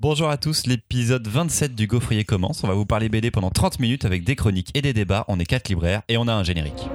Bonjour 0.00 0.30
à 0.30 0.36
tous, 0.36 0.66
l'épisode 0.66 1.26
27 1.26 1.74
du 1.74 1.88
Gaufrier 1.88 2.22
commence. 2.22 2.62
On 2.62 2.68
va 2.68 2.74
vous 2.74 2.86
parler 2.86 3.08
BD 3.08 3.32
pendant 3.32 3.50
30 3.50 3.80
minutes 3.80 4.04
avec 4.04 4.22
des 4.22 4.36
chroniques 4.36 4.70
et 4.74 4.80
des 4.80 4.92
débats. 4.92 5.24
On 5.26 5.40
est 5.40 5.44
quatre 5.44 5.68
libraires 5.68 6.02
et 6.06 6.16
on 6.16 6.28
a 6.28 6.32
un 6.32 6.44
générique. 6.44 6.86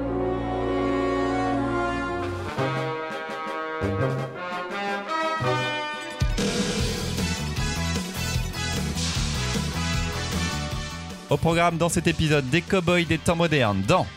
Au 11.30 11.36
programme 11.36 11.78
dans 11.78 11.90
cet 11.90 12.08
épisode, 12.08 12.50
des 12.50 12.62
cow-boys 12.62 13.04
des 13.04 13.18
temps 13.18 13.36
modernes 13.36 13.84
dans 13.86 14.08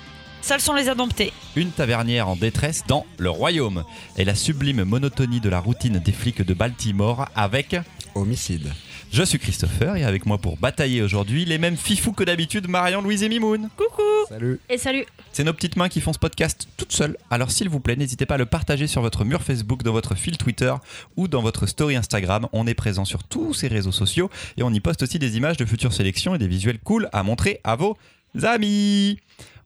Seuls 0.42 0.60
sont 0.60 0.74
les 0.74 0.88
indomptés. 0.88 1.32
Une 1.56 1.72
tavernière 1.72 2.28
en 2.28 2.36
détresse 2.36 2.84
dans 2.86 3.04
Le 3.18 3.30
Royaume 3.30 3.82
et 4.16 4.24
la 4.24 4.36
sublime 4.36 4.84
monotonie 4.84 5.40
de 5.40 5.48
la 5.48 5.58
routine 5.58 5.98
des 5.98 6.12
flics 6.12 6.42
de 6.42 6.54
Baltimore 6.54 7.26
avec 7.34 7.74
Homicide. 8.16 8.72
Je 9.12 9.22
suis 9.22 9.38
Christopher 9.38 9.96
et 9.96 10.04
avec 10.04 10.26
moi 10.26 10.38
pour 10.38 10.56
batailler 10.56 11.02
aujourd'hui 11.02 11.44
les 11.44 11.58
mêmes 11.58 11.76
fifous 11.76 12.12
que 12.12 12.24
d'habitude, 12.24 12.68
Marion, 12.68 13.02
Louise 13.02 13.22
et 13.22 13.28
Mimoun. 13.28 13.68
Coucou 13.76 14.02
Salut. 14.28 14.58
Et 14.68 14.78
salut 14.78 15.04
C'est 15.32 15.44
nos 15.44 15.52
petites 15.52 15.76
mains 15.76 15.88
qui 15.88 16.00
font 16.00 16.12
ce 16.12 16.18
podcast 16.18 16.66
toutes 16.76 16.92
seules, 16.92 17.16
alors 17.30 17.50
s'il 17.50 17.68
vous 17.68 17.78
plaît, 17.78 17.94
n'hésitez 17.94 18.26
pas 18.26 18.34
à 18.34 18.38
le 18.38 18.46
partager 18.46 18.86
sur 18.86 19.02
votre 19.02 19.24
mur 19.24 19.42
Facebook, 19.42 19.82
dans 19.82 19.92
votre 19.92 20.14
fil 20.14 20.36
Twitter 20.38 20.72
ou 21.16 21.28
dans 21.28 21.42
votre 21.42 21.66
story 21.66 21.94
Instagram. 21.94 22.48
On 22.52 22.66
est 22.66 22.74
présent 22.74 23.04
sur 23.04 23.22
tous 23.22 23.54
ces 23.54 23.68
réseaux 23.68 23.92
sociaux 23.92 24.30
et 24.56 24.62
on 24.62 24.70
y 24.70 24.80
poste 24.80 25.02
aussi 25.02 25.18
des 25.18 25.36
images 25.36 25.58
de 25.58 25.64
futures 25.64 25.92
sélections 25.92 26.34
et 26.34 26.38
des 26.38 26.48
visuels 26.48 26.78
cool 26.78 27.08
à 27.12 27.22
montrer 27.22 27.60
à 27.64 27.76
vos 27.76 27.96
amis. 28.42 29.20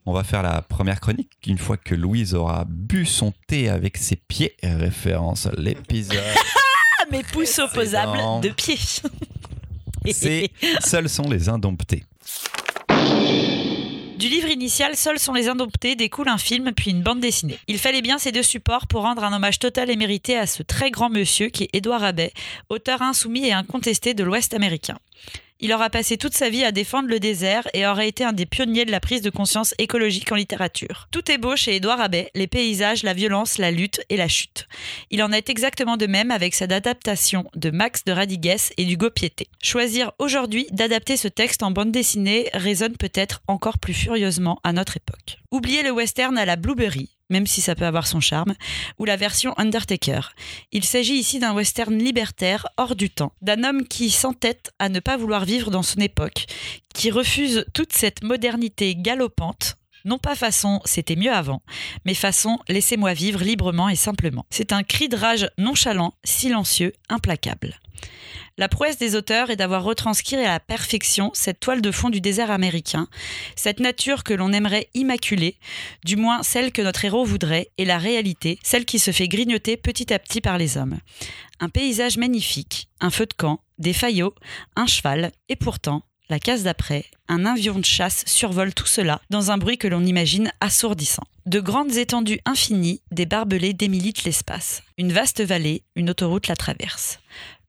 On 0.05 0.13
va 0.13 0.23
faire 0.23 0.43
la 0.43 0.61
première 0.61 0.99
chronique 0.99 1.31
une 1.47 1.57
fois 1.57 1.77
que 1.77 1.95
Louise 1.95 2.33
aura 2.35 2.65
bu 2.67 3.05
son 3.05 3.33
thé 3.47 3.69
avec 3.69 3.97
ses 3.97 4.15
pieds, 4.15 4.55
référence 4.61 5.45
à 5.45 5.51
l'épisode. 5.57 6.17
Mes 7.11 7.23
pouces 7.23 7.59
opposables 7.59 8.41
de 8.41 8.49
pied 8.49 8.77
C'est 10.11 10.49
Seuls 10.79 11.09
sont 11.09 11.29
les 11.29 11.49
indomptés. 11.49 12.03
Du 14.17 14.29
livre 14.29 14.49
initial 14.49 14.95
Seuls 14.95 15.19
sont 15.19 15.33
les 15.33 15.49
indomptés 15.49 15.95
découle 15.95 16.29
un 16.29 16.37
film 16.37 16.71
puis 16.73 16.91
une 16.91 17.01
bande 17.01 17.19
dessinée. 17.19 17.59
Il 17.67 17.77
fallait 17.79 18.01
bien 18.01 18.17
ces 18.17 18.31
deux 18.31 18.43
supports 18.43 18.87
pour 18.87 19.01
rendre 19.01 19.23
un 19.23 19.33
hommage 19.33 19.59
total 19.59 19.89
et 19.89 19.97
mérité 19.97 20.37
à 20.37 20.47
ce 20.47 20.63
très 20.63 20.89
grand 20.89 21.09
monsieur 21.09 21.49
qui 21.49 21.63
est 21.63 21.69
Édouard 21.73 22.03
Abbey, 22.03 22.31
auteur 22.69 23.01
insoumis 23.01 23.45
et 23.47 23.53
incontesté 23.53 24.13
de 24.13 24.23
l'Ouest 24.23 24.53
américain. 24.53 24.97
Il 25.63 25.71
aura 25.73 25.91
passé 25.91 26.17
toute 26.17 26.33
sa 26.33 26.49
vie 26.49 26.63
à 26.63 26.71
défendre 26.71 27.07
le 27.07 27.19
désert 27.19 27.67
et 27.75 27.85
aurait 27.85 28.07
été 28.07 28.23
un 28.23 28.33
des 28.33 28.47
pionniers 28.47 28.83
de 28.83 28.89
la 28.89 28.99
prise 28.99 29.21
de 29.21 29.29
conscience 29.29 29.75
écologique 29.77 30.31
en 30.31 30.35
littérature. 30.35 31.07
Tout 31.11 31.31
est 31.31 31.37
beau 31.37 31.55
chez 31.55 31.75
Édouard 31.75 32.01
Abbey, 32.01 32.31
les 32.33 32.47
paysages, 32.47 33.03
la 33.03 33.13
violence, 33.13 33.59
la 33.59 33.69
lutte 33.69 34.01
et 34.09 34.17
la 34.17 34.27
chute. 34.27 34.67
Il 35.11 35.21
en 35.21 35.31
est 35.31 35.49
exactement 35.49 35.97
de 35.97 36.07
même 36.07 36.31
avec 36.31 36.55
sa 36.55 36.65
adaptation 36.65 37.45
de 37.55 37.69
Max 37.69 38.03
de 38.05 38.11
Radigues 38.11 38.57
et 38.77 38.85
d'Hugo 38.85 39.11
Piété. 39.11 39.49
Choisir 39.61 40.13
aujourd'hui 40.17 40.65
d'adapter 40.71 41.15
ce 41.15 41.27
texte 41.27 41.61
en 41.61 41.69
bande 41.69 41.91
dessinée 41.91 42.49
résonne 42.53 42.97
peut-être 42.97 43.43
encore 43.47 43.77
plus 43.77 43.93
furieusement 43.93 44.59
à 44.63 44.73
notre 44.73 44.97
époque. 44.97 45.37
Oubliez 45.51 45.83
le 45.83 45.91
western 45.91 46.39
à 46.39 46.45
la 46.45 46.55
Blueberry, 46.55 47.09
même 47.31 47.47
si 47.47 47.61
ça 47.61 47.73
peut 47.73 47.85
avoir 47.85 48.05
son 48.05 48.19
charme, 48.19 48.53
ou 48.99 49.05
la 49.05 49.15
version 49.15 49.57
Undertaker. 49.57 50.21
Il 50.71 50.83
s'agit 50.83 51.15
ici 51.15 51.39
d'un 51.39 51.53
western 51.53 51.97
libertaire 51.97 52.67
hors 52.77 52.95
du 52.95 53.09
temps, 53.09 53.33
d'un 53.41 53.63
homme 53.63 53.87
qui 53.87 54.11
s'entête 54.11 54.71
à 54.77 54.89
ne 54.89 54.99
pas 54.99 55.17
vouloir 55.17 55.45
vivre 55.45 55.71
dans 55.71 55.81
son 55.81 55.99
époque, 55.99 56.45
qui 56.93 57.09
refuse 57.09 57.65
toute 57.73 57.93
cette 57.93 58.23
modernité 58.23 58.95
galopante. 58.95 59.77
Non 60.03 60.17
pas 60.17 60.35
façon 60.35 60.81
c'était 60.85 61.15
mieux 61.15 61.31
avant, 61.31 61.61
mais 62.05 62.13
façon 62.13 62.59
laissez-moi 62.67 63.13
vivre 63.13 63.43
librement 63.43 63.89
et 63.89 63.95
simplement. 63.95 64.45
C'est 64.49 64.73
un 64.73 64.83
cri 64.83 65.09
de 65.09 65.15
rage 65.15 65.49
nonchalant, 65.57 66.13
silencieux, 66.23 66.93
implacable. 67.09 67.79
La 68.57 68.67
prouesse 68.67 68.97
des 68.97 69.15
auteurs 69.15 69.49
est 69.49 69.55
d'avoir 69.55 69.83
retranscrit 69.83 70.35
à 70.35 70.51
la 70.51 70.59
perfection 70.59 71.31
cette 71.33 71.59
toile 71.59 71.81
de 71.81 71.91
fond 71.91 72.09
du 72.09 72.21
désert 72.21 72.51
américain, 72.51 73.07
cette 73.55 73.79
nature 73.79 74.23
que 74.23 74.33
l'on 74.33 74.51
aimerait 74.51 74.89
immaculée, 74.93 75.57
du 76.05 76.15
moins 76.15 76.43
celle 76.43 76.71
que 76.71 76.81
notre 76.81 77.05
héros 77.05 77.23
voudrait, 77.23 77.71
et 77.77 77.85
la 77.85 77.97
réalité, 77.97 78.59
celle 78.61 78.85
qui 78.85 78.99
se 78.99 79.11
fait 79.11 79.27
grignoter 79.27 79.77
petit 79.77 80.13
à 80.13 80.19
petit 80.19 80.41
par 80.41 80.57
les 80.57 80.77
hommes. 80.77 80.99
Un 81.59 81.69
paysage 81.69 82.17
magnifique, 82.17 82.89
un 82.99 83.09
feu 83.09 83.25
de 83.25 83.33
camp, 83.33 83.61
des 83.79 83.93
faillots, 83.93 84.35
un 84.75 84.85
cheval, 84.85 85.31
et 85.47 85.55
pourtant, 85.55 86.03
la 86.29 86.39
case 86.39 86.63
d'après, 86.63 87.05
un 87.27 87.45
avion 87.45 87.79
de 87.79 87.85
chasse 87.85 88.23
survole 88.25 88.73
tout 88.73 88.87
cela 88.87 89.21
dans 89.29 89.51
un 89.51 89.57
bruit 89.57 89.77
que 89.77 89.87
l'on 89.87 90.05
imagine 90.05 90.51
assourdissant. 90.61 91.23
De 91.45 91.59
grandes 91.59 91.97
étendues 91.97 92.39
infinies, 92.45 93.01
des 93.11 93.25
barbelés 93.25 93.73
démilitent 93.73 94.23
l'espace. 94.23 94.83
Une 94.97 95.11
vaste 95.11 95.41
vallée, 95.41 95.83
une 95.95 96.09
autoroute 96.09 96.47
la 96.47 96.55
traverse. 96.55 97.19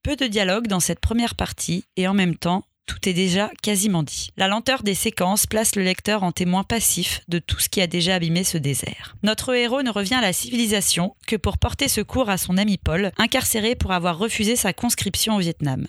Peu 0.02 0.16
de 0.16 0.26
dialogue 0.26 0.66
dans 0.66 0.80
cette 0.80 0.98
première 0.98 1.36
partie 1.36 1.84
et 1.96 2.08
en 2.08 2.14
même 2.14 2.34
temps, 2.34 2.64
tout 2.86 3.08
est 3.08 3.12
déjà 3.12 3.52
quasiment 3.62 4.02
dit. 4.02 4.30
La 4.36 4.48
lenteur 4.48 4.82
des 4.82 4.96
séquences 4.96 5.46
place 5.46 5.76
le 5.76 5.84
lecteur 5.84 6.24
en 6.24 6.32
témoin 6.32 6.64
passif 6.64 7.20
de 7.28 7.38
tout 7.38 7.60
ce 7.60 7.68
qui 7.68 7.80
a 7.80 7.86
déjà 7.86 8.16
abîmé 8.16 8.42
ce 8.42 8.58
désert. 8.58 9.14
Notre 9.22 9.54
héros 9.54 9.82
ne 9.82 9.92
revient 9.92 10.16
à 10.16 10.20
la 10.20 10.32
civilisation 10.32 11.14
que 11.28 11.36
pour 11.36 11.56
porter 11.56 11.86
secours 11.86 12.28
à 12.28 12.36
son 12.36 12.58
ami 12.58 12.78
Paul, 12.78 13.12
incarcéré 13.16 13.76
pour 13.76 13.92
avoir 13.92 14.18
refusé 14.18 14.56
sa 14.56 14.72
conscription 14.72 15.36
au 15.36 15.38
Vietnam. 15.38 15.86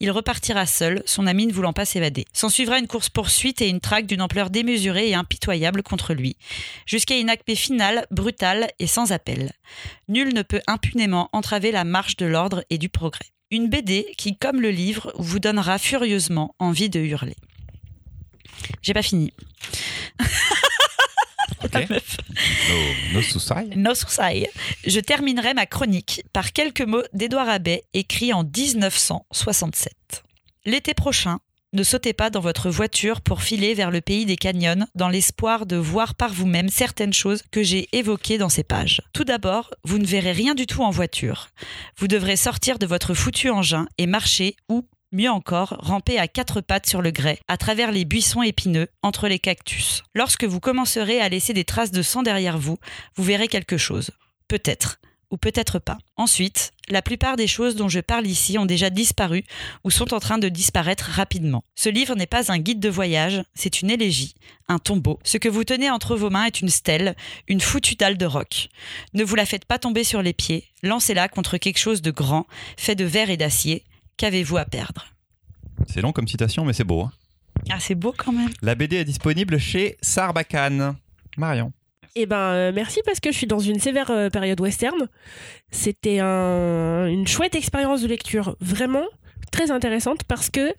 Il 0.00 0.10
repartira 0.10 0.66
seul, 0.66 1.04
son 1.06 1.28
ami 1.28 1.46
ne 1.46 1.52
voulant 1.52 1.72
pas 1.72 1.84
s'évader. 1.84 2.24
S'en 2.32 2.48
suivra 2.48 2.80
une 2.80 2.88
course-poursuite 2.88 3.62
et 3.62 3.68
une 3.68 3.80
traque 3.80 4.06
d'une 4.06 4.22
ampleur 4.22 4.50
démesurée 4.50 5.10
et 5.10 5.14
impitoyable 5.14 5.84
contre 5.84 6.14
lui, 6.14 6.36
jusqu'à 6.84 7.16
une 7.16 7.30
acmé 7.30 7.54
finale, 7.54 8.06
brutale 8.10 8.72
et 8.80 8.88
sans 8.88 9.12
appel. 9.12 9.52
Nul 10.08 10.34
ne 10.34 10.42
peut 10.42 10.62
impunément 10.66 11.30
entraver 11.32 11.70
la 11.70 11.84
marche 11.84 12.16
de 12.16 12.26
l'ordre 12.26 12.64
et 12.68 12.78
du 12.78 12.88
progrès. 12.88 13.32
Une 13.52 13.68
BD 13.68 14.14
qui, 14.16 14.38
comme 14.38 14.62
le 14.62 14.70
livre, 14.70 15.12
vous 15.18 15.38
donnera 15.38 15.78
furieusement 15.78 16.54
envie 16.58 16.88
de 16.88 16.98
hurler. 17.00 17.36
J'ai 18.80 18.94
pas 18.94 19.02
fini. 19.02 19.32
Ok. 21.64 21.74
No, 21.88 21.94
no. 23.12 23.20
No. 23.76 23.92
Je 24.84 24.98
terminerai 24.98 25.54
ma 25.54 25.64
chronique 25.64 26.24
par 26.32 26.52
quelques 26.52 26.80
mots 26.82 27.04
d'Édouard 27.12 27.48
Abbey 27.48 27.84
écrits 27.94 28.32
en 28.32 28.42
1967. 28.42 30.24
L'été 30.64 30.92
prochain, 30.92 31.38
ne 31.74 31.82
sautez 31.82 32.12
pas 32.12 32.28
dans 32.28 32.40
votre 32.40 32.68
voiture 32.68 33.22
pour 33.22 33.42
filer 33.42 33.72
vers 33.72 33.90
le 33.90 34.02
pays 34.02 34.26
des 34.26 34.36
canyons 34.36 34.86
dans 34.94 35.08
l'espoir 35.08 35.64
de 35.64 35.76
voir 35.76 36.14
par 36.14 36.32
vous-même 36.32 36.68
certaines 36.68 37.14
choses 37.14 37.42
que 37.50 37.62
j'ai 37.62 37.88
évoquées 37.92 38.36
dans 38.36 38.50
ces 38.50 38.62
pages. 38.62 39.00
Tout 39.14 39.24
d'abord, 39.24 39.70
vous 39.84 39.98
ne 39.98 40.06
verrez 40.06 40.32
rien 40.32 40.54
du 40.54 40.66
tout 40.66 40.82
en 40.82 40.90
voiture. 40.90 41.48
Vous 41.96 42.08
devrez 42.08 42.36
sortir 42.36 42.78
de 42.78 42.84
votre 42.84 43.14
foutu 43.14 43.48
engin 43.48 43.86
et 43.96 44.06
marcher 44.06 44.54
ou, 44.68 44.86
mieux 45.12 45.30
encore, 45.30 45.76
ramper 45.78 46.18
à 46.18 46.28
quatre 46.28 46.60
pattes 46.60 46.86
sur 46.86 47.00
le 47.00 47.10
grès, 47.10 47.38
à 47.48 47.56
travers 47.56 47.90
les 47.90 48.04
buissons 48.04 48.42
épineux, 48.42 48.88
entre 49.02 49.26
les 49.26 49.38
cactus. 49.38 50.02
Lorsque 50.14 50.44
vous 50.44 50.60
commencerez 50.60 51.20
à 51.20 51.30
laisser 51.30 51.54
des 51.54 51.64
traces 51.64 51.90
de 51.90 52.02
sang 52.02 52.22
derrière 52.22 52.58
vous, 52.58 52.76
vous 53.16 53.24
verrez 53.24 53.48
quelque 53.48 53.78
chose. 53.78 54.10
Peut-être 54.46 54.98
ou 55.32 55.36
peut-être 55.36 55.80
pas. 55.80 55.98
Ensuite, 56.16 56.72
la 56.88 57.02
plupart 57.02 57.34
des 57.36 57.48
choses 57.48 57.74
dont 57.74 57.88
je 57.88 57.98
parle 57.98 58.26
ici 58.26 58.58
ont 58.58 58.66
déjà 58.66 58.90
disparu 58.90 59.44
ou 59.82 59.90
sont 59.90 60.14
en 60.14 60.20
train 60.20 60.38
de 60.38 60.48
disparaître 60.48 61.06
rapidement. 61.10 61.64
Ce 61.74 61.88
livre 61.88 62.14
n'est 62.14 62.26
pas 62.26 62.52
un 62.52 62.58
guide 62.58 62.78
de 62.80 62.88
voyage, 62.88 63.42
c'est 63.54 63.82
une 63.82 63.90
élégie, 63.90 64.34
un 64.68 64.78
tombeau. 64.78 65.18
Ce 65.24 65.38
que 65.38 65.48
vous 65.48 65.64
tenez 65.64 65.90
entre 65.90 66.14
vos 66.16 66.30
mains 66.30 66.44
est 66.44 66.60
une 66.60 66.68
stèle, 66.68 67.16
une 67.48 67.60
foutue 67.60 67.96
dalle 67.96 68.18
de 68.18 68.26
roc. 68.26 68.68
Ne 69.14 69.24
vous 69.24 69.34
la 69.34 69.46
faites 69.46 69.64
pas 69.64 69.78
tomber 69.78 70.04
sur 70.04 70.22
les 70.22 70.32
pieds, 70.34 70.68
lancez-la 70.82 71.28
contre 71.28 71.56
quelque 71.56 71.78
chose 71.78 72.02
de 72.02 72.10
grand, 72.12 72.46
fait 72.76 72.94
de 72.94 73.04
verre 73.04 73.30
et 73.30 73.36
d'acier. 73.36 73.84
Qu'avez-vous 74.18 74.58
à 74.58 74.64
perdre? 74.66 75.06
C'est 75.88 76.02
long 76.02 76.12
comme 76.12 76.28
citation, 76.28 76.64
mais 76.64 76.74
c'est 76.74 76.84
beau. 76.84 77.00
hein. 77.00 77.12
Ah, 77.70 77.78
c'est 77.80 77.94
beau 77.94 78.14
quand 78.16 78.32
même. 78.32 78.50
La 78.60 78.74
BD 78.74 78.96
est 78.96 79.04
disponible 79.04 79.58
chez 79.58 79.96
Sarbacane. 80.02 80.96
Marion. 81.36 81.72
Eh 82.14 82.26
ben, 82.26 82.36
euh, 82.52 82.72
merci 82.74 83.00
parce 83.06 83.20
que 83.20 83.32
je 83.32 83.36
suis 83.38 83.46
dans 83.46 83.58
une 83.58 83.80
sévère 83.80 84.10
euh, 84.10 84.28
période 84.28 84.60
western. 84.60 85.08
C'était 85.70 86.18
un- 86.18 87.06
une 87.06 87.26
chouette 87.26 87.54
expérience 87.54 88.02
de 88.02 88.08
lecture, 88.08 88.56
vraiment 88.60 89.06
très 89.50 89.70
intéressante 89.70 90.24
parce 90.24 90.50
que 90.50 90.72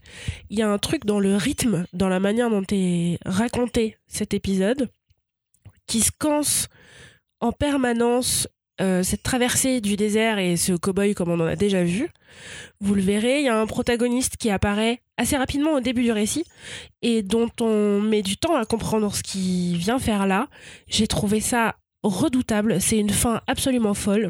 il 0.49 0.57
y 0.59 0.61
a 0.61 0.69
un 0.69 0.77
truc 0.77 1.05
dans 1.05 1.19
le 1.19 1.35
rythme, 1.35 1.85
dans 1.93 2.09
la 2.09 2.19
manière 2.19 2.49
dont 2.49 2.63
est 2.71 3.17
raconté 3.25 3.97
cet 4.07 4.33
épisode, 4.33 4.89
qui 5.87 6.01
sequence 6.01 6.67
en 7.39 7.51
permanence 7.51 8.47
euh, 8.81 9.03
cette 9.03 9.23
traversée 9.23 9.81
du 9.81 9.95
désert 9.95 10.39
et 10.39 10.57
ce 10.57 10.73
cow-boy 10.73 11.13
comme 11.13 11.29
on 11.29 11.39
en 11.39 11.45
a 11.45 11.55
déjà 11.55 11.83
vu. 11.83 12.09
Vous 12.79 12.95
le 12.95 13.01
verrez, 13.01 13.39
il 13.39 13.45
y 13.45 13.49
a 13.49 13.59
un 13.59 13.67
protagoniste 13.67 14.37
qui 14.37 14.49
apparaît 14.49 15.01
assez 15.17 15.37
rapidement 15.37 15.73
au 15.73 15.79
début 15.79 16.01
du 16.03 16.11
récit 16.11 16.43
et 17.01 17.21
dont 17.21 17.49
on 17.61 18.01
met 18.01 18.23
du 18.23 18.37
temps 18.37 18.55
à 18.55 18.65
comprendre 18.65 19.13
ce 19.13 19.21
qu'il 19.21 19.77
vient 19.77 19.99
faire 19.99 20.25
là. 20.25 20.47
J'ai 20.87 21.07
trouvé 21.07 21.39
ça 21.39 21.75
redoutable. 22.01 22.81
C'est 22.81 22.97
une 22.97 23.11
fin 23.11 23.41
absolument 23.47 23.93
folle. 23.93 24.29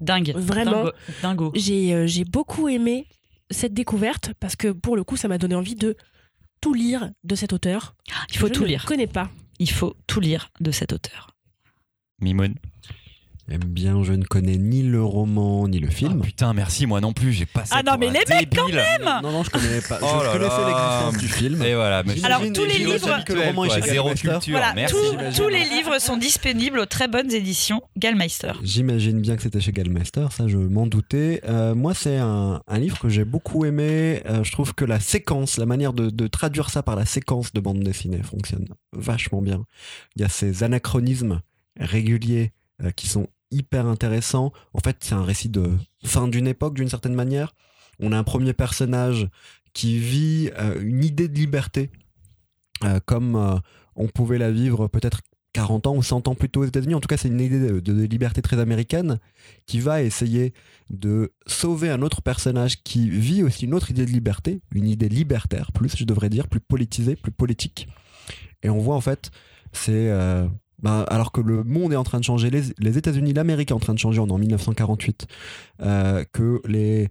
Dingue. 0.00 0.32
Vraiment. 0.34 0.84
Dingo. 0.84 0.92
Dingo. 1.22 1.52
J'ai 1.54 1.94
euh, 1.94 2.06
j'ai 2.06 2.24
beaucoup 2.24 2.68
aimé 2.68 3.06
cette 3.50 3.74
découverte 3.74 4.32
parce 4.40 4.56
que 4.56 4.68
pour 4.68 4.96
le 4.96 5.04
coup, 5.04 5.16
ça 5.16 5.28
m'a 5.28 5.38
donné 5.38 5.54
envie 5.54 5.76
de 5.76 5.94
tout 6.60 6.72
lire 6.74 7.10
de 7.22 7.34
cet 7.34 7.52
auteur. 7.52 7.94
Il 8.30 8.38
faut 8.38 8.48
Je 8.48 8.52
tout 8.54 8.62
ne 8.62 8.68
lire. 8.68 8.86
connais 8.86 9.06
pas. 9.06 9.30
Il 9.58 9.70
faut 9.70 9.94
tout 10.06 10.20
lire 10.20 10.48
de 10.60 10.70
cet 10.70 10.92
auteur. 10.94 11.30
Mimoun. 12.20 12.54
Eh 13.50 13.58
bien, 13.58 14.02
je 14.02 14.14
ne 14.14 14.24
connais 14.24 14.56
ni 14.56 14.82
le 14.82 15.02
roman 15.04 15.68
ni 15.68 15.78
le 15.78 15.90
film. 15.90 16.18
Ah, 16.22 16.24
putain, 16.24 16.54
merci, 16.54 16.86
moi 16.86 17.02
non 17.02 17.12
plus, 17.12 17.32
j'ai 17.34 17.44
pas 17.44 17.66
ça. 17.66 17.76
Ah 17.78 17.82
non, 17.82 17.98
mais 17.98 18.06
les 18.06 18.12
mecs, 18.12 18.26
quand 18.56 18.66
débile. 18.66 18.82
non, 19.22 19.30
non, 19.32 19.42
je 19.42 19.50
connais 19.50 19.82
pas. 19.86 19.98
Oh 20.00 20.06
je 20.20 20.24
là 20.24 20.32
connaissais 20.32 20.66
l'existence 20.66 21.16
du 21.18 21.28
film. 21.28 21.62
Et 21.62 21.74
voilà, 21.74 22.02
mais 22.04 22.24
Alors, 22.24 22.40
tous 22.54 22.64
les 22.64 22.78
livres- 22.78 23.22
que 23.24 23.32
le 23.34 23.42
roman 23.42 23.66
est 23.66 23.70
chez 23.70 23.82
zéro 23.82 24.06
Gallmeister. 24.08 24.28
culture. 24.30 24.52
Voilà, 24.58 24.72
merci. 24.74 24.96
tous- 25.36 25.48
les 25.48 25.64
livres 25.64 25.98
sont 25.98 26.16
disponibles 26.16 26.78
aux 26.78 26.86
très 26.86 27.06
bonnes 27.06 27.30
éditions 27.32 27.82
Gallmeister. 27.98 28.52
J'imagine 28.62 29.20
bien 29.20 29.36
que 29.36 29.42
c'était 29.42 29.60
chez 29.60 29.72
Gallmeister, 29.72 30.26
ça 30.30 30.48
je 30.48 30.56
m'en 30.56 30.86
doutais. 30.86 31.42
Euh, 31.46 31.74
moi, 31.74 31.92
c'est 31.92 32.16
un, 32.16 32.62
un 32.66 32.78
livre 32.78 32.98
que 32.98 33.10
j'ai 33.10 33.26
beaucoup 33.26 33.66
aimé. 33.66 34.22
Euh, 34.26 34.42
je 34.42 34.52
trouve 34.52 34.74
que 34.74 34.86
la 34.86 35.00
séquence, 35.00 35.58
la 35.58 35.66
manière 35.66 35.92
de, 35.92 36.08
de 36.08 36.26
traduire 36.28 36.70
ça 36.70 36.82
par 36.82 36.96
la 36.96 37.04
séquence 37.04 37.52
de 37.52 37.60
bande 37.60 37.80
dessinée 37.80 38.22
fonctionne 38.22 38.66
vachement 38.94 39.42
bien. 39.42 39.64
Il 40.16 40.22
y 40.22 40.24
a 40.24 40.30
ces 40.30 40.62
anachronismes 40.62 41.40
réguliers 41.78 42.52
euh, 42.82 42.90
qui 42.90 43.06
sont 43.06 43.26
hyper 43.54 43.86
intéressants. 43.86 44.52
En 44.72 44.80
fait, 44.80 44.96
c'est 45.00 45.14
un 45.14 45.24
récit 45.24 45.48
de 45.48 45.70
fin 46.04 46.28
d'une 46.28 46.46
époque 46.46 46.74
d'une 46.74 46.88
certaine 46.88 47.14
manière. 47.14 47.54
On 48.00 48.12
a 48.12 48.18
un 48.18 48.24
premier 48.24 48.52
personnage 48.52 49.28
qui 49.72 49.98
vit 49.98 50.50
euh, 50.58 50.80
une 50.80 51.04
idée 51.04 51.28
de 51.28 51.34
liberté 51.34 51.90
euh, 52.84 53.00
comme 53.04 53.36
euh, 53.36 53.56
on 53.96 54.08
pouvait 54.08 54.38
la 54.38 54.50
vivre 54.50 54.88
peut-être 54.88 55.20
40 55.52 55.86
ans 55.86 55.96
ou 55.96 56.02
100 56.02 56.26
ans 56.26 56.34
plus 56.34 56.48
tôt 56.48 56.60
aux 56.62 56.64
États-Unis. 56.64 56.94
En 56.94 57.00
tout 57.00 57.06
cas, 57.06 57.16
c'est 57.16 57.28
une 57.28 57.40
idée 57.40 57.60
de, 57.60 57.80
de 57.80 58.02
liberté 58.04 58.42
très 58.42 58.58
américaine 58.58 59.20
qui 59.66 59.78
va 59.78 60.02
essayer 60.02 60.52
de 60.90 61.32
sauver 61.46 61.90
un 61.90 62.02
autre 62.02 62.22
personnage 62.22 62.82
qui 62.82 63.08
vit 63.08 63.44
aussi 63.44 63.66
une 63.66 63.74
autre 63.74 63.90
idée 63.90 64.04
de 64.04 64.10
liberté, 64.10 64.60
une 64.72 64.88
idée 64.88 65.08
libertaire, 65.08 65.70
plus, 65.72 65.96
je 65.96 66.04
devrais 66.04 66.28
dire, 66.28 66.48
plus 66.48 66.60
politisée, 66.60 67.14
plus 67.14 67.30
politique. 67.30 67.86
Et 68.64 68.70
on 68.70 68.78
voit 68.78 68.96
en 68.96 69.00
fait, 69.00 69.30
c'est. 69.72 70.10
Ben, 70.84 71.04
alors 71.08 71.32
que 71.32 71.40
le 71.40 71.64
monde 71.64 71.92
est 71.92 71.96
en 71.96 72.04
train 72.04 72.18
de 72.20 72.24
changer, 72.24 72.50
les, 72.50 72.62
les 72.78 72.98
États-Unis, 72.98 73.32
l'Amérique 73.32 73.70
est 73.70 73.74
en 73.74 73.80
train 73.80 73.94
de 73.94 73.98
changer, 73.98 74.20
on 74.20 74.28
est 74.28 74.32
en 74.32 74.38
1948, 74.38 75.26
euh, 75.82 76.24
que 76.32 76.60
les, 76.66 77.08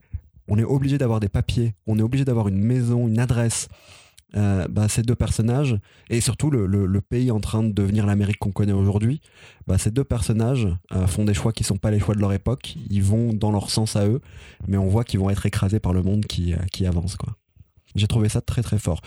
on 0.48 0.58
est 0.58 0.64
obligé 0.64 0.98
d'avoir 0.98 1.20
des 1.20 1.30
papiers, 1.30 1.74
on 1.88 1.98
est 2.00 2.02
obligé 2.04 2.24
d'avoir 2.24 2.48
une 2.48 2.60
maison, 2.64 3.08
une 3.08 3.20
adresse. 3.20 3.68
Euh, 4.36 4.66
bah, 4.68 4.88
ces 4.90 5.04
deux 5.04 5.14
personnages, 5.14 5.78
et 6.10 6.20
surtout 6.20 6.50
le, 6.50 6.66
le- 6.66 6.88
le 6.88 7.02
pays 7.02 7.30
en 7.30 7.40
train 7.40 7.62
de 7.62 7.72
devenir 7.72 8.08
l'Amérique 8.08 8.40
qu'on 8.40 8.52
connaît 8.52 8.72
aujourd'hui, 8.74 9.22
bah, 9.68 9.78
ces 9.78 9.92
deux 9.92 10.04
personnages 10.04 10.68
euh, 10.92 11.06
font 11.06 11.24
des 11.24 11.36
choix 11.36 11.52
qui 11.54 11.64
sont 11.64 11.78
pas 11.78 11.92
les 11.92 12.00
choix 12.00 12.16
de 12.16 12.20
leur 12.20 12.34
époque, 12.34 12.76
ils 12.90 13.04
vont 13.04 13.32
dans 13.32 13.52
leur 13.52 13.70
sens 13.70 13.96
à 13.96 14.08
eux, 14.08 14.22
mais 14.68 14.78
on 14.78 14.88
voit 14.88 15.04
qu'ils 15.04 15.20
vont 15.20 15.30
être 15.30 15.46
écrasés 15.46 15.80
par 15.80 15.94
le 15.94 16.02
monde 16.02 16.26
qui, 16.26 16.56
qui 16.72 16.88
avance. 16.88 17.16
quoi. 17.16 17.36
J'ai 17.96 18.08
trouvé 18.08 18.28
ça 18.28 18.42
très 18.42 18.64
très 18.64 18.80
fort. 18.80 19.02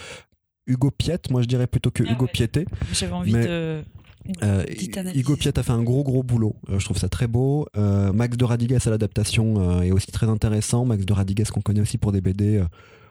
Hugo 0.68 0.92
Piette, 0.92 1.28
moi 1.32 1.42
je 1.42 1.48
dirais 1.48 1.66
plutôt 1.66 1.90
que 1.90 2.04
Ah 2.06 2.12
Hugo 2.12 2.26
ouais. 2.26 2.30
Pietté. 2.32 2.64
J'avais 2.92 3.12
envie 3.12 3.32
Mais- 3.32 3.46
de. 3.48 3.82
Euh. 4.42 4.64
Hugo 5.14 5.36
Piette 5.36 5.58
a 5.58 5.62
fait 5.62 5.72
un 5.72 5.82
gros 5.82 6.02
gros 6.02 6.22
boulot. 6.22 6.56
Euh, 6.68 6.78
je 6.78 6.84
trouve 6.84 6.98
ça 6.98 7.08
très 7.08 7.26
beau. 7.26 7.66
Euh, 7.76 8.12
Max 8.12 8.36
de 8.36 8.44
Radigues 8.44 8.74
à 8.74 8.90
l'adaptation 8.90 9.54
euh, 9.58 9.82
est 9.82 9.92
aussi 9.92 10.10
très 10.12 10.28
intéressant. 10.28 10.84
Max 10.84 11.04
de 11.04 11.12
Radigues 11.12 11.48
qu'on 11.48 11.60
connaît 11.60 11.80
aussi 11.80 11.98
pour 11.98 12.12
des 12.12 12.20
BD 12.20 12.62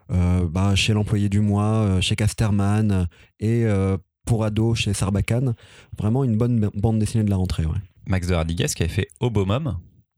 bah, 0.09 0.75
chez 0.75 0.94
l'employé 0.94 1.29
du 1.29 1.39
mois, 1.39 1.83
euh, 1.83 2.01
chez 2.01 2.15
Casterman 2.15 3.07
et 3.39 3.65
euh, 3.65 3.97
pour 4.25 4.44
ado 4.44 4.75
chez 4.75 4.94
Sarbacane. 4.94 5.56
Vraiment 5.97 6.23
une 6.23 6.38
bonne 6.38 6.69
bande 6.75 7.00
dessinée 7.00 7.23
de 7.23 7.29
la 7.29 7.35
rentrée. 7.38 7.65
Ouais. 7.65 7.77
Max 8.07 8.27
de 8.27 8.33
Hardigues 8.33 8.68
qui 8.68 8.83
avait 8.83 8.91
fait 8.91 9.07
Obomum, 9.19 9.77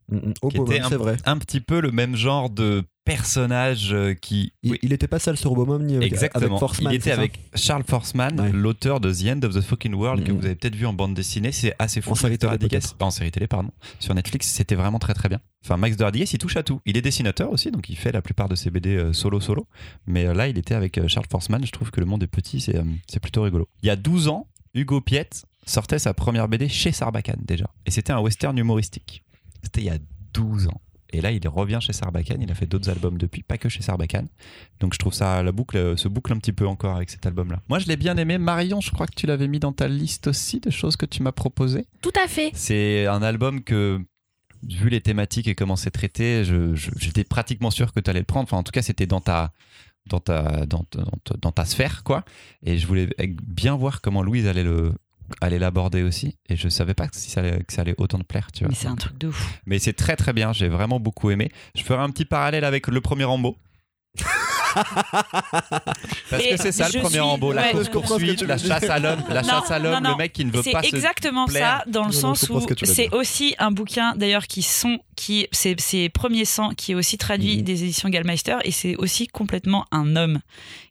Mm, 0.10 0.16
mm. 0.18 0.34
Oh, 0.42 0.48
qui 0.50 0.58
était 0.58 0.80
un, 0.80 0.90
c'est 0.90 0.96
vrai. 0.96 1.18
un 1.26 1.38
petit 1.38 1.60
peu 1.62 1.82
le 1.82 1.92
même 1.92 2.16
genre 2.16 2.50
de 2.50 2.84
personnage 3.04 3.94
euh, 3.94 4.14
qui. 4.14 4.54
Il, 4.64 4.72
Oui, 4.72 4.80
il 4.82 4.94
était 4.94 5.08
pas 5.08 5.20
seul 5.20 5.38
sur 5.38 5.54
Bowman 5.54 5.80
ni 5.80 5.96
avec, 5.96 6.12
Exactement. 6.12 6.46
avec 6.46 6.60
Forceman, 6.60 6.94
il 6.94 6.96
était 6.96 7.12
avec 7.12 7.40
Charles 7.56 7.84
Forceman, 7.88 8.40
Ouais. 8.40 8.52
l'auteur 8.52 9.00
de 9.00 9.12
The 9.14 9.28
End 9.28 9.40
of 9.48 9.54
the 9.56 9.62
Fucking 9.62 9.94
World, 9.94 10.24
que 10.26 10.32
Mhm. 10.32 10.38
vous 10.40 10.46
avez 10.46 10.56
peut-être 10.56 10.76
vu 10.76 10.86
en 10.86 10.94
bande 10.94 11.14
dessinée. 11.14 11.52
C'est 11.52 11.74
assez 11.80 12.02
fou. 12.02 12.12
En 12.12 12.16
série 12.16 12.38
télé, 12.38 12.58
en 13.00 13.10
série 13.12 13.32
pardon. 13.50 13.72
Sur 14.00 14.14
Netflix, 14.14 14.48
c'était 14.48 14.76
vraiment 14.76 15.00
très 15.00 15.14
très 15.14 15.30
bien. 15.30 15.40
Enfin, 15.66 15.78
Max 15.78 16.00
Hardigues, 16.00 16.30
il 16.32 16.38
touche 16.38 16.56
à 16.58 16.64
tout. 16.64 16.80
Il 16.86 16.98
est 16.98 17.02
dessinateur 17.02 17.52
aussi, 17.52 17.72
donc 17.72 17.90
il 17.90 17.96
fait 17.98 18.12
la 18.12 18.22
plupart 18.22 18.48
de 18.50 18.56
ses 18.56 18.70
BD 18.70 18.96
euh, 18.96 19.14
solo 19.14 19.40
solo. 19.42 19.68
Mais 20.06 20.26
euh, 20.26 20.34
là, 20.34 20.48
il 20.48 20.58
était 20.58 20.76
avec 20.76 20.98
euh, 20.98 21.08
Charles 21.08 21.28
Forceman. 21.30 21.66
Je 21.66 21.72
trouve 21.72 21.92
que 21.92 22.00
le 22.00 22.06
monde 22.06 22.24
est 22.24 22.28
petit, 22.28 22.62
c'est 22.62 22.76
euh, 22.78 22.84
c'est 23.08 23.20
plutôt 23.20 23.42
rigolo. 23.44 23.68
Il 23.84 23.88
y 23.88 23.90
a 23.90 23.96
12 23.96 24.28
ans, 24.30 24.48
Hugo 24.74 25.02
Piette 25.02 25.44
sortait 25.66 26.00
sa 26.00 26.14
première 26.14 26.48
BD 26.48 26.70
chez 26.70 26.92
Sarbacane 26.94 27.42
déjà. 27.44 27.70
Et 27.86 27.92
c'était 27.92 28.14
un 28.14 28.20
western 28.20 28.58
humoristique. 28.58 29.24
C'était 29.68 29.82
il 29.82 29.86
y 29.88 29.90
a 29.90 29.98
12 30.34 30.68
ans. 30.68 30.82
Et 31.12 31.22
là, 31.22 31.32
il 31.32 31.46
revient 31.48 31.80
chez 31.82 31.94
Sarbacane. 31.94 32.42
Il 32.42 32.52
a 32.52 32.56
fait 32.56 32.66
d'autres 32.66 32.90
albums 32.90 33.18
depuis, 33.18 33.42
pas 33.44 33.58
que 33.58 33.70
chez 33.70 33.82
Sarbacane. 33.82 34.28
Donc 34.82 34.94
je 34.94 35.00
trouve 35.00 35.14
ça, 35.14 35.42
la 35.44 35.52
boucle 35.54 35.78
euh, 35.78 35.96
se 35.96 36.08
boucle 36.10 36.34
un 36.34 36.38
petit 36.38 36.52
peu 36.52 36.68
encore 36.68 36.96
avec 36.98 37.10
cet 37.10 37.26
album-là. 37.26 37.62
Moi, 37.70 37.80
je 37.80 37.88
l'ai 37.88 37.96
bien 37.96 38.18
aimé. 38.18 38.38
Marion, 38.38 38.82
je 38.82 38.92
crois 38.92 39.08
que 39.08 39.16
tu 39.16 39.26
l'avais 39.26 39.48
mis 39.48 39.60
dans 39.60 39.72
ta 39.72 39.88
liste 39.88 40.28
aussi 40.28 40.60
de 40.60 40.70
choses 40.70 40.98
que 40.98 41.06
tu 41.06 41.24
m'as 41.24 41.32
proposées. 41.32 41.86
Tout 42.02 42.12
à 42.22 42.28
fait. 42.28 42.52
C'est 42.54 43.06
un 43.08 43.22
album 43.22 43.64
que, 43.64 44.02
vu 44.68 44.90
les 44.90 45.00
thématiques 45.00 45.48
et 45.48 45.56
comment 45.56 45.76
c'est 45.78 45.92
traité, 45.92 46.44
j'étais 47.00 47.24
pratiquement 47.24 47.72
sûr 47.72 47.94
que 47.94 48.00
tu 48.02 48.10
allais 48.10 48.20
le 48.20 48.26
prendre. 48.26 48.44
Enfin, 48.44 48.58
en 48.58 48.64
tout 48.64 48.72
cas, 48.74 48.82
c'était 48.82 49.08
dans 49.08 49.22
ta, 49.22 49.54
dans, 50.10 50.20
ta, 50.20 50.66
dans, 50.66 50.84
ta- 50.84 51.04
dans 51.04 51.18
ta- 51.24 51.38
dans 51.42 51.52
ta 51.54 51.64
sphère, 51.64 52.04
quoi. 52.04 52.26
Et 52.64 52.78
je 52.78 52.86
voulais 52.86 53.08
bien 53.48 53.76
voir 53.78 54.02
comment 54.02 54.24
Louise 54.24 54.46
allait 54.48 54.64
le 54.64 54.92
allait 55.42 55.60
l'aborder 55.60 56.04
aussi. 56.04 56.36
Et 56.50 56.56
je 56.56 56.70
savais 56.70 56.94
pas 56.94 57.08
si 57.12 57.30
ça 57.30 57.42
allait, 57.42 57.64
que 57.64 57.74
ça 57.74 57.82
allait 57.82 57.96
autant 57.98 58.20
te 58.20 58.24
plaire 58.24 58.52
tu 58.52 58.64
vois. 58.64 58.70
Mais 58.70 58.76
c'est 58.76 58.88
un 58.88 58.96
truc 58.96 59.18
de 59.18 59.30
fou. 59.30 59.50
mais 59.66 59.80
c'est 59.80 59.94
très 59.94 60.16
très 60.16 60.34
bien. 60.34 60.54
J'ai 60.54 60.68
vraiment 60.70 61.00
beaucoup 61.00 61.30
aimé. 61.30 61.52
Je 61.76 61.84
ferai 61.84 62.02
un 62.02 62.10
petit 62.10 62.26
parallèle 62.26 62.64
avec 62.64 62.88
le 62.88 63.02
premier 63.02 63.24
Rambo 63.24 63.58
parce 66.30 66.44
Et 66.44 66.50
que 66.56 66.58
c'est 66.62 66.72
ça 66.72 66.88
le 66.88 67.00
premier 67.00 67.10
suis- 67.12 67.20
Rambo 67.20 67.52
la 67.54 67.62
ouais. 67.64 67.72
course 67.72 67.90
poursuite 67.90 68.42
la 68.44 68.58
chasse 68.58 68.84
à 68.90 69.00
l'homme 69.00 69.22
la 69.30 69.42
Non, 69.42 69.50
chasse 69.50 69.72
à 69.72 69.80
l'homme 69.80 70.04
le 70.04 70.16
mec 70.16 70.34
qui 70.34 70.46
ne 70.46 70.52
veut 70.52 70.62
C'est 70.64 70.72
pas 70.72 70.84
se 70.84 70.96
exactement 70.96 71.46
plaire. 71.46 71.82
ça, 71.86 71.90
dans 71.92 72.02
le 72.08 72.08
Non, 72.08 72.12
sens 72.36 72.50
où 72.50 72.62
c'est 72.84 73.14
aussi 73.14 73.56
un 73.60 73.72
bouquin 73.72 74.14
d'ailleurs 74.16 74.48
qui 74.48 74.62
sont 74.62 75.00
qui 75.16 75.48
c'est 75.52 75.80
c'est 75.80 76.10
premier 76.10 76.46
sang 76.46 76.70
qui 76.76 76.92
est 76.92 76.96
aussi 76.96 77.18
traduit 77.18 77.58
Mhm. 77.58 77.62
des 77.64 77.84
éditions 77.84 78.10
Gallmeister 78.10 78.58
et 78.64 78.72
c'est 78.72 78.96
aussi 78.98 79.28
complètement 79.28 79.86
un 79.92 80.16
homme 80.16 80.40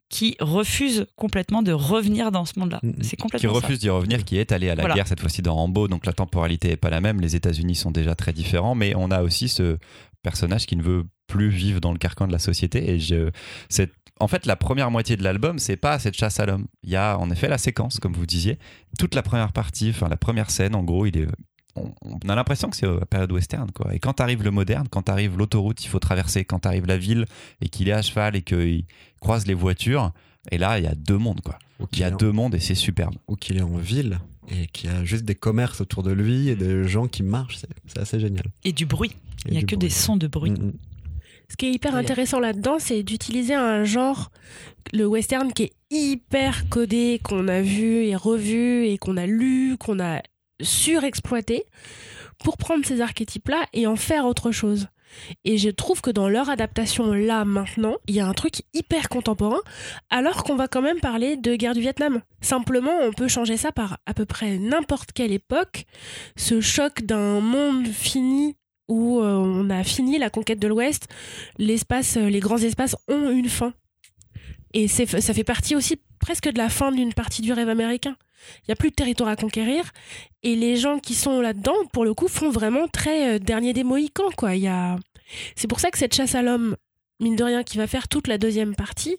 qui 0.09 0.37
refuse 0.38 1.06
complètement 1.17 1.62
de 1.62 1.73
revenir 1.73 2.31
dans 2.31 2.44
ce 2.44 2.56
monde-là. 2.61 2.79
Mhm. 2.85 2.94
C'est 3.03 3.11
qui 3.11 3.23
complètement 3.23 3.55
ça. 3.55 3.61
refuse 3.61 3.81
d'y 3.81 3.91
revenir, 3.91 4.25
qui 4.25 4.38
est 4.38 4.53
allé 4.53 4.71
à 4.71 4.77
la 4.77 4.83
Voilà. 4.83 4.94
guerre 4.94 5.09
cette 5.09 5.19
fois-ci 5.21 5.43
dans 5.43 5.55
Rambo, 5.56 5.88
donc 5.88 6.06
la 6.06 6.12
temporalité 6.12 6.71
est 6.71 6.77
pas 6.77 6.91
la 6.91 7.00
même. 7.00 7.21
Les 7.21 7.35
États-Unis 7.35 7.75
sont 7.75 7.91
déjà 7.91 8.15
très 8.15 8.33
différents, 8.33 8.77
mais 8.77 8.94
on 8.97 9.11
a 9.11 9.23
aussi 9.23 9.49
ce 9.49 9.79
personnage 10.23 10.67
qui 10.67 10.77
ne 10.77 10.83
veut 10.83 11.05
plus 11.26 11.49
vivre 11.49 11.81
dans 11.81 11.93
le 11.93 11.99
carcan 11.99 12.26
de 12.26 12.32
la 12.32 12.38
société. 12.38 12.90
Et 12.90 12.99
je, 13.00 13.31
c'est, 13.69 13.90
en 14.20 14.28
fait, 14.28 14.46
la 14.46 14.56
première 14.56 14.90
moitié 14.90 15.17
de 15.17 15.23
l'album, 15.23 15.58
c'est 15.58 15.76
pas 15.76 15.99
cette 15.99 16.14
chasse 16.17 16.40
à 16.40 16.46
l'homme. 16.46 16.67
Il 16.82 16.90
y 16.90 16.96
a 16.96 17.19
en 17.19 17.31
effet 17.31 17.49
la 17.49 17.58
séquence, 17.58 17.99
comme 18.00 18.12
vous 18.14 18.26
disiez, 18.26 18.58
toute 18.99 19.14
la 19.14 19.23
première 19.23 19.52
partie, 19.52 19.90
enfin 19.90 20.08
la 20.08 20.17
première 20.17 20.50
scène, 20.50 20.75
en 20.75 20.82
gros, 20.84 21.06
il 21.06 21.17
est 21.19 21.26
on 21.75 21.93
on 22.25 22.28
a 22.31 22.34
l'impression 22.34 22.70
que 22.70 22.76
c'est 22.76 22.87
la 22.87 23.05
période 23.05 23.31
western 23.32 23.70
quoi. 23.70 23.94
Et 23.94 23.99
quand 23.99 24.20
arrive 24.23 24.43
le 24.43 24.50
moderne, 24.50 24.87
quand 24.88 25.11
arrive 25.11 25.37
l'autoroute, 25.37 25.84
il 25.84 25.88
faut 25.88 25.99
traverser, 25.99 26.44
quand 26.46 26.64
arrive 26.64 26.87
la 26.87 26.96
ville 26.96 27.26
et 27.61 27.69
qu'il 27.69 27.88
est 27.90 27.93
à 27.93 28.00
cheval 28.00 28.34
et 28.34 28.40
qu'il 28.43 28.84
croise 29.20 29.46
les 29.46 29.52
voitures, 29.52 30.12
et 30.50 30.56
là 30.56 30.78
il 30.78 30.84
y 30.84 30.88
a 30.88 30.95
deux 30.95 31.18
mondes 31.18 31.42
quoi. 31.42 31.59
Ou 31.80 31.85
Il 31.92 31.99
y 31.99 32.04
a 32.04 32.11
deux 32.11 32.33
mondes 32.33 32.54
et 32.54 32.61
c'est 32.61 32.75
superbe. 32.75 33.14
ou 33.28 33.37
qu'il 33.37 33.59
est 33.59 33.62
en 33.62 33.76
ville 33.76 34.18
et 34.49 34.66
qu'il 34.68 34.88
y 34.90 34.92
a 34.95 35.04
juste 35.04 35.25
des 35.26 35.35
commerces 35.35 35.83
autour 35.83 36.02
de 36.02 36.12
lui 36.12 36.49
et 36.49 36.56
des 36.56 36.88
gens 36.88 37.09
qui 37.09 37.23
marchent. 37.23 37.59
C'est, 37.59 37.68
c'est 37.87 37.99
assez 37.99 38.21
génial. 38.21 38.47
Et 38.64 38.73
du 38.73 38.87
bruit. 38.87 39.11
Et 39.45 39.49
Il 39.49 39.52
n'y 39.52 39.59
a 39.59 39.61
que 39.62 39.75
bruit. 39.76 39.78
des 39.78 39.90
sons 39.90 40.16
de 40.16 40.28
bruit. 40.28 40.52
Mm, 40.52 40.68
mm. 40.68 40.73
Ce 41.49 41.57
qui 41.57 41.67
est 41.67 41.73
hyper 41.73 41.95
intéressant 41.95 42.41
là-dedans, 42.41 42.79
c'est 42.79 43.03
d'utiliser 43.03 43.55
un 43.55 43.85
genre, 43.85 44.31
le 44.93 45.07
western, 45.07 45.53
qui 45.53 45.65
est 45.65 45.73
hyper 45.91 46.69
codé, 46.69 47.21
qu'on 47.23 47.49
a 47.49 47.62
vu 47.62 48.05
et 48.05 48.17
revu 48.17 48.87
et 48.87 48.99
qu'on 48.99 49.17
a 49.17 49.26
lu, 49.26 49.76
qu'on 49.79 50.00
a 50.00 50.23
surexploité, 50.61 51.65
pour 52.43 52.57
prendre 52.57 52.85
ces 52.85 53.00
archétypes-là 53.00 53.67
et 53.73 53.87
en 53.87 53.97
faire 53.97 54.26
autre 54.26 54.50
chose. 54.50 54.88
Et 55.45 55.57
je 55.57 55.71
trouve 55.71 56.00
que 56.00 56.11
dans 56.11 56.29
leur 56.29 56.50
adaptation 56.50 57.12
là 57.12 57.45
maintenant, 57.45 57.97
il 58.07 58.17
y 58.17 58.21
a 58.21 58.26
un 58.26 58.35
truc 58.35 58.62
hyper 58.75 59.09
contemporain, 59.09 59.61
alors 60.11 60.45
qu'on 60.45 60.57
va 60.57 60.69
quand 60.69 60.83
même 60.83 61.00
parler 61.00 61.37
de 61.37 61.55
guerre 61.55 61.75
du 61.75 61.81
Vietnam. 61.81 62.23
Simplement, 62.41 62.99
on 63.03 63.12
peut 63.12 63.29
changer 63.29 63.57
ça 63.57 63.73
par 63.73 63.99
à 64.07 64.15
peu 64.15 64.26
près 64.26 64.59
n'importe 64.59 65.12
quelle 65.12 65.33
époque. 65.33 65.85
Ce 66.37 66.61
choc 66.61 67.03
d'un 67.03 67.41
monde 67.41 67.87
fini 67.87 68.57
où 68.88 69.21
euh, 69.21 69.35
on 69.35 69.71
a 69.71 69.83
fini 69.85 70.19
la 70.19 70.31
conquête 70.31 70.59
de 70.59 70.69
l'Ouest, 70.69 71.09
l'espace, 71.59 72.16
euh, 72.16 72.28
les 72.28 72.40
grands 72.40 72.59
espaces 72.59 72.97
ont 73.09 73.31
une 73.31 73.49
fin. 73.49 73.73
Et 74.73 74.88
ça 74.88 75.07
fait 75.07 75.45
partie 75.45 75.75
aussi 75.75 75.97
presque 76.21 76.50
de 76.50 76.59
la 76.59 76.69
fin 76.69 76.93
d'une 76.93 77.14
partie 77.14 77.40
du 77.40 77.52
rêve 77.52 77.69
américain. 77.69 78.16
Il 78.61 78.64
n'y 78.69 78.73
a 78.73 78.76
plus 78.76 78.90
de 78.90 78.95
territoire 78.95 79.31
à 79.31 79.37
conquérir. 79.37 79.90
Et 80.43 80.55
les 80.55 80.76
gens 80.76 80.99
qui 80.99 81.14
sont 81.14 81.40
là-dedans, 81.40 81.87
pour 81.93 82.05
le 82.05 82.12
coup, 82.12 82.28
font 82.28 82.50
vraiment 82.50 82.87
très 82.87 83.37
euh, 83.37 83.38
dernier 83.38 83.73
des 83.73 83.85
Mohicans. 83.85 84.31
Quoi. 84.37 84.57
Y 84.57 84.69
a... 84.69 84.99
C'est 85.55 85.66
pour 85.66 85.81
ça 85.81 85.90
que 85.90 85.97
cette 85.97 86.14
chasse 86.14 86.35
à 86.35 86.43
l'homme, 86.43 86.76
mine 87.21 87.37
de 87.37 87.45
rien, 87.45 87.62
qui 87.62 87.78
va 87.78 87.87
faire 87.87 88.07
toute 88.07 88.28
la 88.28 88.37
deuxième 88.38 88.76
partie, 88.76 89.16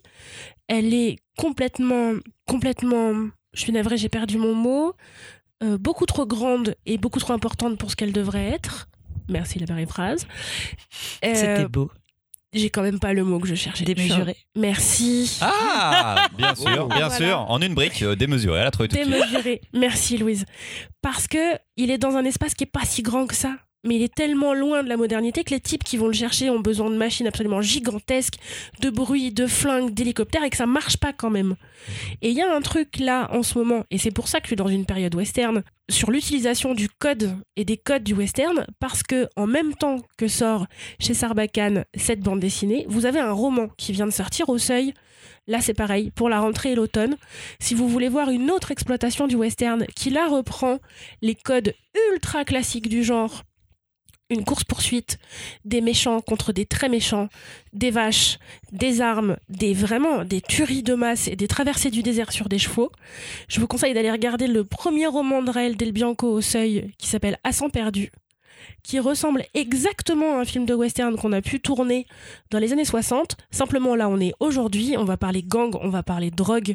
elle 0.68 0.94
est 0.94 1.18
complètement, 1.38 2.14
complètement, 2.46 3.14
je 3.54 3.62
suis 3.62 3.72
navrée, 3.72 3.98
j'ai 3.98 4.10
perdu 4.10 4.38
mon 4.38 4.54
mot, 4.54 4.94
beaucoup 5.62 6.06
trop 6.06 6.26
grande 6.26 6.76
et 6.86 6.98
beaucoup 6.98 7.20
trop 7.20 7.34
importante 7.34 7.78
pour 7.78 7.92
ce 7.92 7.96
qu'elle 7.96 8.14
devrait 8.14 8.46
être. 8.46 8.88
Merci 9.30 9.60
la 9.60 9.66
périphrase. 9.68 10.26
Euh, 11.26 11.34
C'était 11.34 11.68
beau. 11.68 11.92
j'ai 12.54 12.70
quand 12.70 12.82
même 12.82 13.00
pas 13.00 13.14
le 13.14 13.24
mot 13.24 13.40
que 13.40 13.48
je 13.48 13.56
cherchais. 13.56 13.84
Démesuré. 13.86 14.36
Merci. 14.56 15.38
Ah, 15.42 16.28
bien 16.38 16.56
sûr, 16.56 16.88
bien 16.88 17.08
Voilà. 17.08 17.16
sûr. 17.16 17.40
En 17.50 17.62
une 17.62 17.74
brique, 17.76 18.02
euh, 18.02 18.16
démesurée, 18.16 18.60
elle 18.62 18.68
a 18.68 18.72
trouvé 18.72 18.88
tout 18.90 18.96
de 18.98 19.04
suite. 19.04 19.14
Démesuré. 19.14 19.62
Merci 19.74 20.18
Louise. 20.18 20.46
Parce 21.02 21.28
que 21.28 21.58
il 21.76 21.92
est 21.92 21.98
dans 21.98 22.16
un 22.16 22.24
espace 22.26 22.54
qui 22.54 22.64
est 22.64 22.72
pas 22.72 22.86
si 22.86 23.02
grand 23.04 23.28
que 23.28 23.36
ça. 23.36 23.56
Mais 23.84 23.96
il 23.96 24.02
est 24.04 24.14
tellement 24.14 24.54
loin 24.54 24.84
de 24.84 24.90
la 24.90 24.98
modernité 24.98 25.44
que 25.44 25.52
les 25.52 25.60
types 25.60 25.84
qui 25.84 25.98
vont 25.98 26.08
le 26.08 26.14
chercher 26.14 26.50
ont 26.50 26.60
besoin 26.60 26.90
de 26.90 26.98
machines 26.98 27.28
absolument 27.28 27.62
gigantesques, 27.62 28.38
de 28.82 28.90
bruit, 28.90 29.32
de 29.32 29.48
flingues, 29.48 29.94
d'hélicoptères, 29.94 30.44
et 30.44 30.50
que 30.50 30.58
ça 30.58 30.66
marche 30.66 30.98
pas 30.98 31.14
quand 31.14 31.30
même. 31.30 31.56
Et 32.22 32.30
il 32.30 32.36
y 32.36 32.42
a 32.42 32.54
un 32.54 32.62
truc 32.62 33.00
là 33.00 33.30
en 33.32 33.44
ce 33.44 33.58
moment, 33.58 33.84
et 33.92 33.98
c'est 33.98 34.12
pour 34.12 34.28
ça 34.28 34.40
que 34.40 34.46
je 34.46 34.50
suis 34.50 34.56
dans 34.56 34.68
une 34.68 34.86
période 34.86 35.16
western, 35.16 35.64
sur 35.90 36.12
l'utilisation 36.12 36.74
du 36.74 36.90
code 36.90 37.36
et 37.56 37.64
des 37.64 37.78
codes 37.78 38.04
du 38.04 38.14
western, 38.14 38.66
parce 38.80 39.04
que 39.04 39.28
en 39.36 39.48
même 39.48 39.74
temps 39.74 40.02
que 40.18 40.28
sort 40.28 40.68
chez 41.00 41.14
Sarbacane 41.14 41.86
cette 41.96 42.20
bande 42.20 42.40
dessinée, 42.40 42.86
vous 42.90 43.06
avez 43.06 43.20
un 43.20 43.32
roman 43.32 43.70
qui 43.78 43.94
vient 43.94 44.08
de 44.08 44.12
sortir 44.12 44.50
au 44.50 44.58
seuil. 44.58 44.94
Là, 45.48 45.62
c'est 45.62 45.74
pareil, 45.74 46.12
pour 46.12 46.28
la 46.28 46.42
rentrée 46.42 46.74
et 46.74 46.76
l'automne. 46.76 47.16
Si 47.60 47.74
vous 47.74 47.88
voulez 47.88 48.10
voir 48.10 48.30
une 48.30 48.52
autre 48.52 48.72
exploitation 48.72 49.28
du 49.28 49.36
western 49.36 49.86
qui 49.96 50.10
là 50.10 50.28
reprend 50.28 50.80
les 51.22 51.36
codes 51.36 51.74
ultra 52.12 52.44
classiques 52.44 52.90
du 52.90 53.04
genre, 53.04 53.44
une 54.30 54.44
course-poursuite, 54.44 55.20
des 55.64 55.82
méchants 55.82 56.22
contre 56.22 56.52
des 56.52 56.66
très 56.66 56.90
méchants, 56.90 57.30
des 57.74 57.92
vaches, 57.92 58.40
des 58.72 59.02
armes, 59.02 59.38
des 59.50 59.74
vraiment 59.74 60.26
des 60.26 60.42
tueries 60.42 60.84
de 60.84 60.96
masse 60.96 61.28
et 61.28 61.36
des 61.36 61.48
traversées 61.48 61.92
du 61.92 62.04
désert 62.04 62.32
sur 62.32 62.50
des 62.50 62.60
chevaux. 62.60 62.92
Je 63.48 63.60
vous 63.60 63.68
conseille 63.68 63.94
d'aller 63.94 64.12
regarder 64.12 64.48
le 64.48 64.64
premier 64.64 65.08
roman 65.08 65.42
de 65.42 65.52
Raël 65.52 65.78
Del 65.78 65.92
Bianco 65.92 66.28
au 66.32 66.42
seuil 66.42 66.92
qui 66.98 67.08
s'appelle 67.08 67.38
À 67.44 67.54
sang 67.54 67.70
perdu, 67.70 68.12
qui 68.84 69.00
ressemble 69.00 69.44
exactement 69.54 70.38
à 70.38 70.42
un 70.42 70.46
film 70.46 70.66
de 70.66 70.74
western 70.74 71.16
qu'on 71.16 71.32
a 71.32 71.42
pu 71.42 71.62
tourner 71.62 72.06
dans 72.52 72.60
les 72.60 72.74
années 72.74 72.86
60. 72.86 73.38
Simplement 73.50 73.96
là, 73.96 74.10
on 74.10 74.20
est 74.20 74.34
aujourd'hui, 74.40 74.96
on 74.98 75.06
va 75.06 75.16
parler 75.16 75.44
gang, 75.44 75.74
on 75.82 75.90
va 75.90 76.04
parler 76.04 76.32
drogue 76.32 76.74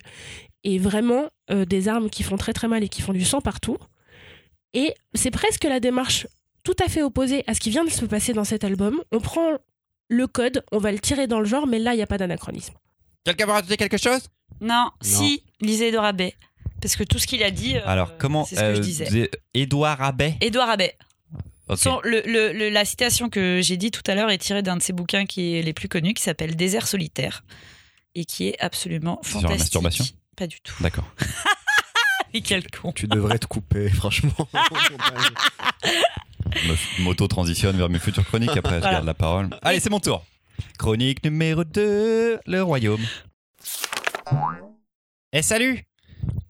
et 0.65 0.79
vraiment 0.79 1.29
euh, 1.51 1.65
des 1.65 1.89
armes 1.89 2.09
qui 2.09 2.23
font 2.23 2.37
très 2.37 2.53
très 2.53 2.69
mal 2.69 2.83
et 2.83 2.89
qui 2.89 3.03
font 3.03 3.13
du 3.13 3.25
sang 3.25 3.41
partout. 3.41 3.77
Et 4.75 4.95
c'est 5.13 5.31
presque 5.31 5.65
la 5.65 5.81
démarche 5.81 6.27
tout 6.65 6.77
à 6.85 6.89
fait 6.89 7.03
opposée 7.03 7.45
à 7.47 7.55
ce 7.55 7.61
qui 7.61 7.71
vient 7.71 7.85
de 7.85 7.91
se 7.91 8.05
passer 8.05 8.33
dans 8.33 8.45
cet 8.45 8.65
album. 8.65 9.03
On 9.13 9.21
prend 9.21 9.53
le 10.09 10.27
code, 10.27 10.65
on 10.73 10.79
va 10.79 10.93
le 10.93 10.99
tirer 10.99 11.27
dans 11.27 11.41
le 11.41 11.47
genre, 11.47 11.67
mais 11.67 11.79
là, 11.79 11.93
il 11.95 11.97
n'y 11.97 12.03
a 12.03 12.07
pas 12.07 12.19
d'anachronisme. 12.19 12.75
Quelqu'un 13.25 13.47
veut 13.47 13.53
rajouter 13.53 13.77
quelque 13.77 13.97
chose? 13.99 14.21
Non, 14.61 14.91
si, 15.01 15.43
lisez 15.61 15.89
Edouard 15.89 16.05
Abbé. 16.07 16.35
Parce 16.81 16.97
que 16.97 17.05
tout 17.05 17.19
ce 17.19 17.27
qu'il 17.27 17.43
a 17.45 17.51
dit, 17.51 17.77
euh, 17.77 17.81
Alors, 17.87 18.17
comment. 18.19 18.45
c'est 18.45 18.57
ce 18.57 18.61
que 18.61 18.75
je 18.75 18.79
euh, 18.81 18.83
disais. 18.83 19.31
Édouard 19.55 20.03
Abbé 20.03 20.35
Edouard 20.41 20.69
Abbé. 20.71 20.93
Ok. 21.69 21.79
Son- 21.79 22.01
le- 22.03 22.23
le- 22.27 22.53
le- 22.53 22.69
la 22.71 22.85
citation 22.85 23.29
que 23.31 23.61
j'ai 23.63 23.77
dit 23.77 23.91
tout 23.93 24.03
à 24.09 24.15
l'heure 24.17 24.31
est 24.31 24.39
tirée 24.39 24.63
d'un 24.63 24.77
de 24.77 24.83
ses 24.83 24.93
bouquins 24.93 25.25
qui 25.25 25.55
est 25.57 25.63
les 25.63 25.73
plus 25.73 25.89
connus, 25.89 26.13
qui 26.15 26.23
s'appelle 26.23 26.57
Désert 26.57 26.89
solitaire, 26.89 27.45
et 28.17 28.25
qui 28.25 28.49
est 28.49 28.59
absolument 28.61 29.21
C'est 29.23 29.31
sur 29.31 29.43
la 29.43 29.49
fantastique. 29.49 29.63
masturbation? 29.81 30.05
Pas 30.37 30.47
du 30.49 30.61
tout. 30.61 30.75
D'accord. 30.81 31.05
Mais 32.35 32.41
quel 32.41 32.69
con. 32.71 32.93
Tu 32.93 33.07
devrais 33.07 33.39
te 33.39 33.47
couper, 33.47 33.89
franchement. 33.95 34.49
Me- 36.55 37.03
Moto 37.03 37.27
transitionne 37.29 37.77
vers 37.77 37.89
mes 37.89 37.99
futures 37.99 38.25
chroniques, 38.25 38.57
après 38.57 38.77
je 38.77 38.83
garde 38.85 39.05
la 39.07 39.15
parole. 39.15 39.51
Allez, 39.63 39.81
c'est 39.81 39.91
mon 39.91 40.01
tour. 40.01 40.25
Chronique 40.79 41.25
numéro 41.25 41.65
2, 41.65 42.41
le 42.47 42.63
royaume. 42.63 43.01
Eh 45.33 45.43
salut 45.43 45.83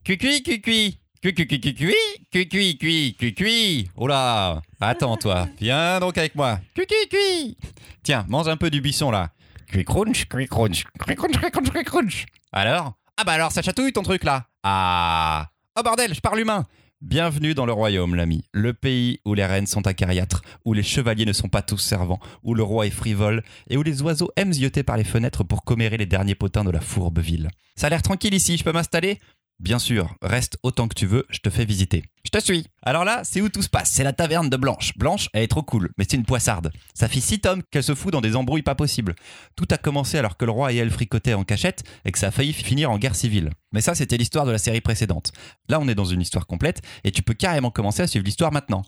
Cuicui, 0.05 0.43
cuicui 0.43 0.99
Cuicui, 1.23 1.47
cuicui, 1.47 1.75
cuicui 1.75 1.95
Cuicui, 2.33 3.15
cuicui, 3.17 3.89
Oh 3.97 4.09
là 4.09 4.61
Attends 4.81 5.17
toi, 5.17 5.47
viens 5.61 6.01
donc 6.01 6.19
avec 6.19 6.35
moi. 6.35 6.59
Cuicui, 6.75 6.95
cuicui 7.09 7.57
Tiens, 8.03 8.25
mange 8.29 8.49
un 8.49 8.57
peu 8.57 8.71
du 8.71 8.81
buisson 8.81 9.11
là. 9.13 9.31
Cuicui, 9.69 9.85
crunch, 9.85 10.25
cuicui, 10.27 10.49
crunch, 10.49 10.85
cuicui, 10.99 11.15
crunch, 11.15 11.35
cuicui, 11.39 11.51
crunch, 11.53 11.71
cuicui, 11.71 11.85
crunch. 11.85 12.27
Alors? 12.53 12.95
Ah 13.17 13.25
bah 13.25 13.33
alors 13.35 13.53
ça 13.53 13.63
chatouille 13.63 13.93
ton 13.93 14.03
truc 14.03 14.25
là 14.25 14.47
Ah 14.65 15.49
Oh 15.75 15.83
bordel, 15.83 16.13
je 16.13 16.21
parle 16.21 16.41
humain 16.41 16.67
Bienvenue 17.01 17.55
dans 17.55 17.65
le 17.65 17.73
royaume, 17.73 18.15
l'ami. 18.15 18.45
Le 18.53 18.75
pays 18.75 19.21
où 19.25 19.33
les 19.33 19.47
reines 19.47 19.67
sont 19.67 19.87
acariâtres, 19.87 20.43
où 20.67 20.75
les 20.75 20.83
chevaliers 20.83 21.25
ne 21.25 21.33
sont 21.33 21.49
pas 21.49 21.63
tous 21.63 21.79
servants, 21.79 22.21
où 22.43 22.55
le 22.55 22.63
roi 22.63 22.87
est 22.87 22.91
frivole 22.91 23.43
et 23.71 23.79
où 23.79 23.83
les 23.83 24.03
oiseaux 24.03 24.31
aiment 24.37 24.53
zioter 24.53 24.83
par 24.83 24.99
les 24.99 25.05
fenêtres 25.05 25.45
pour 25.45 25.65
commérer 25.65 25.97
les 25.97 26.05
derniers 26.05 26.35
potins 26.35 26.63
de 26.63 26.71
la 26.71 26.83
fourbe 26.83 27.21
ville. 27.21 27.49
Ça 27.75 27.87
a 27.87 27.91
l'air 27.91 28.03
tranquille 28.03 28.35
ici, 28.35 28.59
je 28.59 28.65
peux 28.65 28.73
m'installer? 28.73 29.19
Bien 29.61 29.79
sûr, 29.79 30.15
reste 30.21 30.59
autant 30.63 30.89
que 30.89 30.95
tu 30.95 31.07
veux, 31.07 31.25
je 31.31 31.39
te 31.39 31.49
fais 31.49 31.65
visiter. 31.65 32.05
Je 32.23 32.31
te 32.31 32.39
suis. 32.39 32.67
Alors 32.85 33.05
là, 33.05 33.21
c'est 33.23 33.41
où 33.41 33.49
tout 33.49 33.63
se 33.63 33.69
passe, 33.69 33.91
c'est 33.93 34.03
la 34.03 34.13
taverne 34.13 34.51
de 34.51 34.57
Blanche. 34.57 34.99
Blanche, 34.99 35.29
elle 35.33 35.45
est 35.45 35.49
trop 35.49 35.63
cool, 35.63 35.91
mais 35.97 36.05
c'est 36.09 36.17
une 36.17 36.25
poissarde. 36.25 36.73
Ça 36.95 37.07
fait 37.07 37.21
six 37.21 37.39
tomes 37.39 37.63
qu'elle 37.71 37.85
se 37.85 37.95
fout 37.95 38.13
dans 38.13 38.21
des 38.21 38.35
embrouilles 38.35 38.63
pas 38.63 38.75
possibles. 38.75 39.15
Tout 39.55 39.69
a 39.71 39.79
commencé 39.79 40.19
alors 40.19 40.37
que 40.37 40.45
le 40.45 40.51
roi 40.51 40.73
et 40.73 40.77
elle 40.79 40.91
fricotaient 40.91 41.35
en 41.35 41.45
cachette 41.45 41.85
et 42.05 42.11
que 42.11 42.19
ça 42.19 42.29
a 42.29 42.31
failli 42.33 42.53
finir 42.53 42.91
en 42.91 42.99
guerre 42.99 43.15
civile. 43.15 43.51
Mais 43.73 43.81
ça, 43.81 43.95
c'était 43.95 44.17
l'histoire 44.17 44.47
de 44.47 44.51
la 44.51 44.59
série 44.59 44.81
précédente. 44.81 45.31
Là, 45.69 45.79
on 45.81 45.87
est 45.87 45.95
dans 45.95 46.05
une 46.05 46.21
histoire 46.21 46.47
complète 46.47 46.83
et 47.05 47.13
tu 47.13 47.23
peux 47.23 47.35
carrément 47.35 47.71
commencer 47.71 48.03
à 48.03 48.09
suivre 48.09 48.25
l'histoire 48.25 48.53
maintenant. 48.53 48.83